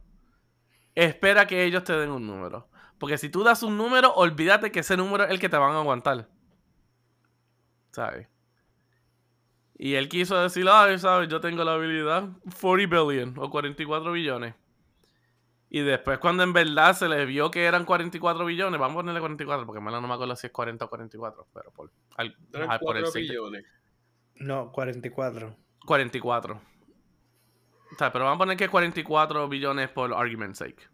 Espera 0.96 1.48
que 1.48 1.64
ellos 1.64 1.86
te 1.86 1.94
den 1.94 2.12
un 2.12 2.28
número. 2.28 2.68
Porque 2.98 3.18
si 3.18 3.30
tú 3.30 3.42
das 3.44 3.64
un 3.64 3.78
número, 3.78 4.14
olvídate 4.16 4.70
que 4.70 4.82
ese 4.82 4.98
número 4.98 5.24
es 5.24 5.32
el 5.32 5.40
que 5.40 5.48
te 5.48 5.56
van 5.56 5.72
a 5.72 5.80
aguantar. 5.80 6.28
¿Sabes? 7.92 8.28
Y 9.78 9.96
él 9.96 10.08
quiso 10.08 10.42
decir, 10.42 10.66
ay, 10.70 11.00
¿sabes? 11.00 11.28
Yo 11.30 11.40
tengo 11.42 11.64
la 11.64 11.74
habilidad 11.74 12.30
40 12.62 13.04
billion 13.04 13.34
o 13.38 13.50
44 13.50 14.12
billones. 14.12 14.56
Y 15.70 15.82
después 15.82 16.20
cuando 16.20 16.44
en 16.44 16.54
verdad 16.54 16.96
se 16.96 17.10
les 17.10 17.28
vio 17.28 17.52
que 17.52 17.66
eran 17.66 17.84
44 17.84 18.46
billones, 18.46 18.80
vamos 18.80 18.96
a 18.96 19.00
ponerle 19.00 19.20
44, 19.20 19.66
porque 19.66 19.82
no 19.82 20.02
me 20.02 20.14
acuerdo 20.14 20.36
si 20.38 20.48
es 20.48 20.54
40 20.54 20.86
o 20.86 20.90
44, 20.90 21.48
pero 21.54 21.72
por, 21.72 21.92
al, 22.16 22.38
por 22.80 22.96
el 22.96 23.06
billones. 23.14 23.66
No, 24.36 24.72
44. 24.72 25.56
44. 25.86 26.54
O 26.56 27.98
sea, 27.98 28.12
pero 28.12 28.26
vamos 28.26 28.38
a 28.38 28.40
poner 28.40 28.58
que 28.58 28.66
es 28.66 28.70
44 28.70 29.48
billones 29.48 29.90
por 29.90 30.14
argument's 30.14 30.60
sake. 30.60 30.90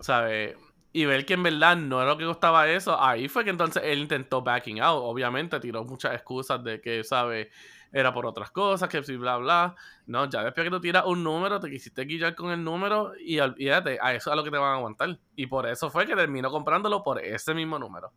¿Sabes? 0.00 0.56
Y 0.92 1.06
ver 1.06 1.26
que 1.26 1.34
en 1.34 1.42
verdad 1.42 1.76
no 1.76 2.00
era 2.00 2.10
lo 2.10 2.16
que 2.16 2.24
costaba 2.24 2.68
eso, 2.68 3.00
ahí 3.00 3.28
fue 3.28 3.42
que 3.42 3.50
entonces 3.50 3.82
él 3.84 3.98
intentó 3.98 4.42
backing 4.42 4.80
out. 4.80 5.02
Obviamente 5.02 5.58
tiró 5.58 5.84
muchas 5.84 6.14
excusas 6.14 6.62
de 6.62 6.80
que, 6.80 7.02
¿sabes? 7.02 7.48
Era 7.92 8.12
por 8.12 8.26
otras 8.26 8.50
cosas, 8.50 8.88
que 8.88 9.02
si 9.02 9.16
bla 9.16 9.36
bla. 9.36 9.74
No, 10.06 10.28
ya 10.28 10.42
después 10.44 10.64
que 10.64 10.70
tú 10.70 10.80
tiras 10.80 11.04
un 11.06 11.22
número, 11.22 11.60
te 11.60 11.70
quisiste 11.70 12.02
guillar 12.04 12.34
con 12.34 12.50
el 12.50 12.62
número 12.62 13.12
y 13.18 13.38
olvídate, 13.40 13.98
a 14.00 14.14
eso 14.14 14.30
es 14.30 14.32
a 14.32 14.36
lo 14.36 14.44
que 14.44 14.50
te 14.50 14.56
van 14.56 14.74
a 14.74 14.76
aguantar. 14.76 15.18
Y 15.36 15.46
por 15.46 15.66
eso 15.66 15.90
fue 15.90 16.06
que 16.06 16.14
terminó 16.14 16.50
comprándolo 16.50 17.02
por 17.02 17.20
ese 17.20 17.54
mismo 17.54 17.78
número. 17.78 18.12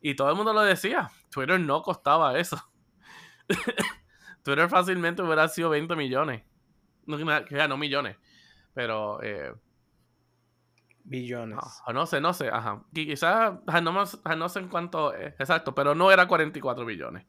Y 0.00 0.14
todo 0.14 0.30
el 0.30 0.36
mundo 0.36 0.52
lo 0.52 0.62
decía, 0.62 1.10
Twitter 1.30 1.58
no 1.60 1.82
costaba 1.82 2.38
eso. 2.38 2.56
Twitter 4.42 4.68
fácilmente 4.68 5.22
hubiera 5.22 5.48
sido 5.48 5.70
20 5.70 5.96
millones. 5.96 6.42
No, 7.06 7.18
no 7.18 7.76
millones. 7.76 8.16
Pero. 8.74 9.22
Eh, 9.22 9.52
Billones. 11.02 11.58
no 11.92 12.06
sé, 12.06 12.20
no 12.20 12.32
sé. 12.32 12.48
Ajá. 12.48 12.82
Quizás. 12.92 13.54
No, 13.82 13.92
no, 14.36 14.48
sé 14.48 14.58
en 14.58 14.68
cuánto. 14.68 15.14
exacto, 15.14 15.74
pero 15.74 15.94
no 15.94 16.10
era 16.10 16.28
44 16.28 16.84
billones. 16.84 17.26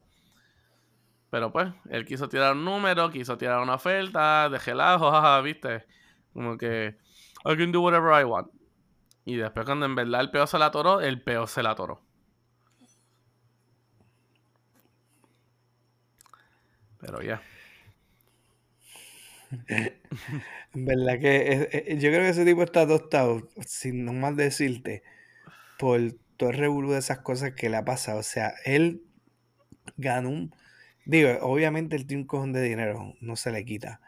Pero 1.32 1.52
pues, 1.52 1.74
él 1.90 2.06
quiso 2.06 2.28
tirar 2.28 2.54
un 2.54 2.66
número, 2.66 3.10
quiso 3.10 3.38
tirar 3.38 3.62
una 3.62 3.76
oferta, 3.76 4.50
de 4.50 4.60
relajo, 4.60 5.10
jaja, 5.12 5.42
viste. 5.42 5.86
Como 6.34 6.58
que, 6.58 6.98
I 7.46 7.58
can 7.58 7.72
do 7.72 7.82
whatever 7.82 8.22
I 8.22 8.26
want. 8.26 8.52
Y 9.24 9.38
después 9.38 9.66
cuando 9.66 9.86
en 9.86 9.96
verdad 9.96 10.22
el 10.22 10.30
peo 10.30 10.46
se 10.46 10.60
la 10.60 10.68
atoró, 10.68 11.00
el 11.00 11.22
peo 11.22 11.48
se 11.48 11.64
la 11.64 11.72
atoró. 11.72 12.02
Pero 17.02 17.22
ya. 17.22 17.42
en 20.74 20.86
verdad 20.86 21.20
que 21.20 21.98
yo 22.00 22.10
creo 22.10 22.22
que 22.22 22.30
ese 22.30 22.46
tipo 22.46 22.64
está 22.64 22.88
tostado, 22.88 23.50
sin 23.66 24.20
más 24.20 24.36
decirte, 24.38 25.04
por 25.78 26.00
todo 26.38 26.52
el 26.52 26.58
revuelo 26.58 26.94
de 26.94 27.00
esas 27.00 27.20
cosas 27.20 27.54
que 27.54 27.70
le 27.70 27.78
ha 27.78 27.86
pasado. 27.86 28.20
O 28.20 28.24
sea, 28.24 28.54
él 28.66 29.04
ganó 29.98 30.30
un... 30.30 30.56
Digo, 31.06 31.30
obviamente 31.42 31.96
él 31.96 32.06
tiene 32.06 32.24
un 32.24 32.28
cojón 32.28 32.54
de 32.54 32.62
dinero, 32.62 33.16
no 33.22 33.36
se 33.36 33.52
le 33.52 33.66
quita. 33.66 34.02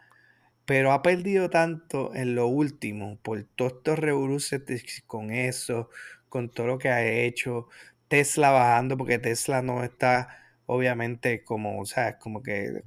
Pero 0.66 0.94
ha 0.94 1.02
perdido 1.02 1.50
tanto 1.50 2.16
en 2.16 2.36
lo 2.36 2.48
último, 2.48 3.18
por 3.22 3.44
todos 3.44 3.74
estos 3.74 4.00
revoluciones 4.00 5.04
con 5.08 5.32
eso, 5.32 5.90
con 6.30 6.50
todo 6.50 6.68
lo 6.68 6.78
que 6.78 6.90
ha 6.90 7.06
hecho. 7.06 7.68
Tesla 8.08 8.52
bajando, 8.52 8.98
porque 8.98 9.20
Tesla 9.20 9.62
no 9.62 9.84
está, 9.84 10.43
obviamente, 10.74 11.44
como, 11.44 11.80
o 11.80 11.86
sea, 11.86 12.18
como 12.18 12.42
que 12.42 12.84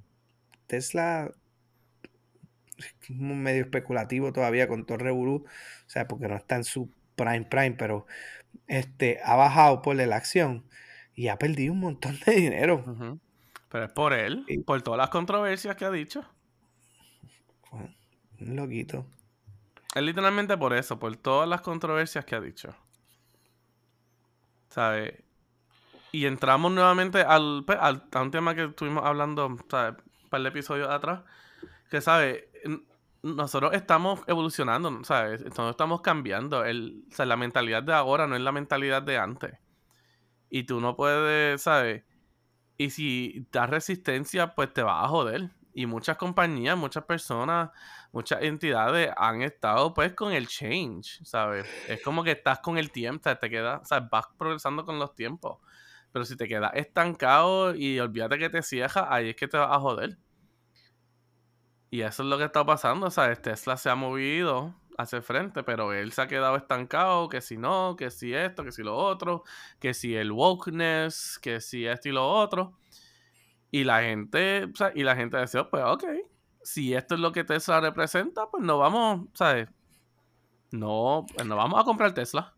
Tesla 0.66 1.30
es 2.76 3.11
medio 3.11 3.62
especulativo 3.62 4.32
todavía 4.32 4.66
con 4.66 4.84
todo 4.84 4.99
el 4.99 5.07
o 5.16 5.45
sea, 5.87 6.09
porque 6.09 6.26
no 6.26 6.34
está 6.34 6.57
en 6.57 6.64
su 6.64 6.91
prime 7.14 7.45
prime, 7.45 7.76
pero 7.78 8.07
este, 8.66 9.20
ha 9.22 9.37
bajado 9.37 9.82
por 9.82 9.95
la 9.95 10.16
acción 10.16 10.64
y 11.14 11.28
ha 11.28 11.39
perdido 11.39 11.72
un 11.72 11.80
montón 11.80 12.18
de 12.26 12.32
dinero. 12.32 12.82
Pero 13.68 13.84
es 13.84 13.93
por 13.93 14.12
él, 14.12 14.45
por 14.66 14.82
todas 14.82 14.99
las 14.99 15.11
controversias 15.11 15.76
que 15.76 15.84
ha 15.84 15.91
dicho. 15.91 16.28
un 17.70 18.57
loquito. 18.57 19.07
Es 19.95 20.03
literalmente 20.03 20.59
por 20.59 20.74
eso, 20.74 20.99
por 20.99 21.16
todas 21.16 21.49
las 21.49 21.61
controversias 21.61 22.24
que 22.24 22.34
ha 22.34 22.41
dicho. 22.41 22.74
¿Sabes? 24.70 25.26
Y 26.17 26.25
entramos 26.25 26.73
nuevamente 26.73 27.21
al, 27.21 27.62
pues, 27.67 27.77
al, 27.79 28.05
a 28.11 28.23
un 28.23 28.31
tema 28.31 28.55
que 28.55 28.64
estuvimos 28.64 29.05
hablando, 29.05 29.55
¿sabes? 29.69 30.03
Un 30.25 30.31
par 30.31 30.41
de 30.41 30.49
episodios 30.49 30.89
atrás. 30.89 31.21
Que, 31.91 32.01
¿sabes? 32.01 32.45
nosotros 33.23 33.75
estamos 33.75 34.21
evolucionando, 34.27 35.05
¿sabes? 35.05 35.45
Nosotros 35.45 35.73
estamos 35.73 36.01
cambiando. 36.01 36.64
El, 36.64 37.05
o 37.12 37.14
sea, 37.14 37.27
la 37.27 37.37
mentalidad 37.37 37.83
de 37.83 37.93
ahora 37.93 38.27
no 38.27 38.35
es 38.35 38.41
la 38.41 38.51
mentalidad 38.51 39.03
de 39.03 39.19
antes. 39.19 39.59
Y 40.49 40.62
tú 40.64 40.81
no 40.81 40.97
puedes, 40.97 41.61
¿sabes? 41.61 42.03
Y 42.79 42.89
si 42.89 43.47
das 43.53 43.69
resistencia, 43.69 44.55
pues 44.55 44.73
te 44.73 44.83
vas 44.83 45.05
a 45.05 45.09
joder. 45.09 45.51
Y 45.75 45.85
muchas 45.85 46.17
compañías, 46.17 46.79
muchas 46.79 47.05
personas, 47.05 47.73
muchas 48.11 48.41
entidades 48.41 49.11
han 49.19 49.43
estado 49.43 49.93
pues 49.93 50.14
con 50.14 50.33
el 50.33 50.49
change, 50.49 51.23
¿sabes? 51.27 51.67
Es 51.89 52.03
como 52.03 52.25
que 52.25 52.31
estás 52.31 52.61
con 52.61 52.79
el 52.79 52.91
tiempo, 52.91 53.37
te 53.37 53.51
quedas, 53.51 53.87
¿sabes? 53.87 54.09
Vas 54.11 54.29
progresando 54.39 54.87
con 54.87 54.99
los 54.99 55.14
tiempos. 55.14 55.59
Pero 56.17 56.25
si 56.25 56.35
te 56.35 56.49
quedas 56.49 56.71
estancado 56.73 57.75
y 57.75 58.01
olvídate 58.01 58.39
que 58.39 58.49
te 58.49 58.62
cierras, 58.62 59.05
ahí 59.11 59.29
es 59.29 59.37
que 59.37 59.49
te 59.49 59.59
vas 59.59 59.69
a 59.71 59.79
joder. 59.79 60.17
Y 61.91 62.01
eso 62.01 62.23
es 62.23 62.29
lo 62.31 62.39
que 62.39 62.45
está 62.45 62.64
pasando, 62.64 63.11
¿sabes? 63.11 63.43
Tesla 63.43 63.77
se 63.77 63.91
ha 63.91 63.97
movido 63.97 64.75
hacia 64.97 65.21
frente, 65.21 65.62
pero 65.62 65.93
él 65.93 66.12
se 66.12 66.23
ha 66.23 66.27
quedado 66.27 66.57
estancado, 66.57 67.29
que 67.29 67.43
si 67.43 67.59
no, 67.59 67.97
que 67.99 68.11
si 68.11 68.33
esto, 68.33 68.64
que 68.64 68.73
si 68.73 68.83
lo 68.83 68.97
otro, 68.97 69.45
que 69.79 69.93
si 69.93 70.17
el 70.17 70.33
wokeness, 70.33 71.39
que 71.39 71.61
si 71.61 71.85
esto 71.85 72.09
y 72.09 72.12
lo 72.12 72.27
otro. 72.27 72.79
Y 73.71 73.85
la 73.85 74.01
gente, 74.01 74.64
o 74.73 74.75
sea, 74.75 74.93
y 74.95 75.03
la 75.03 75.17
gente 75.17 75.37
decía, 75.37 75.69
pues 75.69 75.85
ok, 75.85 76.05
si 76.62 76.95
esto 76.95 77.17
es 77.17 77.21
lo 77.21 77.31
que 77.31 77.45
Tesla 77.45 77.83
representa, 77.83 78.49
pues 78.51 78.64
no 78.64 78.79
vamos, 78.79 79.29
¿sabes? 79.35 79.69
No, 80.73 81.27
pues 81.35 81.47
no 81.47 81.57
vamos 81.57 81.79
a 81.79 81.85
comprar 81.85 82.14
Tesla. 82.14 82.56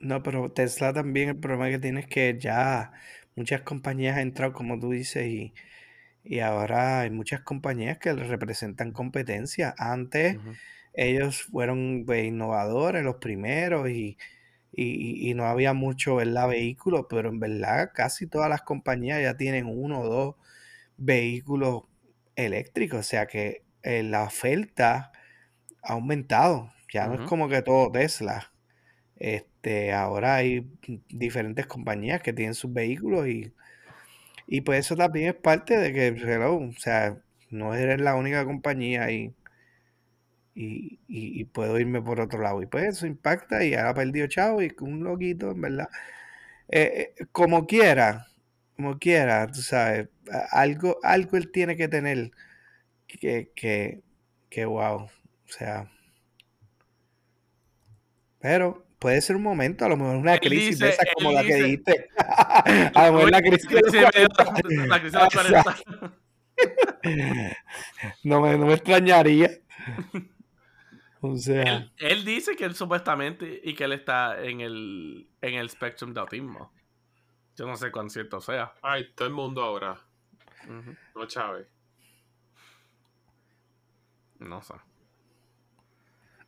No, 0.00 0.22
pero 0.22 0.50
Tesla 0.50 0.92
también 0.92 1.28
el 1.30 1.36
problema 1.38 1.68
que 1.68 1.78
tiene 1.78 2.00
es 2.00 2.06
que 2.06 2.36
ya 2.38 2.92
muchas 3.36 3.62
compañías 3.62 4.16
han 4.16 4.22
entrado, 4.22 4.52
como 4.52 4.78
tú 4.78 4.90
dices, 4.90 5.26
y 5.26 5.54
y 6.22 6.40
ahora 6.40 7.00
hay 7.00 7.10
muchas 7.10 7.40
compañías 7.40 7.98
que 7.98 8.12
representan 8.12 8.92
competencia. 8.92 9.74
Antes 9.78 10.36
ellos 10.92 11.42
fueron 11.42 12.04
pues, 12.06 12.24
innovadores, 12.24 13.02
los 13.02 13.16
primeros, 13.16 13.88
y, 13.90 14.16
no 15.34 15.46
había 15.46 15.72
mucho 15.72 16.16
¿verdad? 16.16 16.48
vehículos, 16.48 17.06
pero 17.08 17.28
en 17.28 17.40
verdad 17.40 17.90
casi 17.94 18.26
todas 18.26 18.48
las 18.48 18.62
compañías 18.62 19.22
ya 19.22 19.36
tienen 19.36 19.66
uno 19.66 20.00
o 20.00 20.08
dos 20.08 20.34
vehículos 20.96 21.84
eléctricos. 22.36 23.00
O 23.00 23.02
sea 23.02 23.26
que 23.26 23.64
eh, 23.82 24.02
la 24.02 24.24
oferta 24.24 25.12
ha 25.82 25.92
aumentado. 25.92 26.72
Ya 26.92 27.06
no 27.06 27.14
es 27.14 27.28
como 27.28 27.48
que 27.48 27.62
todo 27.62 27.90
Tesla. 27.90 28.52
Este, 29.62 29.92
ahora 29.92 30.36
hay 30.36 30.66
diferentes 31.10 31.66
compañías 31.66 32.22
que 32.22 32.32
tienen 32.32 32.54
sus 32.54 32.72
vehículos 32.72 33.28
y 33.28 33.52
y 34.46 34.62
pues 34.62 34.80
eso 34.80 34.96
también 34.96 35.28
es 35.28 35.34
parte 35.36 35.78
de 35.78 35.92
que, 35.92 36.10
o 36.42 36.72
sea, 36.78 37.16
no 37.50 37.74
eres 37.74 38.00
la 38.00 38.16
única 38.16 38.44
compañía 38.44 39.10
y, 39.12 39.34
y, 40.54 41.44
puedo 41.46 41.78
irme 41.78 42.02
por 42.02 42.20
otro 42.20 42.40
lado. 42.42 42.62
Y 42.62 42.66
pues 42.66 42.84
eso 42.86 43.06
impacta 43.06 43.64
y 43.64 43.74
ahora 43.74 43.94
perdido 43.94 44.26
chavo 44.28 44.62
y 44.62 44.74
un 44.80 45.04
loquito, 45.04 45.52
en 45.52 45.60
verdad. 45.60 45.88
Eh, 46.68 47.14
eh, 47.20 47.26
como 47.32 47.66
quiera, 47.66 48.28
como 48.76 48.98
quiera, 48.98 49.46
tú 49.48 49.62
sabes, 49.62 50.08
algo, 50.52 50.98
algo 51.04 51.36
él 51.36 51.52
tiene 51.52 51.76
que 51.76 51.88
tener 51.88 52.32
que, 53.08 53.52
que, 53.54 54.02
que 54.50 54.64
wow, 54.66 55.04
o 55.04 55.10
sea. 55.46 55.90
Pero 58.40 58.89
puede 59.00 59.20
ser 59.22 59.34
un 59.34 59.42
momento, 59.42 59.84
a 59.84 59.88
lo 59.88 59.96
mejor 59.96 60.16
una 60.16 60.38
crisis 60.38 60.78
de 60.78 60.90
esa 60.90 61.02
como 61.14 61.32
la 61.32 61.42
que 61.42 61.54
dijiste. 61.54 62.10
a 62.94 63.06
lo 63.06 63.14
mejor 63.14 63.30
la 63.30 63.40
crisis 63.40 63.68
la 64.86 65.00
crisis 65.00 65.18
no, 68.22 68.42
me, 68.42 68.58
no 68.58 68.66
me 68.66 68.74
extrañaría. 68.74 69.50
O 71.20 71.36
sea. 71.36 71.90
Él, 71.96 72.24
dice 72.24 72.54
que 72.54 72.64
él 72.64 72.74
supuestamente 72.74 73.60
y 73.64 73.74
que 73.74 73.84
él 73.84 73.92
está 73.94 74.40
en 74.42 74.60
el, 74.60 75.28
en 75.40 75.54
el 75.54 75.70
spectrum 75.70 76.12
de 76.12 76.20
autismo. 76.20 76.70
Yo 77.56 77.66
no 77.66 77.76
sé 77.76 77.90
cuán 77.90 78.10
cierto 78.10 78.40
sea. 78.40 78.74
Ay, 78.82 79.10
todo 79.14 79.26
el 79.26 79.34
mundo 79.34 79.62
ahora. 79.62 79.98
No, 81.14 81.26
Chávez. 81.26 81.66
No 84.38 84.62
sé. 84.62 84.74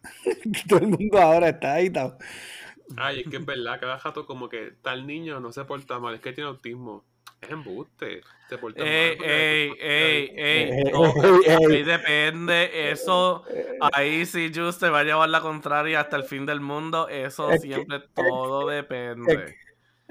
Todo 0.69 0.81
el 0.81 0.89
mundo 0.89 1.19
ahora 1.19 1.49
está 1.51 1.75
ahí. 1.75 1.93
Ay, 2.97 3.21
es 3.21 3.29
que 3.29 3.37
es 3.37 3.47
verdad, 3.47 3.81
cada 3.81 3.99
jato 3.99 4.27
como 4.27 4.49
que 4.49 4.73
tal 4.83 5.07
niño 5.07 5.41
no 5.41 5.53
se 5.53 5.65
porta 5.65 5.99
mal, 5.99 6.15
es 6.15 6.21
que 6.21 6.33
tiene 6.33 6.51
autismo. 6.51 7.05
Es 7.41 7.51
embuste. 7.51 8.21
Se 8.49 8.57
porta 8.57 8.85
ey, 8.85 9.17
mal. 9.17 9.27
Ey, 9.29 9.73
ey, 9.81 10.31
ey, 10.37 10.93
Ahí 11.49 11.83
depende. 11.83 12.91
Eso, 12.91 13.45
ahí 13.81 14.25
sí 14.27 14.53
Just 14.55 14.81
te 14.81 14.89
va 14.89 15.01
a 15.01 15.05
llevar 15.05 15.29
la 15.29 15.41
contraria 15.41 16.01
hasta 16.01 16.17
el 16.17 16.25
fin 16.25 16.47
del 16.47 16.61
mundo. 16.61 17.09
Eso 17.09 17.51
siempre 17.59 18.01
todo 18.15 18.69
depende. 18.69 19.57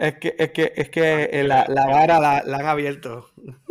Es 0.01 0.17
que, 0.17 0.35
es 0.37 0.51
que, 0.51 0.73
es 0.75 0.89
que 0.89 1.43
la, 1.43 1.65
la 1.69 1.85
vara 1.85 2.19
la, 2.19 2.41
la, 2.43 2.57
han 2.57 2.65
abierto. 2.65 3.29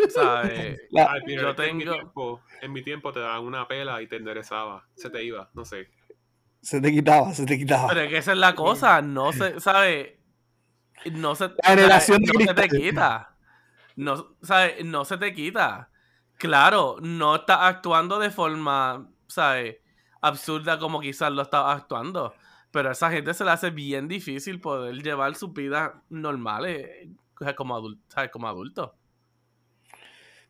¿Sabes? 0.08 0.78
yo 1.26 1.54
tengo... 1.56 1.70
en, 1.70 1.76
mi 1.76 1.84
tiempo, 1.84 2.40
en 2.62 2.72
mi 2.72 2.82
tiempo 2.82 3.12
te 3.12 3.20
daban 3.20 3.42
una 3.42 3.66
pela 3.66 4.00
y 4.00 4.06
te 4.06 4.16
enderezaba. 4.16 4.86
Se 4.94 5.10
te 5.10 5.24
iba, 5.24 5.50
no 5.54 5.64
sé. 5.64 5.88
Se 6.62 6.80
te 6.80 6.90
quitaba, 6.90 7.32
se 7.32 7.46
te 7.46 7.58
quitaba. 7.58 7.88
Pero 7.88 8.00
es 8.02 8.11
que 8.11 8.18
esa 8.18 8.32
es 8.32 8.38
la 8.38 8.54
cosa, 8.54 9.00
no 9.02 9.32
se, 9.32 9.61
¿sabes? 9.61 10.14
No 11.12 11.34
se, 11.34 11.48
la 11.48 11.54
generación 11.68 12.22
no 12.22 12.40
se 12.40 12.54
te 12.54 12.68
quita. 12.68 13.36
No, 13.96 14.36
¿sabes? 14.42 14.84
No 14.84 15.04
se 15.04 15.16
te 15.18 15.32
quita. 15.34 15.90
Claro, 16.36 16.96
no 17.00 17.36
está 17.36 17.66
actuando 17.66 18.18
de 18.18 18.30
forma, 18.30 19.11
¿sabes? 19.26 19.76
Absurda 20.20 20.78
como 20.78 21.00
quizás 21.00 21.32
lo 21.32 21.42
estaba 21.42 21.72
actuando. 21.72 22.34
Pero 22.70 22.90
a 22.90 22.92
esa 22.92 23.11
gente 23.11 23.34
se 23.34 23.44
le 23.44 23.50
hace 23.50 23.70
bien 23.70 24.06
difícil 24.06 24.61
poder 24.61 25.02
llevar 25.02 25.34
su 25.34 25.52
vida 25.52 26.02
normales 26.08 27.08
como, 27.56 27.74
adulto, 27.74 28.02
¿sabes? 28.08 28.30
como 28.30 28.48
adulto. 28.48 28.94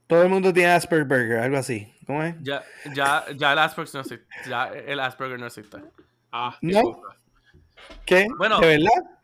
Todo 0.07 0.23
el 0.25 0.29
mundo 0.29 0.53
tiene 0.53 0.73
Asperger, 0.73 1.39
algo 1.39 1.57
así. 1.57 1.93
¿Cómo 2.11 2.25
es? 2.25 2.35
Ya, 2.41 2.65
ya, 2.93 3.25
ya 3.37 3.53
el 3.53 3.59
Asperger 3.61 3.95
no 3.95 4.01
existe. 4.01 4.27
Ya 4.49 4.67
el 4.67 4.99
Asperger 4.99 5.39
no 5.39 5.47
existe. 5.47 5.79
Ah, 6.33 6.59
¿No? 6.61 7.03
¿Qué? 8.05 8.27
Bueno, 8.37 8.59
¿De 8.59 8.67
verdad? 8.67 9.21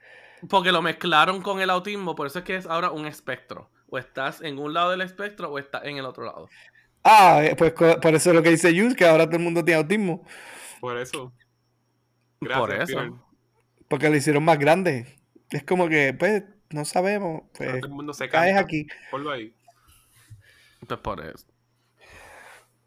Porque 0.49 0.71
lo 0.71 0.83
mezclaron 0.83 1.43
con 1.43 1.61
el 1.61 1.69
autismo, 1.71 2.15
por 2.15 2.29
eso 2.29 2.39
es 2.39 2.45
que 2.45 2.55
es 2.55 2.65
ahora 2.65 2.93
un 2.93 3.07
espectro. 3.07 3.69
O 3.89 3.99
estás 3.99 4.41
en 4.41 4.61
un 4.61 4.73
lado 4.73 4.93
del 4.93 5.01
espectro 5.01 5.51
o 5.51 5.59
estás 5.59 5.85
en 5.85 5.97
el 5.97 6.05
otro 6.05 6.27
lado. 6.27 6.49
Ah, 7.03 7.41
eh, 7.43 7.57
pues 7.57 7.73
por 7.73 8.15
eso 8.15 8.31
es 8.31 8.37
lo 8.37 8.43
que 8.45 8.51
dice 8.51 8.73
Yus, 8.73 8.95
que 8.95 9.05
ahora 9.05 9.27
todo 9.27 9.39
el 9.39 9.43
mundo 9.43 9.65
tiene 9.65 9.81
autismo. 9.81 10.25
Por 10.79 10.97
eso. 10.97 11.33
Gracias, 12.41 12.61
por 12.61 12.73
eso. 12.73 13.29
Porque 13.89 14.09
lo 14.09 14.15
hicieron 14.15 14.45
más 14.45 14.61
grande. 14.61 15.19
Es 15.51 15.65
como 15.65 15.89
que, 15.89 16.15
pues, 16.15 16.45
no 16.71 16.85
sabemos. 16.85 17.43
Pues, 17.59 17.81
todo 17.81 17.87
el 17.87 17.95
mundo 17.97 18.15
se 18.15 18.29
caes 18.29 18.57
aquí. 18.57 18.87
Ponlo 19.11 19.33
ahí. 19.33 19.53
Entonces 20.81 21.03
por 21.03 21.21
eso. 21.25 21.56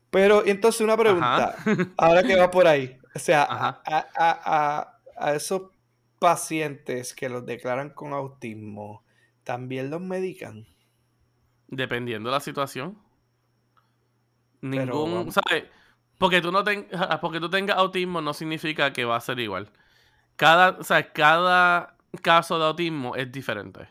Pero 0.09 0.45
entonces 0.45 0.81
una 0.81 0.97
pregunta, 0.97 1.55
ahora 1.97 2.23
que 2.23 2.35
va 2.35 2.49
por 2.49 2.67
ahí, 2.67 2.97
o 3.13 3.19
sea, 3.19 3.43
a, 3.43 3.81
a, 3.85 4.99
a, 5.17 5.33
esos 5.33 5.71
pacientes 6.19 7.13
que 7.13 7.29
los 7.29 7.45
declaran 7.45 7.91
con 7.91 8.13
autismo, 8.13 9.03
¿también 9.43 9.89
los 9.89 10.01
medican? 10.01 10.65
Dependiendo 11.67 12.29
de 12.29 12.35
la 12.35 12.39
situación. 12.39 12.97
Ningún, 14.61 15.31
¿sabes? 15.31 15.65
Porque 16.17 16.41
tú 16.41 16.51
no 16.51 16.63
porque 17.21 17.39
tú 17.39 17.49
tengas 17.49 17.77
autismo 17.77 18.21
no 18.21 18.33
significa 18.33 18.91
que 18.91 19.05
va 19.05 19.15
a 19.15 19.21
ser 19.21 19.39
igual. 19.39 19.71
Cada, 20.35 20.71
o 20.71 20.83
sea, 20.83 21.13
cada 21.13 21.95
caso 22.21 22.59
de 22.59 22.65
autismo 22.65 23.15
es 23.15 23.31
diferente. 23.31 23.87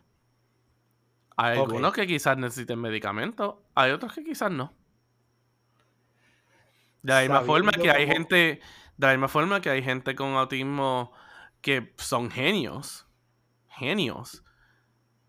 Hay 1.36 1.56
algunos 1.58 1.92
que 1.92 2.06
quizás 2.06 2.36
necesiten 2.36 2.80
medicamentos, 2.80 3.54
hay 3.74 3.92
otros 3.92 4.12
que 4.12 4.24
quizás 4.24 4.50
no. 4.50 4.72
De 7.02 7.12
la 7.12 7.20
misma 7.20 7.40
forma 7.42 7.72
que 7.72 7.90
hay 7.90 8.06
gente, 8.06 8.60
de 8.96 9.06
la 9.06 9.12
misma 9.12 9.28
forma 9.28 9.60
que 9.60 9.70
hay 9.70 9.82
gente 9.82 10.14
con 10.14 10.34
autismo 10.34 11.12
que 11.60 11.94
son 11.98 12.30
genios, 12.30 13.06
genios. 13.68 14.44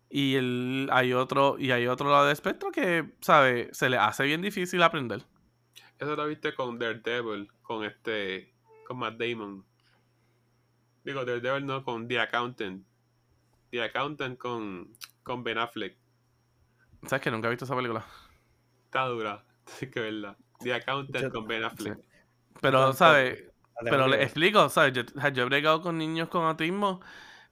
Y 0.08 0.34
el, 0.34 0.88
hay 0.92 1.12
otro 1.12 1.56
y 1.58 1.70
hay 1.70 1.86
otro 1.86 2.10
lado 2.10 2.24
del 2.24 2.32
espectro 2.32 2.72
que, 2.72 3.14
¿sabe? 3.20 3.68
Se 3.72 3.88
le 3.88 3.96
hace 3.96 4.24
bien 4.24 4.42
difícil 4.42 4.82
aprender. 4.82 5.24
Eso 5.98 6.16
lo 6.16 6.26
viste 6.26 6.54
con 6.54 6.78
Daredevil, 6.78 7.52
con 7.62 7.84
este, 7.84 8.52
con 8.86 8.98
Matt 8.98 9.18
Damon. 9.18 9.64
Digo, 11.04 11.24
Daredevil 11.24 11.66
no, 11.66 11.84
con 11.84 12.08
The 12.08 12.20
Accountant. 12.20 12.86
The 13.70 13.82
Accountant 13.84 14.38
con, 14.38 14.92
con 15.22 15.44
Ben 15.44 15.58
Affleck. 15.58 15.96
¿Sabes 17.06 17.22
que 17.22 17.30
nunca 17.30 17.46
he 17.46 17.50
visto 17.50 17.64
esa 17.64 17.76
película? 17.76 18.04
Está 18.86 19.06
dura, 19.06 19.44
sí 19.66 19.90
que 19.90 20.00
verla. 20.00 20.36
The 20.60 20.74
Accountant 20.74 21.32
con 21.32 21.46
Ben 21.46 21.64
Affleck. 21.64 21.98
Pero, 22.60 22.92
¿sabes? 22.92 23.44
Pero 23.82 24.08
le 24.08 24.22
explico, 24.22 24.68
¿sabes? 24.68 24.92
Yo, 24.92 25.02
yo 25.32 25.42
he 25.42 25.46
bregado 25.46 25.80
con 25.80 25.96
niños 25.98 26.28
con 26.28 26.44
autismo 26.44 27.00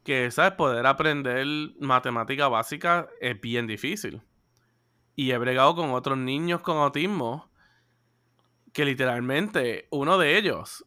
que, 0.05 0.31
¿sabes? 0.31 0.53
Poder 0.53 0.87
aprender 0.87 1.47
matemática 1.81 2.49
básica 2.49 3.09
es 3.21 3.41
bien 3.41 3.67
difícil. 3.67 4.23
Y 5.15 5.33
he 5.33 5.39
bregado 5.39 5.75
con 5.75 5.91
otros 5.91 6.19
niños 6.19 6.61
con 6.61 6.77
autismo 6.77 7.51
que 8.73 8.85
literalmente 8.85 9.89
uno 9.91 10.19
de 10.19 10.37
ellos, 10.37 10.85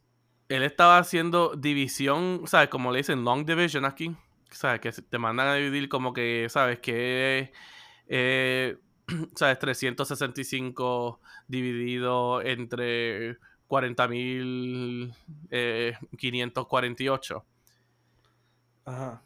él 0.47 0.63
estaba 0.63 0.97
haciendo 0.97 1.55
división, 1.55 2.43
¿sabes? 2.45 2.69
Como 2.69 2.91
le 2.91 2.99
dicen, 2.99 3.23
long 3.23 3.45
division 3.45 3.85
aquí. 3.85 4.15
¿Sabes? 4.51 4.81
Que 4.81 4.91
te 4.91 5.17
mandan 5.17 5.47
a 5.47 5.55
dividir 5.55 5.87
como 5.87 6.13
que, 6.13 6.47
¿sabes? 6.49 6.79
Que 6.79 7.51
eh, 8.07 8.77
¿sabes? 9.35 9.59
365 9.59 11.19
dividido 11.47 12.41
entre 12.41 13.37
40.548. 13.67 15.13
Eh, 15.51 15.95
Ajá. 18.85 19.21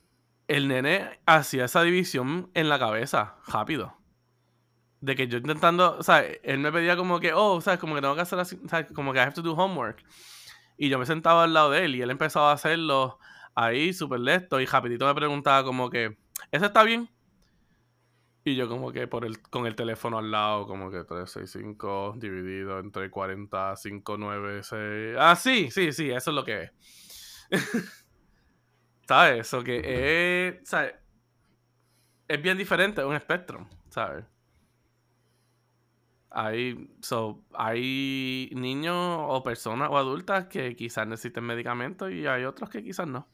El 0.48 0.68
nene 0.68 1.20
hacía 1.26 1.66
esa 1.66 1.82
división 1.82 2.52
en 2.54 2.70
la 2.70 2.78
cabeza, 2.78 3.38
rápido. 3.48 3.98
De 5.02 5.16
que 5.16 5.28
yo 5.28 5.40
intentando, 5.40 5.98
o 5.98 6.04
sea, 6.04 6.24
él 6.24 6.60
me 6.60 6.72
pedía 6.72 6.96
como 6.96 7.20
que, 7.20 7.34
oh, 7.34 7.60
¿sabes? 7.62 7.80
Como 7.80 7.96
que 7.96 8.02
tengo 8.02 8.14
que 8.16 8.22
hacer 8.22 8.40
así, 8.40 8.60
¿sabes? 8.68 8.92
Como 8.94 9.12
que 9.12 9.20
I 9.20 9.24
have 9.24 9.34
to 9.34 9.42
do 9.42 9.54
homework. 9.54 10.04
Y 10.78 10.90
yo 10.90 11.00
me 11.00 11.06
sentaba 11.06 11.44
al 11.46 11.54
lado 11.54 11.72
de 11.72 11.86
él 11.86 11.96
y 11.96 12.02
él 12.02 12.12
empezaba 12.12 12.52
a 12.52 12.54
hacerlo 12.54 13.18
ahí 13.56 13.94
súper 13.94 14.20
lento 14.20 14.60
y 14.60 14.66
rapidito 14.66 15.06
me 15.06 15.16
preguntaba 15.16 15.64
como 15.64 15.90
que, 15.90 16.18
¿eso 16.52 16.66
está 16.66 16.84
bien? 16.84 17.10
Y 18.48 18.56
yo 18.56 18.70
como 18.70 18.92
que 18.92 19.08
por 19.08 19.26
el, 19.26 19.42
con 19.42 19.66
el 19.66 19.76
teléfono 19.76 20.20
al 20.20 20.30
lado, 20.30 20.68
como 20.68 20.92
que 20.92 21.04
365 21.04 22.14
dividido 22.20 22.78
entre 22.78 23.10
40, 23.10 23.76
5, 23.76 24.18
9, 24.20 24.62
6... 24.62 25.16
Ah, 25.18 25.36
sí, 25.36 25.72
sí, 25.72 25.92
sí, 25.92 26.12
eso 26.12 26.30
es 26.30 26.36
lo 26.36 26.46
que 26.46 26.62
es. 26.62 26.72
¿Sabes? 29.08 29.48
Eso 29.48 29.64
que 29.64 30.60
es... 30.60 30.70
¿sabes? 30.70 30.94
Es 32.28 32.40
bien 32.40 32.56
diferente, 32.56 33.04
un 33.04 33.16
espectro, 33.16 33.68
¿sabes? 33.90 34.24
Hay, 36.30 36.88
so, 37.02 37.44
hay 37.52 38.52
niños 38.54 38.96
o 38.96 39.42
personas 39.42 39.90
o 39.90 39.98
adultas 39.98 40.46
que 40.46 40.76
quizás 40.76 41.08
necesiten 41.08 41.46
medicamentos 41.46 42.12
y 42.12 42.28
hay 42.28 42.44
otros 42.46 42.70
que 42.70 42.84
quizás 42.84 43.08
no. 43.08 43.28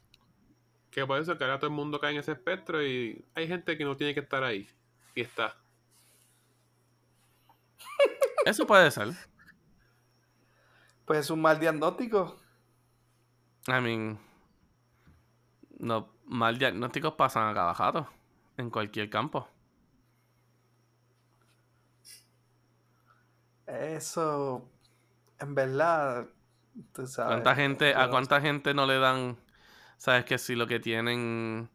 Que 0.89 1.05
por 1.05 1.19
eso 1.19 1.37
que 1.37 1.43
ahora 1.43 1.59
todo 1.59 1.69
el 1.69 1.75
mundo 1.75 1.99
cae 1.99 2.13
en 2.13 2.19
ese 2.19 2.31
espectro 2.31 2.81
y 2.81 3.25
hay 3.35 3.49
gente 3.49 3.77
que 3.77 3.83
no 3.83 3.97
tiene 3.97 4.13
que 4.13 4.21
estar 4.21 4.45
ahí 4.45 4.69
y 5.15 5.21
está. 5.21 5.55
Eso 8.45 8.65
puede 8.65 8.89
ser. 8.91 9.09
Pues 11.05 11.19
es 11.19 11.29
un 11.29 11.41
mal 11.41 11.59
diagnóstico. 11.59 12.39
I 13.67 13.81
mean, 13.81 14.19
no, 15.79 16.13
mal 16.25 16.57
diagnósticos 16.57 17.13
pasan 17.13 17.49
a 17.49 17.53
cada 17.53 17.73
jato, 17.73 18.07
en 18.57 18.69
cualquier 18.69 19.09
campo. 19.09 19.47
Eso, 23.67 24.67
en 25.39 25.55
verdad, 25.55 26.27
tú 26.93 27.05
sabes. 27.07 27.33
¿Cuánta 27.33 27.55
gente, 27.55 27.95
¿A 27.95 28.09
cuánta 28.09 28.41
gente 28.41 28.73
no 28.73 28.85
le 28.85 28.97
dan, 28.97 29.37
sabes 29.97 30.25
que 30.25 30.37
si 30.37 30.55
lo 30.55 30.67
que 30.67 30.79
tienen 30.79 31.69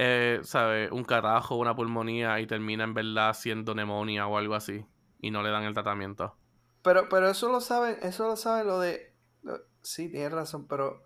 eh, 0.00 0.38
¿sabe? 0.44 0.88
Un 0.92 1.02
carajo, 1.02 1.56
una 1.56 1.74
pulmonía 1.74 2.38
y 2.38 2.46
termina 2.46 2.84
en 2.84 2.94
verdad 2.94 3.34
siendo 3.34 3.74
neumonía 3.74 4.28
o 4.28 4.38
algo 4.38 4.54
así 4.54 4.86
y 5.20 5.32
no 5.32 5.42
le 5.42 5.50
dan 5.50 5.64
el 5.64 5.74
tratamiento. 5.74 6.36
Pero, 6.82 7.08
pero 7.08 7.28
eso 7.28 7.50
lo 7.50 7.60
saben, 7.60 7.98
eso 8.02 8.28
lo 8.28 8.36
saben 8.36 8.68
lo 8.68 8.78
de... 8.78 9.12
sí, 9.82 10.08
tienes 10.08 10.30
razón, 10.30 10.68
pero 10.68 11.02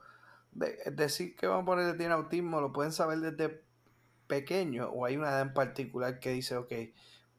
decir 0.50 1.34
que 1.36 1.46
vamos 1.46 1.62
a 1.62 1.66
poner 1.66 1.90
que 1.90 1.96
tiene 1.96 2.12
autismo 2.12 2.60
lo 2.60 2.74
pueden 2.74 2.92
saber 2.92 3.20
desde 3.20 3.64
pequeño 4.26 4.90
o 4.90 5.06
hay 5.06 5.16
una 5.16 5.30
edad 5.30 5.40
en 5.40 5.54
particular 5.54 6.20
que 6.20 6.32
dice, 6.32 6.58
ok, 6.58 6.72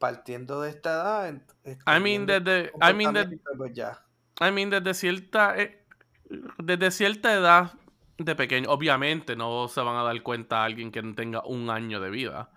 partiendo 0.00 0.60
de 0.60 0.70
esta 0.70 0.90
edad... 0.90 1.42
I 1.86 2.00
mean, 2.00 2.26
desde... 2.26 2.72
I 2.82 2.92
mean, 2.92 3.40
pues 3.56 3.72
ya. 3.72 4.04
I 4.40 4.50
mean, 4.50 4.70
desde 4.70 4.92
cierta... 4.92 5.56
Eh, 5.56 5.86
desde 6.58 6.90
cierta 6.90 7.32
edad 7.32 7.74
de 8.18 8.34
pequeño. 8.34 8.70
Obviamente 8.70 9.36
no 9.36 9.68
se 9.68 9.80
van 9.80 9.96
a 9.96 10.02
dar 10.02 10.22
cuenta 10.22 10.62
a 10.62 10.64
alguien 10.64 10.92
que 10.92 11.02
no 11.02 11.14
tenga 11.14 11.44
un 11.44 11.70
año 11.70 12.00
de 12.00 12.10
vida. 12.10 12.50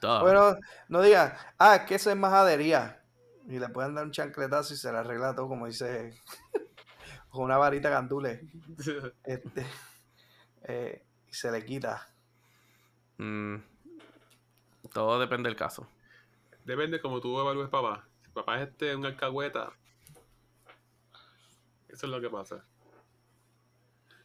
Bueno, 0.00 0.56
no 0.88 1.02
digan, 1.02 1.32
ah, 1.58 1.76
es 1.76 1.82
que 1.82 1.94
eso 1.96 2.10
es 2.10 2.16
majadería. 2.16 3.02
Y 3.48 3.58
le 3.58 3.68
pueden 3.68 3.94
dar 3.94 4.04
un 4.04 4.10
chancletazo 4.10 4.74
y 4.74 4.76
se 4.76 4.90
le 4.90 4.98
arregla 4.98 5.34
todo, 5.34 5.48
como 5.48 5.66
dice, 5.66 6.20
con 7.28 7.44
una 7.44 7.56
varita 7.56 7.90
candule. 7.90 8.48
este, 9.24 9.66
eh, 10.64 11.04
y 11.28 11.32
se 11.32 11.50
le 11.50 11.64
quita. 11.64 12.08
Mm, 13.18 13.56
todo 14.92 15.18
depende 15.20 15.48
del 15.48 15.56
caso. 15.56 15.88
Depende 16.64 17.00
como 17.00 17.20
tú 17.20 17.38
evalúes 17.38 17.68
papá. 17.68 18.04
Si 18.24 18.30
papá 18.30 18.60
es 18.60 18.68
este 18.68 18.96
un 18.96 19.06
alcahueta, 19.06 19.72
eso 21.88 22.06
es 22.06 22.12
lo 22.12 22.20
que 22.20 22.28
pasa. 22.28 22.64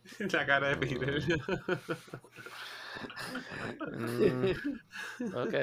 La 0.31 0.45
cara 0.45 0.69
de 0.69 0.77
Peter. 0.77 1.21
Mm, 3.97 4.53
ok. 5.35 5.55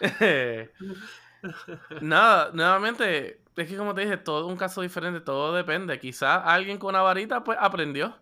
Nada, 2.00 2.50
nuevamente, 2.52 3.42
es 3.56 3.68
que 3.68 3.76
como 3.76 3.94
te 3.94 4.02
dije, 4.02 4.16
todo 4.16 4.46
es 4.46 4.52
un 4.52 4.58
caso 4.58 4.82
diferente, 4.82 5.20
todo 5.20 5.54
depende. 5.54 5.98
Quizás 5.98 6.42
alguien 6.44 6.78
con 6.78 6.90
una 6.90 7.02
varita 7.02 7.44
pues 7.44 7.58
aprendió. 7.60 8.16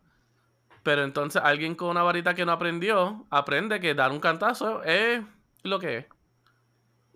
Pero 0.82 1.02
entonces 1.02 1.40
alguien 1.42 1.74
con 1.74 1.88
una 1.88 2.02
varita 2.02 2.34
que 2.34 2.44
no 2.44 2.52
aprendió, 2.52 3.26
aprende 3.30 3.80
que 3.80 3.94
dar 3.94 4.10
un 4.12 4.20
cantazo 4.20 4.82
es 4.82 5.22
lo 5.62 5.78
que 5.78 5.98
es. 5.98 6.06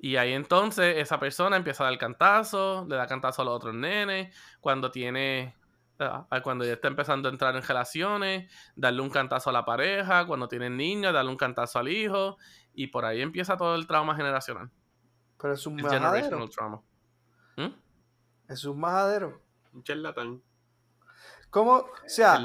Y 0.00 0.16
ahí 0.16 0.32
entonces 0.32 0.96
esa 0.98 1.18
persona 1.20 1.56
empieza 1.56 1.84
a 1.84 1.90
dar 1.90 1.98
cantazo, 1.98 2.86
le 2.88 2.96
da 2.96 3.06
cantazo 3.06 3.42
a 3.42 3.44
los 3.44 3.54
otros 3.54 3.74
nenes. 3.74 4.34
Cuando 4.60 4.90
tiene 4.90 5.54
cuando 6.42 6.64
ya 6.64 6.74
está 6.74 6.88
empezando 6.88 7.28
a 7.28 7.32
entrar 7.32 7.56
en 7.56 7.62
relaciones, 7.62 8.52
darle 8.76 9.02
un 9.02 9.10
cantazo 9.10 9.50
a 9.50 9.52
la 9.52 9.64
pareja, 9.64 10.26
cuando 10.26 10.48
tienen 10.48 10.76
niños, 10.76 11.12
darle 11.12 11.30
un 11.30 11.36
cantazo 11.36 11.78
al 11.78 11.88
hijo, 11.88 12.36
y 12.72 12.88
por 12.88 13.04
ahí 13.04 13.20
empieza 13.20 13.56
todo 13.56 13.74
el 13.74 13.86
trauma 13.86 14.14
generacional. 14.14 14.70
Pero 15.40 15.54
es 15.54 15.66
un 15.66 15.76
majadero. 15.76 16.48
¿Mm? 17.56 17.74
Es 18.48 18.64
un 18.64 18.80
majadero. 18.80 19.42
Un 19.72 19.82
charlatán. 19.82 20.42
¿Cómo? 21.50 21.76
O 21.76 21.88
sea, 22.06 22.42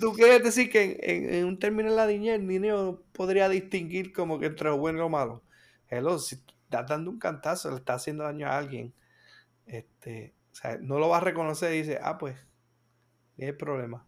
tú 0.00 0.12
quieres 0.12 0.42
decir 0.42 0.70
que 0.70 0.98
en, 1.00 1.44
un 1.44 1.58
término 1.58 1.90
de 1.90 1.96
la 1.96 2.06
niñez 2.06 2.34
el 2.34 2.46
niño 2.46 3.00
podría 3.12 3.48
distinguir 3.48 4.12
como 4.12 4.38
que 4.38 4.46
entre 4.46 4.70
lo 4.70 4.78
bueno 4.78 4.98
y 4.98 5.02
lo 5.02 5.08
malo. 5.08 5.42
Hello, 5.88 6.18
si 6.18 6.36
estás 6.36 6.86
dando 6.88 7.10
un 7.10 7.18
cantazo, 7.18 7.70
le 7.70 7.76
está 7.76 7.94
haciendo 7.94 8.24
daño 8.24 8.48
a 8.48 8.58
alguien, 8.58 8.92
este, 9.66 10.34
o 10.52 10.54
sea, 10.54 10.78
no 10.80 10.98
lo 10.98 11.08
va 11.08 11.18
a 11.18 11.20
reconocer 11.20 11.72
y 11.74 11.78
dice, 11.78 12.00
ah, 12.02 12.18
pues 12.18 12.36
es 13.48 13.54
problema. 13.54 14.06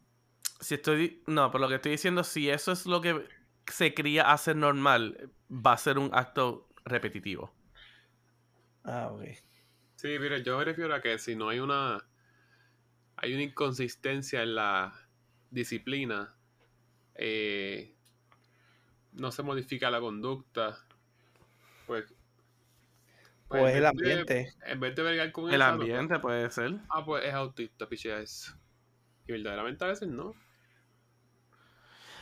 Si 0.61 0.75
estoy. 0.75 1.23
No, 1.27 1.51
pero 1.51 1.63
lo 1.63 1.69
que 1.69 1.77
estoy 1.77 1.93
diciendo, 1.93 2.25
si 2.25 2.51
eso 2.51 2.73
es 2.73 2.87
lo 2.87 3.01
que 3.01 3.27
se 3.67 3.95
cría 3.95 4.33
hacer 4.33 4.57
normal, 4.57 5.31
va 5.51 5.73
a 5.73 5.79
ser 5.79 5.99
un 5.99 6.11
acto 6.13 6.69
repetitivo. 6.85 7.53
Ah, 8.85 9.11
ok. 9.13 9.25
Sí, 9.97 10.19
mira, 10.19 10.39
yo 10.39 10.59
me 10.59 10.65
refiero 10.65 10.95
a 10.95 11.01
que 11.01 11.19
si 11.19 11.37
no 11.37 11.49
hay 11.49 11.61
una 11.61 12.05
hay 13.17 13.35
una 13.35 13.43
inconsistencia 13.43 14.43
en 14.43 14.57
la 14.57 14.93
disciplina, 15.51 16.35
eh, 17.15 17.95
no 19.13 19.31
se 19.31 19.45
modifica 19.45 19.91
la 19.91 20.01
conducta, 20.01 20.85
pues... 21.87 22.13
pues 23.47 23.63
o 23.63 23.69
es 23.69 23.77
el 23.77 23.87
ambiente. 23.87 24.53
en 24.67 24.81
vez 24.81 24.97
de 24.97 25.03
vergar 25.03 25.31
con 25.31 25.53
el 25.53 25.63
ambiente 25.63 26.19
puede 26.19 26.51
ser. 26.51 26.81
Ah, 26.89 27.05
pues 27.05 27.25
es 27.25 27.33
autista, 27.33 27.89
piche 27.89 28.21
es. 28.21 28.53
Verdaderamente 29.33 29.85
a 29.85 29.89
veces 29.89 30.09
no. 30.09 30.35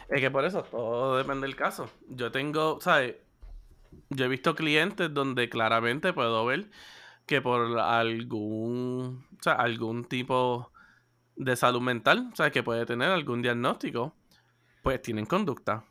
Es 0.09 0.21
que 0.21 0.31
por 0.31 0.45
eso 0.45 0.63
todo 0.63 1.17
depende 1.17 1.47
del 1.47 1.57
caso. 1.57 1.91
Yo 2.09 2.31
tengo, 2.31 2.81
¿sabes? 2.81 3.17
Yo 4.09 4.25
he 4.25 4.29
visto 4.29 4.55
clientes 4.55 5.13
donde 5.13 5.49
claramente 5.49 6.13
puedo 6.13 6.45
ver 6.47 6.71
que 7.27 7.41
por 7.41 7.79
algún, 7.79 9.25
o 9.39 9.43
sea, 9.43 9.55
algún 9.55 10.05
tipo 10.05 10.73
de 11.37 11.57
salud 11.57 11.81
mental, 11.81 12.31
sea, 12.35 12.51
que 12.51 12.63
puede 12.63 12.87
tener 12.87 13.09
algún 13.09 13.41
diagnóstico, 13.43 14.15
pues 14.83 15.01
tienen 15.03 15.27
conducta, 15.27 15.85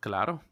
claro. 0.00 0.42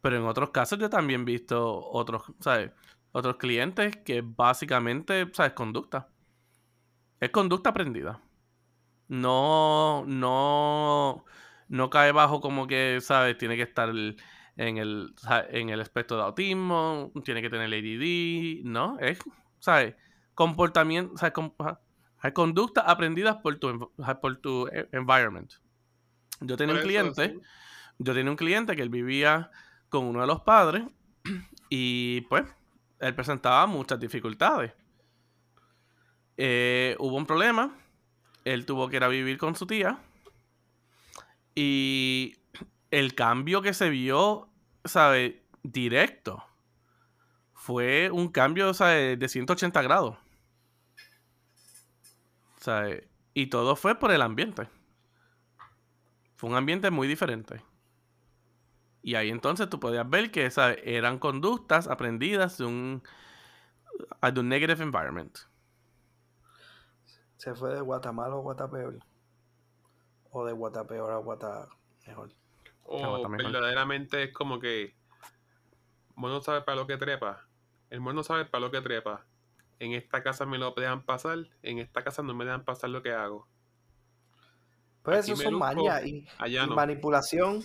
Pero 0.00 0.16
en 0.16 0.24
otros 0.24 0.50
casos 0.50 0.78
yo 0.78 0.90
también 0.90 1.22
he 1.22 1.24
visto 1.24 1.84
otros, 1.90 2.22
¿sabes? 2.40 2.72
Otros 3.12 3.36
clientes 3.36 3.96
que 4.04 4.22
básicamente, 4.22 5.28
¿sabes? 5.32 5.52
Conducta. 5.52 6.08
Es 7.20 7.30
conducta 7.30 7.70
aprendida. 7.70 8.20
No, 9.08 10.04
no, 10.06 11.24
no 11.68 11.90
cae 11.90 12.12
bajo 12.12 12.40
como 12.40 12.66
que, 12.66 13.00
¿sabes? 13.00 13.38
Tiene 13.38 13.56
que 13.56 13.62
estar 13.62 13.88
en 13.88 14.16
el, 14.78 15.14
en 15.50 15.70
el 15.70 15.80
espectro 15.80 16.16
de 16.16 16.24
autismo, 16.24 17.12
tiene 17.24 17.40
que 17.40 17.48
tener 17.48 17.72
ADD, 17.72 18.64
¿no? 18.64 18.98
Es, 18.98 19.18
¿sabes? 19.60 19.94
Comportamiento, 20.34 21.16
¿sabes? 21.16 21.32
Hay 22.20 22.32
conductas 22.32 22.84
aprendidas 22.86 23.36
por 23.36 23.58
tu, 23.58 23.92
por 24.20 24.36
tu 24.38 24.66
e, 24.68 24.88
environment. 24.92 25.52
Yo 26.40 26.56
tenía 26.56 26.74
un 26.74 26.82
cliente, 26.82 27.38
yo 27.98 28.14
tenía 28.14 28.30
un 28.30 28.36
cliente 28.36 28.76
que 28.76 28.82
él 28.82 28.90
vivía 28.90 29.50
con 29.88 30.04
uno 30.04 30.20
de 30.20 30.26
los 30.26 30.40
padres 30.42 30.84
y 31.70 32.22
pues 32.22 32.44
él 32.98 33.14
presentaba 33.14 33.66
muchas 33.66 33.98
dificultades. 33.98 34.72
Eh, 36.36 36.96
hubo 36.98 37.16
un 37.16 37.26
problema, 37.26 37.76
él 38.52 38.66
tuvo 38.66 38.88
que 38.88 38.96
ir 38.96 39.04
a 39.04 39.08
vivir 39.08 39.38
con 39.38 39.54
su 39.54 39.66
tía 39.66 39.98
y 41.54 42.36
el 42.90 43.14
cambio 43.14 43.62
que 43.62 43.74
se 43.74 43.90
vio, 43.90 44.48
¿sabe? 44.84 45.44
Directo. 45.62 46.44
Fue 47.52 48.10
un 48.12 48.28
cambio, 48.28 48.72
¿sabe? 48.74 49.16
De 49.16 49.28
180 49.28 49.82
grados. 49.82 50.18
Y 53.34 53.46
todo 53.46 53.76
fue 53.76 53.98
por 53.98 54.12
el 54.12 54.22
ambiente. 54.22 54.68
Fue 56.36 56.50
un 56.50 56.56
ambiente 56.56 56.90
muy 56.90 57.08
diferente. 57.08 57.62
Y 59.02 59.14
ahí 59.14 59.30
entonces 59.30 59.68
tú 59.68 59.80
podías 59.80 60.08
ver 60.08 60.30
que 60.30 60.50
eran 60.84 61.18
conductas 61.18 61.88
aprendidas 61.88 62.58
de 62.58 62.66
un, 62.66 63.02
de 64.32 64.40
un 64.40 64.48
negative 64.48 64.82
environment. 64.82 65.38
¿Se 67.38 67.54
fue 67.54 67.74
de 67.74 67.80
Guatemala 67.80 68.34
a 68.34 68.38
Guatapeor? 68.38 68.98
¿O 70.30 70.44
de 70.44 70.52
Guatapeor 70.52 71.10
a 71.12 71.16
Guata 71.16 71.68
mejor? 72.06 72.30
O 72.84 73.28
verdaderamente 73.28 74.24
es 74.24 74.32
como 74.32 74.60
que 74.60 74.94
no 76.16 76.40
sabe 76.42 76.62
para 76.62 76.76
lo 76.76 76.86
que 76.86 76.96
trepa. 76.98 77.46
El 77.90 78.00
mono 78.00 78.22
sabe 78.22 78.44
para 78.44 78.60
lo 78.60 78.70
que 78.70 78.82
trepa 78.82 79.24
en 79.80 79.92
esta 79.92 80.22
casa 80.22 80.44
me 80.44 80.58
lo 80.58 80.72
dejan 80.72 81.02
pasar, 81.04 81.38
en 81.62 81.78
esta 81.78 82.02
casa 82.02 82.22
no 82.22 82.34
me 82.34 82.44
dejan 82.44 82.64
pasar 82.64 82.90
lo 82.90 83.02
que 83.02 83.12
hago. 83.12 83.46
Pues 85.02 85.28
eso 85.28 85.36
son 85.36 85.54
mañas 85.54 86.04
y, 86.04 86.26
manipulación. 86.74 87.62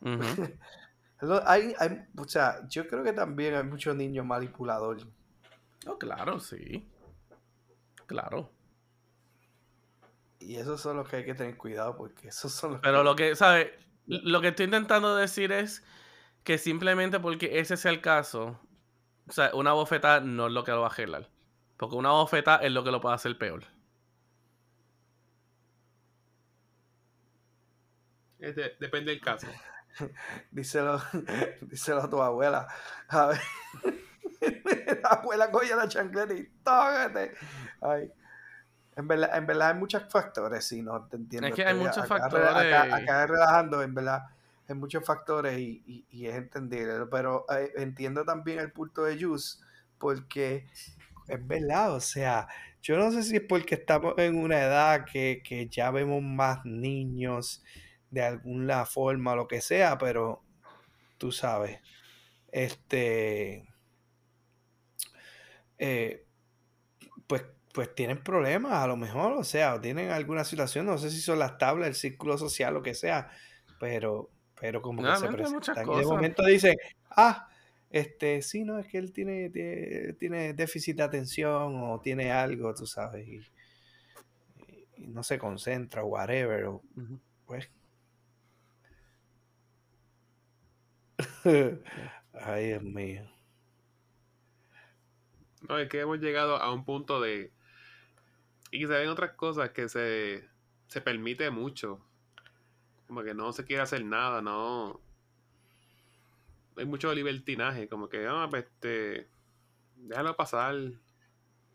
hay, 1.46 1.74
hay, 1.78 2.04
o 2.16 2.24
sea, 2.24 2.68
yo 2.68 2.86
creo 2.86 3.02
que 3.02 3.12
también 3.12 3.54
hay 3.54 3.64
muchos 3.64 3.96
niños 3.96 4.24
manipuladores. 4.26 5.06
Oh, 5.86 5.98
claro, 5.98 6.38
sí. 6.40 6.86
Claro. 8.06 8.50
Y 10.38 10.56
esos 10.56 10.80
son 10.80 10.98
los 10.98 11.08
que 11.08 11.16
hay 11.16 11.24
que 11.24 11.34
tener 11.34 11.56
cuidado 11.56 11.96
porque 11.96 12.28
esos 12.28 12.52
son 12.52 12.72
los 12.72 12.80
Pero 12.80 13.02
lo 13.02 13.16
que, 13.16 13.34
¿sabes? 13.34 13.72
Lo 14.06 14.40
que 14.40 14.48
estoy 14.48 14.66
intentando 14.66 15.16
decir 15.16 15.52
es 15.52 15.82
que 16.42 16.58
simplemente 16.58 17.18
porque 17.18 17.58
ese 17.58 17.76
sea 17.76 17.90
el 17.90 18.02
caso, 18.02 18.60
o 19.26 19.32
sea, 19.32 19.50
una 19.54 19.72
bofeta 19.72 20.20
no 20.20 20.48
es 20.48 20.52
lo 20.52 20.64
que 20.64 20.72
lo 20.72 20.80
va 20.80 20.88
a 20.88 20.90
arreglar. 20.90 21.30
Porque 21.78 21.96
una 21.96 22.10
bofeta 22.10 22.56
es 22.56 22.70
lo 22.72 22.84
que 22.84 22.90
lo 22.90 23.00
puede 23.00 23.14
hacer 23.14 23.36
peor. 23.38 23.64
depende 28.78 29.10
del 29.10 29.22
caso. 29.22 29.46
díselo, 30.50 31.00
díselo 31.62 32.02
a 32.02 32.10
tu 32.10 32.20
abuela. 32.20 32.68
A 33.08 33.26
ver. 33.26 33.40
la 35.02 35.08
abuela 35.08 35.50
coge 35.50 35.74
la 35.74 35.88
chancleta 35.88 36.34
y 36.34 36.44
tócate. 36.62 37.32
Ay. 37.80 38.10
En 38.96 39.08
verdad, 39.08 39.36
en 39.36 39.46
verdad 39.46 39.70
hay 39.70 39.74
muchos 39.74 40.04
factores, 40.08 40.64
si 40.64 40.80
no 40.82 41.06
te 41.06 41.16
entiendo. 41.16 41.48
Es 41.48 41.54
que 41.54 41.64
hay 41.64 41.74
muchos 41.74 42.06
factores. 42.06 42.46
Acá, 42.46 42.94
acá, 42.94 43.26
relajando, 43.26 43.82
en 43.82 43.92
verdad 43.94 44.24
hay 44.68 44.74
muchos 44.74 45.04
factores 45.04 45.58
y, 45.58 46.06
es 46.10 46.34
entendible, 46.34 47.06
pero 47.10 47.44
eh, 47.54 47.72
entiendo 47.76 48.24
también 48.24 48.60
el 48.60 48.72
punto 48.72 49.04
de 49.04 49.22
Jus 49.22 49.62
porque 49.98 50.66
es 51.28 51.46
verdad, 51.46 51.94
o 51.94 52.00
sea, 52.00 52.48
yo 52.82 52.96
no 52.96 53.10
sé 53.10 53.22
si 53.22 53.36
es 53.36 53.42
porque 53.42 53.76
estamos 53.76 54.14
en 54.18 54.38
una 54.38 54.60
edad 54.60 55.04
que, 55.04 55.68
ya 55.70 55.90
vemos 55.90 56.22
más 56.22 56.64
niños 56.64 57.62
de 58.10 58.22
alguna 58.22 58.86
forma 58.86 59.32
o 59.32 59.36
lo 59.36 59.48
que 59.48 59.60
sea, 59.60 59.98
pero 59.98 60.42
tú 61.18 61.32
sabes, 61.32 61.80
este, 62.52 63.66
eh, 65.78 66.26
pues, 67.26 67.44
pues 67.72 67.94
tienen 67.94 68.22
problemas 68.22 68.72
a 68.72 68.86
lo 68.86 68.96
mejor, 68.96 69.32
o 69.32 69.44
sea, 69.44 69.74
o 69.74 69.80
tienen 69.80 70.10
alguna 70.10 70.44
situación, 70.44 70.86
no 70.86 70.98
sé 70.98 71.10
si 71.10 71.20
son 71.20 71.38
las 71.38 71.58
tablas, 71.58 71.88
el 71.88 71.94
círculo 71.94 72.38
social, 72.38 72.74
lo 72.74 72.82
que 72.82 72.94
sea, 72.94 73.30
pero 73.78 74.30
pero 74.60 74.80
como 74.80 75.02
que 75.02 75.16
se 75.16 75.28
presentan. 75.28 75.90
Y 75.92 75.98
de 75.98 76.06
momento 76.06 76.42
dicen, 76.44 76.76
ah, 77.10 77.48
este, 77.90 78.40
sí, 78.42 78.64
no, 78.64 78.78
es 78.78 78.86
que 78.86 78.98
él 78.98 79.12
tiene, 79.12 79.50
tiene, 80.18 80.54
déficit 80.54 80.96
de 80.96 81.02
atención 81.02 81.82
o 81.82 82.00
tiene 82.00 82.32
algo, 82.32 82.74
tú 82.74 82.86
sabes, 82.86 83.28
y, 83.28 83.40
no 84.96 85.22
se 85.22 85.38
concentra, 85.38 86.02
o 86.02 86.06
whatever, 86.06 86.70
pues. 87.46 87.70
Ay, 92.32 92.68
Dios 92.68 92.82
mío. 92.82 93.33
No, 95.68 95.78
es 95.78 95.88
que 95.88 96.00
hemos 96.00 96.20
llegado 96.20 96.56
a 96.56 96.72
un 96.72 96.84
punto 96.84 97.20
de. 97.20 97.52
Y 98.70 98.80
se 98.80 98.86
ven 98.86 99.08
otras 99.08 99.32
cosas 99.32 99.70
que 99.70 99.88
se, 99.88 100.48
se 100.88 101.00
permite 101.00 101.50
mucho. 101.50 102.00
Como 103.06 103.22
que 103.22 103.34
no 103.34 103.52
se 103.52 103.64
quiere 103.64 103.82
hacer 103.82 104.04
nada, 104.04 104.42
no. 104.42 105.00
Hay 106.76 106.84
mucho 106.84 107.14
libertinaje, 107.14 107.88
como 107.88 108.08
que, 108.08 108.26
ah, 108.26 108.48
pues, 108.50 108.64
este, 108.64 109.28
déjalo 109.96 110.36
pasar. 110.36 110.74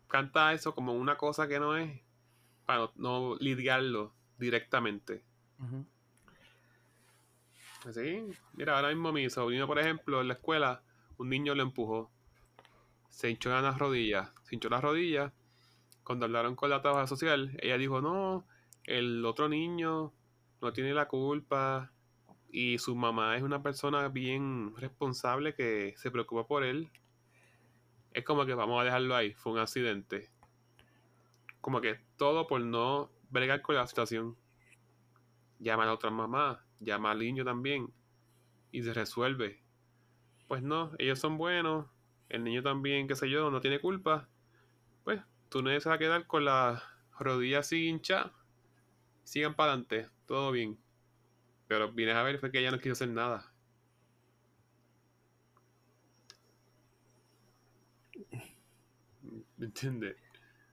Canta 0.08 0.52
eso 0.52 0.74
como 0.74 0.92
una 0.92 1.16
cosa 1.16 1.48
que 1.48 1.60
no 1.60 1.76
es, 1.76 2.00
para 2.66 2.90
no, 2.96 3.36
lidiarlo 3.36 4.12
directamente. 4.38 5.24
Así, 7.86 8.26
mira, 8.54 8.76
ahora 8.76 8.88
mismo 8.88 9.12
mi 9.12 9.30
sobrino, 9.30 9.66
por 9.66 9.78
ejemplo, 9.78 10.20
en 10.20 10.28
la 10.28 10.34
escuela, 10.34 10.82
un 11.16 11.28
niño 11.28 11.54
lo 11.54 11.62
empujó. 11.62 12.10
Se 13.10 13.28
hinchó 13.30 13.50
las 13.50 13.78
rodillas. 13.78 14.32
Se 14.42 14.54
hinchó 14.54 14.70
las 14.70 14.82
rodillas. 14.82 15.32
Cuando 16.04 16.24
hablaron 16.24 16.56
con 16.56 16.70
la 16.70 16.80
trabaja 16.80 17.06
social, 17.06 17.56
ella 17.60 17.76
dijo, 17.76 18.00
no, 18.00 18.46
el 18.84 19.24
otro 19.24 19.48
niño 19.48 20.12
no 20.60 20.72
tiene 20.72 20.94
la 20.94 21.06
culpa 21.06 21.92
y 22.50 22.78
su 22.78 22.96
mamá 22.96 23.36
es 23.36 23.42
una 23.42 23.62
persona 23.62 24.08
bien 24.08 24.74
responsable 24.76 25.54
que 25.54 25.94
se 25.96 26.10
preocupa 26.10 26.46
por 26.46 26.64
él. 26.64 26.90
Es 28.12 28.24
como 28.24 28.44
que 28.44 28.54
vamos 28.54 28.80
a 28.80 28.84
dejarlo 28.84 29.14
ahí, 29.14 29.34
fue 29.34 29.52
un 29.52 29.58
accidente. 29.58 30.30
Como 31.60 31.80
que 31.80 32.00
todo 32.16 32.46
por 32.46 32.60
no 32.60 33.10
bregar 33.30 33.62
con 33.62 33.76
la 33.76 33.86
situación. 33.86 34.36
Llama 35.58 35.84
a 35.84 35.86
la 35.86 35.94
otra 35.94 36.10
mamá, 36.10 36.64
llama 36.80 37.12
al 37.12 37.18
niño 37.20 37.44
también 37.44 37.92
y 38.72 38.82
se 38.82 38.94
resuelve. 38.94 39.62
Pues 40.48 40.62
no, 40.62 40.90
ellos 40.98 41.18
son 41.18 41.38
buenos, 41.38 41.86
el 42.30 42.42
niño 42.44 42.62
también, 42.62 43.06
qué 43.06 43.14
sé 43.14 43.28
yo, 43.28 43.50
no 43.50 43.60
tiene 43.60 43.80
culpa. 43.80 44.28
Pues 45.04 45.20
tú 45.48 45.62
no 45.62 45.78
se 45.78 45.88
va 45.88 45.96
a 45.96 45.98
quedar 45.98 46.26
con 46.26 46.44
la 46.44 46.82
rodilla 47.18 47.58
así 47.60 47.88
hincha. 47.88 48.32
Sigan 49.24 49.54
para 49.54 49.72
adelante 49.72 50.08
todo 50.26 50.50
bien. 50.52 50.78
Pero 51.68 51.92
vienes 51.92 52.16
a 52.16 52.22
ver 52.22 52.38
fue 52.38 52.50
que 52.50 52.58
ella 52.60 52.70
no 52.70 52.78
quiso 52.78 52.92
hacer 52.92 53.08
nada. 53.10 53.52
¿Me 59.56 59.66
entiendes? 59.66 60.16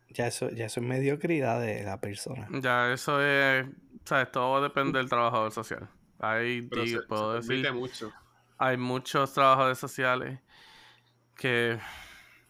Ya 0.10 0.28
eso, 0.28 0.50
ya 0.52 0.66
eso 0.66 0.80
es 0.80 0.86
mediocridad 0.86 1.60
de 1.60 1.84
la 1.84 2.00
persona. 2.00 2.48
Ya, 2.62 2.94
eso 2.94 3.22
es. 3.22 3.66
¿Sabes? 4.06 4.32
Todo 4.32 4.62
depende 4.64 5.00
del 5.00 5.10
trabajador 5.10 5.52
social. 5.52 5.90
Hay, 6.20 6.62
Pero 6.62 6.84
digo, 6.84 7.02
se- 7.02 7.08
puedo 7.08 7.42
se 7.42 7.54
decir, 7.54 7.74
mucho. 7.74 8.14
hay 8.58 8.78
muchos 8.78 9.34
trabajadores 9.34 9.78
sociales 9.78 10.40
que 11.38 11.80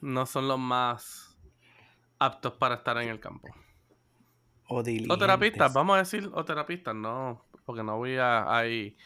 no 0.01 0.25
son 0.25 0.47
los 0.47 0.59
más 0.59 1.37
aptos 2.19 2.53
para 2.53 2.75
estar 2.75 2.97
en 2.97 3.09
el 3.09 3.19
campo. 3.19 3.49
O 4.69 5.17
terapistas, 5.17 5.73
vamos 5.73 5.95
a 5.95 5.99
decir, 5.99 6.29
o 6.33 6.43
terapistas, 6.43 6.93
no, 6.93 7.45
porque 7.65 7.83
no 7.83 7.97
voy 7.97 8.17
a, 8.17 8.57
ahí 8.57 8.97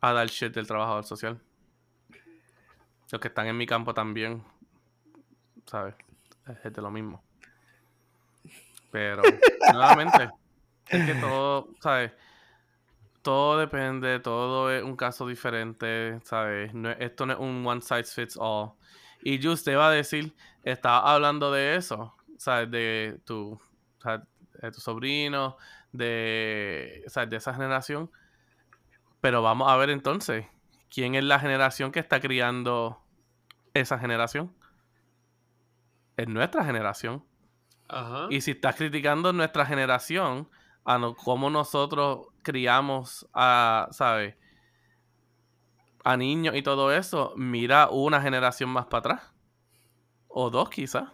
a 0.00 0.12
dar 0.12 0.28
shit 0.28 0.54
del 0.54 0.66
trabajador 0.66 1.04
social. 1.04 1.40
Los 3.10 3.20
que 3.20 3.28
están 3.28 3.46
en 3.46 3.56
mi 3.56 3.66
campo 3.66 3.92
también, 3.92 4.42
¿sabes? 5.66 5.94
Es 6.64 6.72
de 6.72 6.82
lo 6.82 6.90
mismo. 6.90 7.22
Pero, 8.90 9.22
nuevamente, 9.72 10.30
es 10.88 11.06
que 11.06 11.14
todo, 11.20 11.68
¿sabes? 11.80 12.12
Todo 13.22 13.58
depende, 13.58 14.18
todo 14.20 14.70
es 14.72 14.82
un 14.82 14.96
caso 14.96 15.26
diferente, 15.28 16.20
¿sabes? 16.24 16.74
No 16.74 16.90
es- 16.90 16.96
esto 17.00 17.24
no 17.26 17.34
es 17.34 17.38
un 17.38 17.64
one 17.66 17.80
size 17.80 18.04
fits 18.04 18.36
all. 18.40 18.72
Y 19.22 19.38
yo 19.38 19.52
usted 19.52 19.76
va 19.76 19.88
a 19.88 19.90
decir, 19.92 20.34
estaba 20.64 21.12
hablando 21.14 21.52
de 21.52 21.76
eso, 21.76 22.16
¿sabes? 22.38 22.70
De 22.70 23.20
tu, 23.24 23.60
¿sabes? 24.02 24.26
de 24.60 24.72
tu 24.72 24.80
sobrino, 24.80 25.56
de, 25.92 27.04
¿sabes? 27.06 27.30
de 27.30 27.36
esa 27.36 27.54
generación. 27.54 28.10
Pero 29.20 29.42
vamos 29.42 29.70
a 29.70 29.76
ver 29.76 29.90
entonces, 29.90 30.46
¿quién 30.90 31.14
es 31.14 31.24
la 31.24 31.38
generación 31.38 31.92
que 31.92 32.00
está 32.00 32.20
criando 32.20 33.00
esa 33.74 33.98
generación? 33.98 34.54
Es 36.16 36.26
nuestra 36.26 36.64
generación. 36.64 37.22
Ajá. 37.88 38.28
Y 38.28 38.40
si 38.40 38.52
estás 38.52 38.76
criticando 38.76 39.32
nuestra 39.32 39.66
generación, 39.66 40.48
a 40.84 40.98
no, 40.98 41.14
cómo 41.14 41.50
nosotros 41.50 42.28
criamos 42.42 43.28
a, 43.32 43.88
¿sabes? 43.92 44.36
A 46.04 46.16
niños 46.16 46.54
y 46.56 46.62
todo 46.62 46.92
eso, 46.92 47.32
mira 47.36 47.88
una 47.88 48.20
generación 48.20 48.70
más 48.70 48.86
para 48.86 48.98
atrás. 48.98 49.34
O 50.28 50.50
dos 50.50 50.70
quizás. 50.70 51.08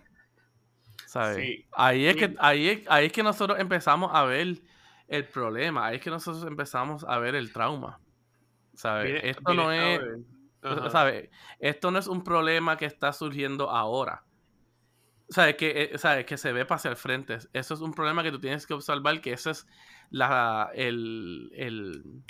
¿Sabes? 1.07 1.37
Sí. 1.37 1.67
Ahí, 1.73 2.07
es 2.07 2.17
que, 2.17 2.35
ahí, 2.39 2.69
es, 2.69 2.81
ahí 2.89 3.07
es 3.07 3.13
que 3.13 3.23
nosotros 3.23 3.59
empezamos 3.59 4.11
a 4.13 4.25
ver 4.25 4.61
el 5.09 5.25
problema. 5.25 5.87
Ahí 5.87 5.97
es 5.97 6.03
que 6.03 6.11
nosotros 6.11 6.45
empezamos 6.45 7.05
a 7.05 7.19
ver 7.19 7.35
el 7.35 7.53
trauma. 7.53 8.01
¿Sabes? 8.75 9.21
Esto 9.25 9.55
no 9.55 9.73
es... 9.73 10.01
Ajá. 10.63 10.91
¿Sabes? 10.91 11.31
Esto 11.59 11.91
no 11.91 11.99
es 11.99 12.07
un 12.07 12.23
problema 12.23 12.77
que 12.77 12.85
está 12.85 13.13
surgiendo 13.13 13.71
ahora. 13.71 14.25
¿Sabes? 15.29 15.57
Que, 15.57 15.83
eh, 15.83 15.99
¿sabes? 15.99 16.27
que 16.27 16.37
se 16.37 16.53
ve 16.53 16.67
hacia 16.69 16.91
el 16.91 16.97
frente. 16.97 17.39
Eso 17.53 17.75
es 17.75 17.81
un 17.81 17.93
problema 17.93 18.23
que 18.23 18.31
tú 18.31 18.41
tienes 18.41 18.67
que 18.67 18.75
observar, 18.75 19.21
que 19.21 19.33
esa 19.33 19.51
es 19.51 19.67
la, 20.11 20.71
el, 20.75 21.51
el- 21.55 22.23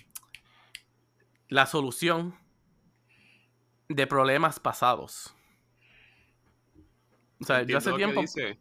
la 1.49 1.67
solución 1.67 2.35
de 3.89 4.07
problemas 4.07 4.61
pasados. 4.61 5.35
O 7.41 7.45
sea, 7.45 7.63
yo 7.63 7.79
hace 7.79 7.93
tiempo... 7.95 8.21
dice. 8.21 8.59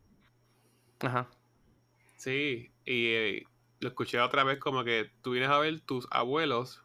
Ajá. 1.00 1.28
Sí, 2.18 2.72
y 2.86 3.06
eh, 3.08 3.44
lo 3.80 3.90
escuché 3.90 4.20
otra 4.20 4.44
vez 4.44 4.60
como 4.60 4.84
que 4.84 5.12
tú 5.22 5.32
vienes 5.32 5.50
a 5.50 5.60
ver 5.60 5.80
tus 5.82 6.08
abuelos, 6.12 6.82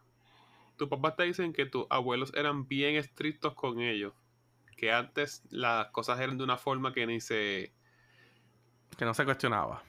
tus 0.77 0.89
papás 0.89 1.17
te 1.17 1.23
dicen 1.25 1.53
que 1.53 1.67
tus 1.67 1.87
abuelos 1.89 2.33
eran 2.35 2.67
bien 2.67 2.97
estrictos 2.97 3.55
con 3.55 3.81
ellos, 3.81 4.13
que 4.77 4.93
antes 4.93 5.43
las 5.51 5.87
cosas 5.89 6.19
eran 6.21 6.37
de 6.37 6.45
una 6.45 6.57
forma 6.59 6.93
que 6.93 7.07
ni 7.07 7.21
se, 7.21 7.73
Que 8.99 9.05
no 9.05 9.15
se 9.15 9.25
cuestionaba. 9.25 9.83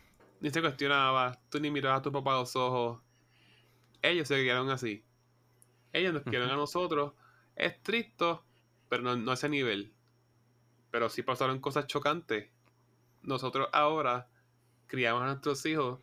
Ni 0.44 0.50
se 0.50 0.60
cuestionaba, 0.60 1.40
tú 1.50 1.58
ni 1.62 1.72
mirabas 1.72 2.00
a 2.00 2.02
tu 2.02 2.12
papá 2.12 2.34
a 2.34 2.40
los 2.40 2.54
ojos, 2.58 3.02
ellos 4.02 4.28
se 4.28 4.36
criaron 4.36 4.70
así, 4.70 5.06
ellos 5.94 6.14
nos 6.14 6.28
Ujú. 6.28 6.36
a 6.36 6.56
nosotros 6.58 7.14
estrictos, 7.56 8.42
pero 8.90 9.04
no, 9.04 9.16
no 9.16 9.32
a 9.32 9.36
ese 9.36 9.48
nivel, 9.48 9.94
pero 10.92 11.08
sí 11.08 11.24
pasaron 11.24 11.62
cosas 11.62 11.88
chocantes, 11.88 12.50
nosotros 13.22 13.70
ahora 13.72 14.28
criamos 14.88 15.24
a 15.24 15.28
nuestros 15.28 15.66
hijos, 15.66 16.02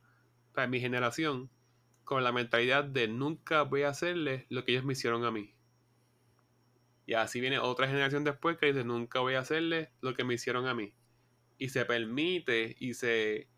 para 0.55 0.67
mi 0.67 0.81
generación, 0.81 1.51
con 2.05 2.25
la 2.25 2.33
mentalidad 2.33 2.85
de 2.85 3.09
nunca 3.09 3.61
voy 3.61 3.83
a 3.83 3.91
hacerle 3.91 4.47
lo 4.49 4.65
que 4.65 4.73
ellos 4.73 4.85
me 4.85 4.95
hicieron 4.95 5.27
a 5.27 5.31
mí. 5.31 5.55
Y 7.05 7.13
así 7.13 7.43
viene 7.43 7.59
otra 7.59 7.89
generación 7.89 8.25
después 8.25 8.57
que 8.57 8.67
dice 8.67 8.85
nunca 8.85 9.21
voy 9.21 9.35
a 9.35 9.41
hacerle 9.41 9.93
lo 10.01 10.15
que 10.15 10.25
me 10.25 10.33
hicieron 10.33 10.67
a 10.67 10.75
mí. 10.75 10.95
Y 11.59 11.69
se 11.69 11.85
permite 11.85 12.75
y 12.79 12.95
se, 12.95 13.50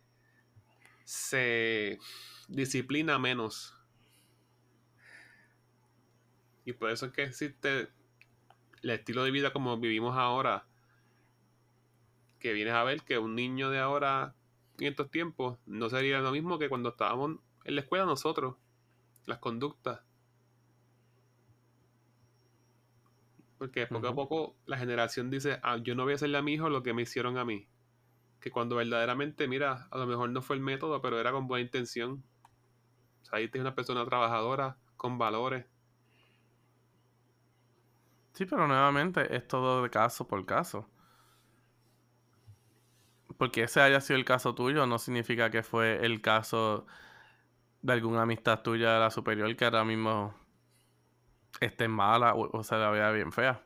se 1.05 1.99
disciplina 2.49 3.19
menos. 3.19 3.77
Y 6.65 6.73
por 6.73 6.91
eso 6.91 7.07
es 7.07 7.13
que 7.13 7.25
existe 7.25 7.89
el 8.83 8.91
estilo 8.91 9.25
de 9.25 9.31
vida 9.31 9.53
como 9.53 9.77
vivimos 9.79 10.17
ahora. 10.17 10.67
Que 12.39 12.53
vienes 12.53 12.75
a 12.75 12.85
ver 12.85 13.03
que 13.03 13.19
un 13.19 13.35
niño 13.35 13.71
de 13.71 13.79
ahora 13.79 14.35
en 14.79 14.87
estos 14.87 15.11
tiempos 15.11 15.59
no 15.67 15.89
sería 15.89 16.21
lo 16.21 16.33
mismo 16.33 16.59
que 16.59 16.69
cuando 16.69 16.91
estábamos 16.91 17.39
en 17.65 17.75
la 17.75 17.81
escuela 17.83 18.05
nosotros. 18.05 18.57
Las 19.27 19.39
conductas. 19.39 20.01
Porque 23.59 23.87
poco 23.87 24.09
a 24.09 24.15
poco 24.15 24.57
la 24.67 24.77
generación 24.77 25.31
dice, 25.31 25.61
ah, 25.63 25.77
yo 25.77 25.95
no 25.95 26.03
voy 26.03 26.15
a 26.15 26.17
hacerle 26.17 26.39
a 26.39 26.43
mi 26.43 26.55
hijo 26.55 26.69
lo 26.69 26.83
que 26.83 26.93
me 26.93 27.03
hicieron 27.03 27.39
a 27.39 27.45
mí. 27.45 27.69
Que 28.43 28.51
cuando 28.51 28.77
verdaderamente, 28.77 29.49
mira, 29.49 29.89
a 29.91 29.97
lo 29.97 30.07
mejor 30.07 30.29
no 30.29 30.43
fue 30.43 30.57
el 30.57 30.63
método, 30.63 31.01
pero 31.01 31.19
era 31.19 31.33
con 31.33 31.47
buena 31.47 31.65
intención. 31.65 32.23
O 33.23 33.25
sea, 33.25 33.39
ahí 33.39 33.49
tienes 33.49 33.67
una 33.67 33.75
persona 33.75 34.05
trabajadora, 34.05 34.77
con 34.99 35.17
valores. 35.17 35.65
Sí, 38.33 38.45
pero 38.47 38.67
nuevamente 38.67 39.35
es 39.35 39.47
todo 39.47 39.83
de 39.83 39.91
caso 39.91 40.27
por 40.27 40.45
caso. 40.45 40.89
Porque 43.39 43.63
ese 43.63 43.81
haya 43.81 44.01
sido 44.01 44.19
el 44.19 44.25
caso 44.25 44.55
tuyo, 44.55 44.87
no 44.87 44.99
significa 44.99 45.51
que 45.51 45.63
fue 45.63 46.05
el 46.05 46.21
caso 46.21 46.87
de 47.83 47.93
alguna 47.93 48.23
amistad 48.23 48.63
tuya 48.63 48.95
de 48.95 49.01
la 49.01 49.11
superior 49.11 49.55
que 49.57 49.65
ahora 49.65 49.85
mismo 49.85 50.35
esté 51.61 51.89
mala 51.89 52.35
o, 52.35 52.57
o 52.59 52.63
se 52.65 52.77
la 52.77 52.91
vea 52.91 53.11
bien 53.13 53.33
fea. 53.33 53.63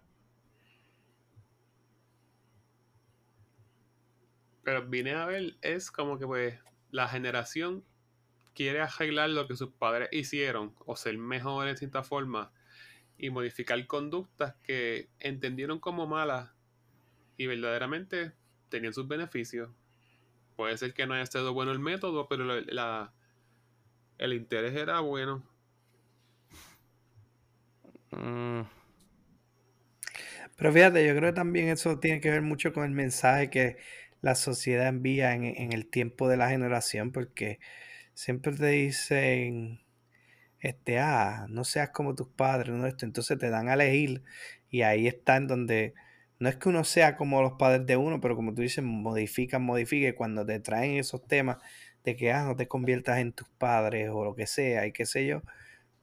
Pero 4.67 4.87
vine 4.89 5.15
a 5.15 5.27
ver, 5.27 5.57
es 5.63 5.93
como 5.93 6.19
que 6.21 6.27
pues 6.27 6.61
la 6.93 7.09
generación 7.09 7.87
quiere 8.55 8.81
arreglar 8.83 9.31
lo 9.31 9.49
que 9.49 9.57
sus 9.57 9.71
padres 9.73 10.09
hicieron 10.13 10.75
o 10.87 10.97
ser 10.97 11.19
mejor 11.19 11.69
en 11.69 11.77
cierta 11.79 12.05
forma 12.05 12.53
y 13.19 13.31
modificar 13.31 13.87
conductas 13.87 14.57
que 14.65 15.11
entendieron 15.21 15.81
como 15.81 16.07
malas 16.09 16.53
y 17.39 17.47
verdaderamente 17.47 18.33
tenían 18.71 18.95
sus 18.95 19.09
beneficios. 19.09 19.71
Puede 20.57 20.79
ser 20.79 20.95
que 20.95 21.07
no 21.07 21.15
haya 21.15 21.27
sido 21.27 21.55
bueno 21.55 21.73
el 21.73 21.81
método, 21.81 22.29
pero 22.29 22.45
la, 22.45 22.63
la- 22.69 23.15
el 24.19 24.33
interés 24.35 24.75
era 24.75 25.01
bueno. 25.01 25.43
Mm, 28.13 28.67
Pero 30.57 30.73
fíjate, 30.73 31.07
yo 31.07 31.15
creo 31.17 31.31
que 31.33 31.37
también 31.37 31.69
eso 31.69 31.99
tiene 31.99 32.21
que 32.21 32.31
ver 32.31 32.43
mucho 32.43 32.73
con 32.73 32.85
el 32.85 32.91
mensaje 32.93 33.51
que 33.51 33.77
la 34.23 34.35
sociedad 34.35 34.89
envía 34.89 35.35
en, 35.35 35.45
en 35.45 35.73
el 35.73 35.87
tiempo 35.89 36.29
de 36.29 36.37
la 36.37 36.51
generación, 36.51 37.13
porque 37.13 37.59
siempre 38.15 38.53
te 38.53 38.67
dicen, 38.69 39.81
este, 40.61 40.99
ah, 40.99 41.47
no 41.49 41.65
seas 41.65 41.91
como 41.91 42.15
tus 42.15 42.29
padres, 42.29 42.75
no 42.75 42.87
esto, 42.87 43.05
entonces 43.07 43.39
te 43.39 43.51
dan 43.51 43.69
a 43.69 43.75
elegir 43.75 44.23
y 44.71 44.83
ahí 44.83 45.07
está 45.07 45.37
en 45.37 45.47
donde 45.47 45.95
no 46.39 46.49
es 46.49 46.57
que 46.57 46.69
uno 46.69 46.85
sea 46.85 47.17
como 47.17 47.41
los 47.43 47.55
padres 47.55 47.87
de 47.87 47.97
uno, 47.97 48.21
pero 48.21 48.37
como 48.37 48.55
tú 48.55 48.63
dices, 48.63 48.85
modifican, 48.85 49.67
y 49.79 50.13
cuando 50.13 50.45
te 50.45 50.61
traen 50.61 50.97
esos 50.99 51.27
temas 51.27 51.59
de 52.05 52.17
que, 52.17 52.33
ah, 52.33 52.45
no 52.45 52.57
te 52.57 52.69
conviertas 52.69 53.19
en 53.19 53.33
tus 53.33 53.49
padres 53.49 54.11
o 54.13 54.25
lo 54.25 54.35
que 54.35 54.47
sea 54.47 54.87
y 54.87 54.93
qué 54.93 55.07
sé 55.07 55.27
yo, 55.27 55.43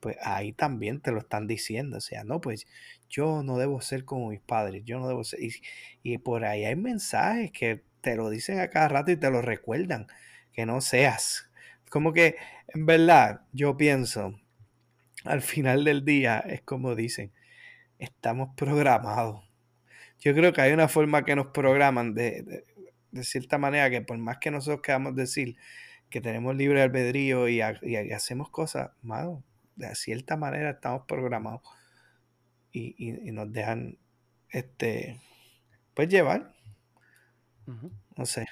pues 0.00 0.16
ahí 0.22 0.52
también 0.52 1.00
te 1.00 1.12
lo 1.12 1.18
están 1.20 1.46
diciendo, 1.46 1.98
o 1.98 2.00
sea, 2.00 2.24
no, 2.24 2.40
pues 2.40 2.66
yo 3.08 3.42
no 3.42 3.58
debo 3.58 3.80
ser 3.80 4.04
como 4.04 4.30
mis 4.30 4.40
padres, 4.40 4.82
yo 4.84 4.98
no 4.98 5.08
debo 5.08 5.24
ser, 5.24 5.42
y, 5.42 5.52
y 6.02 6.18
por 6.18 6.44
ahí 6.44 6.64
hay 6.64 6.76
mensajes 6.76 7.52
que 7.52 7.82
te 8.04 8.16
lo 8.16 8.30
dicen 8.30 8.60
a 8.60 8.70
cada 8.70 8.88
rato 8.90 9.12
y 9.12 9.18
te 9.18 9.30
lo 9.32 9.42
recuerdan, 9.42 10.08
que 10.52 10.66
no 10.66 10.82
seas. 10.82 11.50
Como 11.90 12.14
que, 12.14 12.36
en 12.68 12.86
verdad, 12.86 13.42
yo 13.54 13.76
pienso, 13.78 14.40
al 15.24 15.42
final 15.42 15.84
del 15.84 16.04
día, 16.04 16.38
es 16.40 16.62
como 16.62 16.94
dicen, 16.94 17.32
estamos 17.98 18.50
programados. 18.56 19.44
Yo 20.20 20.34
creo 20.34 20.52
que 20.52 20.62
hay 20.62 20.72
una 20.72 20.88
forma 20.88 21.24
que 21.24 21.36
nos 21.36 21.48
programan 21.48 22.14
de, 22.14 22.64
de, 23.12 23.24
cierta 23.24 23.58
manera 23.58 23.90
que 23.90 24.02
por 24.02 24.18
más 24.18 24.38
que 24.38 24.50
nosotros 24.50 24.82
queramos 24.82 25.16
decir 25.16 25.56
que 26.10 26.20
tenemos 26.22 26.56
libre 26.56 26.82
albedrío 26.82 27.48
y, 27.48 27.60
ha- 27.62 27.78
y- 27.82 27.98
y 27.98 28.12
hacemos 28.12 28.50
cosas, 28.50 28.90
mano, 29.02 29.44
de 29.76 29.94
cierta 29.96 30.36
manera 30.36 30.70
estamos 30.72 31.04
programados 31.08 31.62
y, 32.72 32.94
y- 32.98 33.28
y 33.28 33.32
nos 33.32 33.52
dejan, 33.52 33.98
este, 34.50 35.20
pues 35.94 36.08
llevar. 36.10 36.53
No 37.66 38.26
sé. 38.26 38.46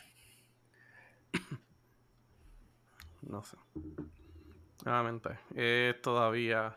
No 3.22 3.44
sé. 3.44 3.56
Nuevamente, 4.84 5.38
es 5.54 6.00
todavía 6.02 6.76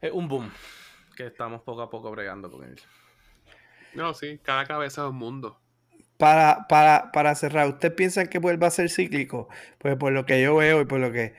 es 0.00 0.12
un 0.12 0.28
boom 0.28 0.50
que 1.16 1.26
estamos 1.26 1.62
poco 1.62 1.82
a 1.82 1.90
poco 1.90 2.10
bregando 2.10 2.50
con 2.50 2.64
él. 2.64 2.80
No, 3.94 4.14
sí, 4.14 4.38
cada 4.42 4.64
cabeza 4.64 5.02
es 5.02 5.10
un 5.10 5.16
mundo. 5.16 5.60
Para, 6.16 6.66
para, 6.68 7.10
para 7.12 7.34
cerrar, 7.34 7.68
¿usted 7.68 7.94
piensa 7.94 8.26
que 8.26 8.38
vuelva 8.38 8.68
a 8.68 8.70
ser 8.70 8.90
cíclico? 8.90 9.48
Pues 9.78 9.96
por 9.96 10.12
lo 10.12 10.26
que 10.26 10.42
yo 10.42 10.56
veo 10.56 10.80
y 10.82 10.84
por 10.84 11.00
lo 11.00 11.12
que 11.12 11.34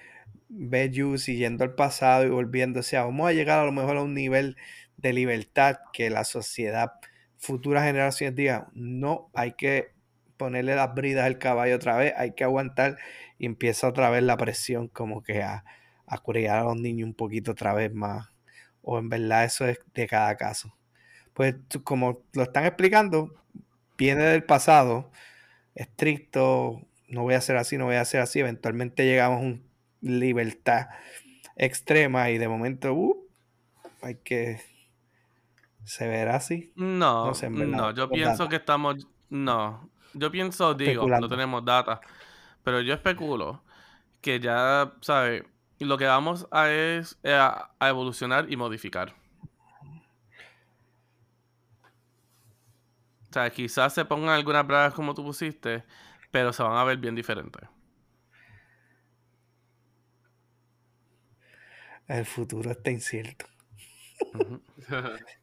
ve 0.49 0.89
you 0.91 1.18
siguiendo 1.18 1.64
el 1.64 1.74
pasado 1.74 2.26
y 2.26 2.30
volviéndose 2.30 2.97
a, 2.97 3.05
vamos 3.05 3.28
a 3.28 3.34
llegar 3.34 3.59
a 3.59 3.66
lo 3.66 3.72
mejor 3.72 3.97
a 3.97 4.03
un 4.03 4.14
nivel 4.14 4.57
de 4.97 5.14
libertad 5.14 5.78
que 5.93 6.09
la 6.09 6.24
sociedad, 6.24 6.93
futuras 7.42 7.84
generaciones 7.84 8.36
digan, 8.36 8.68
no, 8.74 9.30
hay 9.34 9.54
que 9.54 9.92
ponerle 10.38 10.76
las 10.76 10.94
bridas 10.94 11.26
al 11.26 11.39
caballo 11.39 11.76
otra 11.76 11.98
vez, 11.98 12.14
hay 12.16 12.34
que 12.34 12.44
aguantar 12.44 12.98
y 13.38 13.46
empieza 13.46 13.88
otra 13.88 14.10
vez 14.10 14.24
la 14.24 14.38
presión 14.38 14.88
como 14.88 15.24
que 15.24 15.42
a, 15.42 15.66
a 16.08 16.16
a 16.16 16.64
los 16.64 16.78
niños 16.78 17.08
un 17.08 17.14
poquito 17.16 17.52
otra 17.52 17.74
vez 17.74 17.94
más. 17.94 18.30
O 18.82 19.00
en 19.00 19.10
verdad 19.10 19.46
eso 19.46 19.68
es 19.68 19.80
de 19.94 20.08
cada 20.08 20.36
caso. 20.38 20.76
Pues 21.34 21.56
como 21.84 22.24
lo 22.34 22.44
están 22.44 22.66
explicando, 22.66 23.34
viene 23.98 24.24
del 24.24 24.44
pasado, 24.44 25.12
estricto, 25.76 26.82
no 27.08 27.24
voy 27.24 27.36
a 27.36 27.38
hacer 27.38 27.58
así, 27.58 27.78
no 27.78 27.86
voy 27.86 27.96
a 27.96 28.02
hacer 28.02 28.22
así, 28.22 28.39
eventualmente 28.39 29.06
llegamos 29.06 29.39
a 29.39 29.46
una 29.46 29.62
libertad 30.02 30.88
extrema 31.56 32.30
y 32.32 32.38
de 32.38 32.48
momento 32.48 32.94
uh, 32.94 33.28
hay 34.02 34.16
que 34.16 34.60
se 35.84 36.08
verá 36.08 36.36
así. 36.36 36.72
No, 36.76 37.32
no, 37.50 37.92
yo 37.94 38.10
pienso 38.10 38.48
que 38.50 38.58
estamos, 38.58 39.08
no, 39.30 39.90
yo 40.14 40.32
pienso, 40.32 40.74
digo, 40.74 41.08
no 41.08 41.28
tenemos 41.28 41.64
data, 41.66 42.02
pero 42.64 42.82
yo 42.82 42.94
especulo 42.94 43.64
que 44.22 44.40
ya, 44.40 44.94
¿sabes? 45.02 45.44
Lo 45.80 45.98
que 45.98 46.06
vamos 46.06 46.48
a 46.52 46.70
es 46.70 47.18
a, 47.24 47.72
evolucionar 47.82 48.52
y 48.52 48.56
modificar. 48.56 49.16
O 53.30 53.34
sea, 53.34 53.50
quizás 53.50 53.94
se 53.94 54.06
pongan 54.06 54.30
algunas 54.30 54.68
bragas 54.68 54.94
como 54.94 55.16
tú 55.16 55.24
pusiste, 55.24 55.84
pero 56.30 56.54
se 56.54 56.62
van 56.62 56.78
a 56.78 56.84
ver 56.84 56.98
bien 56.98 57.16
diferentes. 57.16 57.68
El 62.08 62.26
futuro 62.26 62.72
está 62.72 62.92
incierto. 62.92 63.46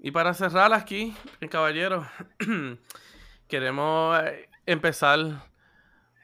Y 0.00 0.12
para 0.12 0.32
cerrar 0.32 0.72
aquí, 0.72 1.14
caballero, 1.50 2.06
queremos 3.48 4.20
eh, 4.22 4.48
empezar 4.64 5.18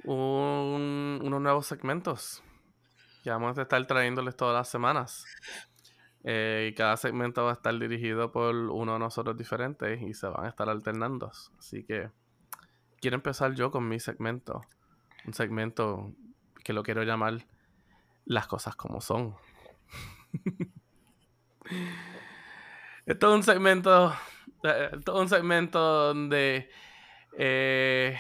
unos 0.05 1.41
nuevos 1.41 1.67
segmentos 1.67 2.43
que 3.25 3.31
vamos 3.31 3.59
a 3.59 3.63
estar 3.63 3.85
trayéndoles 3.87 4.37
todas 4.37 4.55
las 4.55 4.69
semanas. 4.69 5.25
Eh, 6.23 6.73
cada 6.77 6.97
segmento 6.97 7.45
va 7.45 7.51
a 7.51 7.55
estar 7.55 7.77
dirigido 7.79 8.31
por 8.31 8.55
uno 8.55 8.93
de 8.93 8.99
nosotros 8.99 9.37
diferentes 9.37 10.01
y 10.03 10.15
se 10.15 10.29
van 10.29 10.45
a 10.47 10.49
estar 10.49 10.69
alternando. 10.69 11.33
Así 11.59 11.85
que 11.85 12.11
quiero 13.01 13.17
empezar 13.17 13.55
yo 13.55 13.71
con 13.71 13.89
mi 13.89 13.99
segmento. 13.99 14.63
Un 15.27 15.35
segmento 15.35 16.13
que 16.63 16.73
lo 16.73 16.83
quiero 16.83 17.03
llamar 17.03 17.47
Las 18.25 18.47
cosas 18.47 18.77
como 18.77 19.01
son. 19.01 19.35
Es 23.07 23.23
un 23.23 23.43
segmento. 23.43 24.15
Eh, 24.63 24.91
un 25.13 25.29
segmento 25.29 25.79
donde. 25.79 26.71
Eh, 27.37 28.17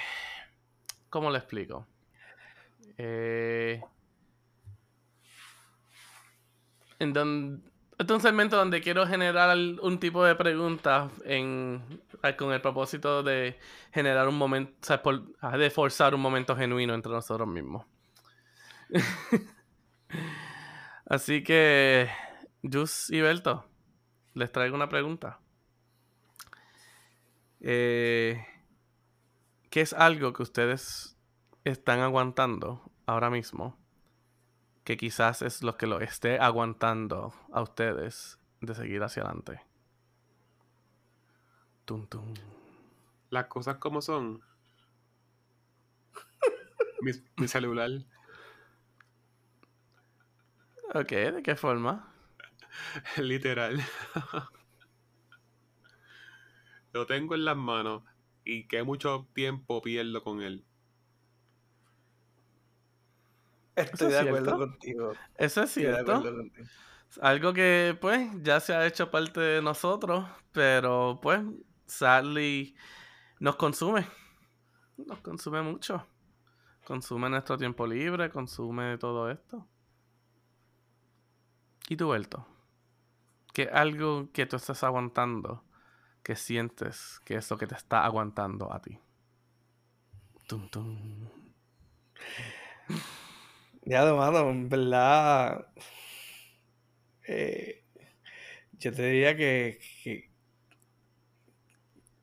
¿Cómo 1.08 1.30
le 1.30 1.38
explico? 1.38 1.86
Eh, 2.98 3.80
en 6.98 7.12
donde, 7.12 7.70
este 7.98 8.04
es 8.04 8.10
un 8.10 8.20
segmento 8.20 8.56
donde 8.56 8.80
quiero 8.80 9.06
generar 9.06 9.56
un 9.56 9.98
tipo 9.98 10.24
de 10.24 10.34
preguntas 10.34 11.10
en, 11.24 11.82
con 12.36 12.52
el 12.52 12.60
propósito 12.60 13.22
de 13.22 13.58
generar 13.92 14.28
un 14.28 14.36
momento, 14.36 14.72
o 14.82 14.84
sea, 14.84 15.56
de 15.56 15.70
forzar 15.70 16.14
un 16.14 16.20
momento 16.20 16.56
genuino 16.56 16.94
entre 16.94 17.12
nosotros 17.12 17.48
mismos. 17.48 17.86
Así 21.06 21.42
que, 21.42 22.08
Jus 22.62 23.10
y 23.10 23.20
Berto, 23.20 23.64
les 24.34 24.50
traigo 24.50 24.74
una 24.74 24.88
pregunta. 24.88 25.40
Eh, 27.60 28.44
¿Qué 29.70 29.80
es 29.80 29.92
algo 29.92 30.32
que 30.32 30.42
ustedes 30.42 31.16
están 31.64 32.00
aguantando 32.00 32.92
ahora 33.06 33.30
mismo? 33.30 33.78
Que 34.84 34.96
quizás 34.96 35.40
es 35.42 35.62
lo 35.62 35.76
que 35.78 35.86
lo 35.86 36.00
esté 36.00 36.38
aguantando 36.38 37.32
a 37.52 37.62
ustedes 37.62 38.38
de 38.60 38.74
seguir 38.74 39.02
hacia 39.02 39.22
adelante. 39.22 39.62
Tum, 41.84 42.06
tum. 42.06 42.34
Las 43.30 43.46
cosas 43.46 43.78
como 43.78 44.02
son. 44.02 44.42
mi, 47.00 47.12
mi 47.36 47.48
celular. 47.48 47.90
Ok, 50.94 51.10
¿de 51.10 51.42
qué 51.42 51.56
forma? 51.56 52.13
Literal. 53.16 53.82
Lo 56.92 57.06
tengo 57.06 57.34
en 57.34 57.44
las 57.44 57.56
manos 57.56 58.02
y 58.44 58.66
que 58.68 58.82
mucho 58.82 59.28
tiempo 59.34 59.82
pierdo 59.82 60.22
con 60.22 60.42
él. 60.42 60.64
Estoy 63.74 64.12
de 64.12 64.18
acuerdo 64.18 64.58
contigo. 64.58 65.12
Eso 65.36 65.62
es 65.62 65.70
cierto. 65.70 66.22
Algo 67.20 67.52
que 67.52 67.96
pues 68.00 68.30
ya 68.42 68.60
se 68.60 68.74
ha 68.74 68.86
hecho 68.86 69.10
parte 69.10 69.40
de 69.40 69.62
nosotros, 69.62 70.24
pero 70.52 71.18
pues 71.20 71.40
Sally 71.86 72.76
nos 73.40 73.56
consume. 73.56 74.06
Nos 74.96 75.20
consume 75.20 75.62
mucho. 75.62 76.06
Consume 76.84 77.28
nuestro 77.30 77.56
tiempo 77.56 77.86
libre, 77.86 78.30
consume 78.30 78.98
todo 78.98 79.30
esto. 79.30 79.66
¿Y 81.88 81.96
tú, 81.96 82.10
Belto? 82.10 82.53
Que 83.54 83.70
algo 83.72 84.30
que 84.32 84.46
tú 84.46 84.56
estás 84.56 84.82
aguantando, 84.82 85.64
que 86.24 86.34
sientes 86.34 87.20
que 87.24 87.36
es 87.36 87.48
lo 87.50 87.56
que 87.56 87.68
te 87.68 87.76
está 87.76 88.04
aguantando 88.04 88.72
a 88.72 88.82
ti. 88.82 88.98
Tum, 90.48 90.68
tum. 90.68 91.30
Ya, 93.84 94.04
mano, 94.12 94.50
en 94.50 94.68
verdad. 94.68 95.66
Eh, 97.28 97.84
yo 98.72 98.92
te 98.92 99.06
diría 99.06 99.36
que, 99.36 99.78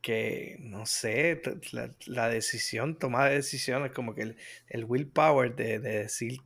que, 0.02 0.58
no 0.60 0.86
sé, 0.86 1.42
la, 2.08 2.28
decisión, 2.28 3.00
tomar 3.00 3.32
decisiones, 3.32 3.94
como 3.94 4.14
que 4.14 4.36
el, 4.68 4.86
willpower 4.86 5.56
de, 5.56 5.80
de, 5.80 6.00
decir, 6.00 6.42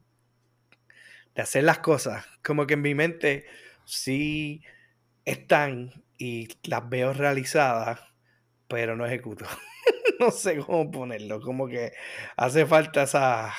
de 1.33 1.41
hacer 1.41 1.63
las 1.63 1.79
cosas, 1.79 2.23
como 2.43 2.67
que 2.67 2.75
en 2.75 2.81
mi 2.81 2.93
mente 2.93 3.45
sí 3.85 4.61
están 5.25 6.03
y 6.17 6.47
las 6.63 6.87
veo 6.89 7.13
realizadas, 7.13 7.99
pero 8.67 8.95
no 8.95 9.05
ejecuto. 9.05 9.45
no 10.19 10.31
sé 10.31 10.57
cómo 10.59 10.89
ponerlo, 10.91 11.41
como 11.41 11.67
que 11.67 11.93
hace 12.37 12.65
falta 12.65 13.03
esa, 13.03 13.53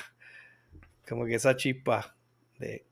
como 1.09 1.27
que 1.27 1.35
esa 1.35 1.57
chispa 1.57 2.17
de, 2.59 2.87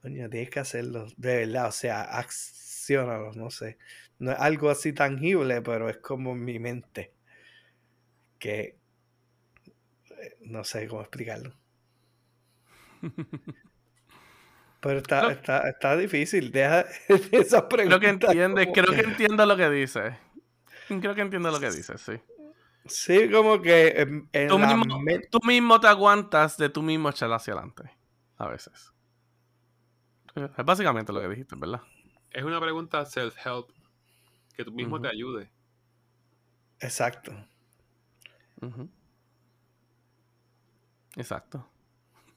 coño, 0.00 0.28
tienes 0.30 0.50
que 0.50 0.60
hacerlo, 0.60 1.06
de 1.16 1.36
verdad, 1.38 1.68
o 1.68 1.72
sea, 1.72 2.02
accionalo, 2.02 3.32
no 3.32 3.50
sé. 3.50 3.78
No 4.18 4.32
es 4.32 4.38
algo 4.38 4.70
así 4.70 4.92
tangible, 4.92 5.60
pero 5.62 5.88
es 5.88 5.98
como 5.98 6.34
mi 6.34 6.58
mente, 6.58 7.12
que 8.38 8.78
eh, 10.10 10.36
no 10.42 10.64
sé 10.64 10.86
cómo 10.88 11.02
explicarlo. 11.02 11.54
Pero 14.84 14.98
está, 14.98 15.32
está, 15.32 15.66
está 15.70 15.96
difícil. 15.96 16.52
Deja 16.52 16.84
esa 17.32 17.66
pregunta. 17.70 17.98
Creo 17.98 18.00
que 18.00 18.26
entiende, 18.26 18.70
creo 18.70 18.92
que 18.92 19.00
entiendo 19.00 19.46
lo 19.46 19.56
que 19.56 19.70
dice. 19.70 20.18
Creo 20.88 21.14
que 21.14 21.22
entiendo 21.22 21.50
lo 21.50 21.58
que 21.58 21.70
dice, 21.70 21.96
sí. 21.96 22.20
Sí, 22.84 23.30
como 23.30 23.62
que 23.62 24.26
tú, 25.30 25.40
mismo, 25.42 25.80
te 25.80 25.86
aguantas 25.86 26.58
de 26.58 26.68
tú 26.68 26.82
mismo 26.82 27.08
echar 27.08 27.32
hacia 27.32 27.54
adelante. 27.54 27.90
A 28.36 28.46
veces. 28.46 28.92
Es 30.36 30.64
básicamente 30.66 31.14
lo 31.14 31.22
que 31.22 31.28
dijiste, 31.28 31.56
¿verdad? 31.56 31.80
Es 32.30 32.44
una 32.44 32.60
pregunta 32.60 33.06
self-help. 33.06 33.70
Que 34.54 34.66
tú 34.66 34.72
mismo 34.72 35.00
te 35.00 35.08
ayude. 35.08 35.50
Exacto. 36.78 37.32
Exacto. 41.16 41.66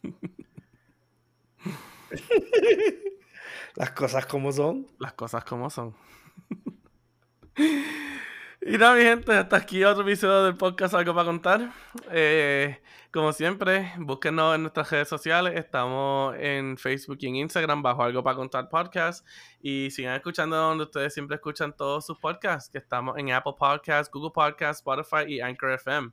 Las 3.75 3.91
cosas 3.91 4.25
como 4.25 4.51
son. 4.51 4.87
Las 4.99 5.13
cosas 5.13 5.43
como 5.43 5.69
son. 5.69 5.95
Y 8.69 8.77
nada, 8.77 8.95
mi 8.95 9.01
gente, 9.01 9.31
hasta 9.31 9.55
aquí 9.55 9.81
otro 9.85 10.03
episodio 10.03 10.43
del 10.43 10.57
podcast 10.57 10.93
Algo 10.93 11.13
para 11.13 11.25
contar. 11.25 11.71
Eh, 12.11 12.81
como 13.13 13.31
siempre, 13.31 13.93
búsquenos 13.97 14.55
en 14.55 14.63
nuestras 14.63 14.91
redes 14.91 15.07
sociales. 15.07 15.53
Estamos 15.55 16.35
en 16.37 16.77
Facebook 16.77 17.17
y 17.21 17.27
en 17.27 17.37
Instagram 17.37 17.81
bajo 17.81 18.03
Algo 18.03 18.21
para 18.21 18.35
Contar 18.35 18.67
Podcast. 18.67 19.25
Y 19.61 19.89
sigan 19.91 20.15
escuchando 20.15 20.57
donde 20.57 20.83
ustedes 20.83 21.13
siempre 21.13 21.35
escuchan 21.35 21.77
todos 21.77 22.05
sus 22.05 22.19
podcasts, 22.19 22.69
que 22.69 22.79
estamos 22.79 23.17
en 23.17 23.31
Apple 23.31 23.53
Podcasts, 23.57 24.11
Google 24.11 24.31
Podcasts, 24.33 24.79
Spotify 24.79 25.31
y 25.31 25.39
Anchor 25.39 25.71
FM. 25.71 26.11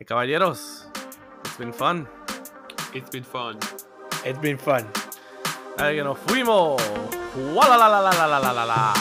Y 0.00 0.04
caballeros, 0.06 0.88
it's 1.44 1.58
been 1.58 1.74
fun. 1.74 2.08
It's 2.94 3.10
been 3.10 3.22
fun. 3.22 3.58
It's 4.24 4.38
been 4.38 4.58
fun. 4.58 4.86
Ahí 5.78 5.96
que 5.96 6.04
nos 6.04 6.18
fuimos. 6.18 6.80
¡Wala 7.54 7.78
la 7.78 7.88
la 7.88 8.00
la 8.02 8.26
la 8.26 8.38
la 8.38 8.52
la 8.52 8.66
la! 8.66 8.92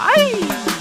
¡Ay! 0.00 0.79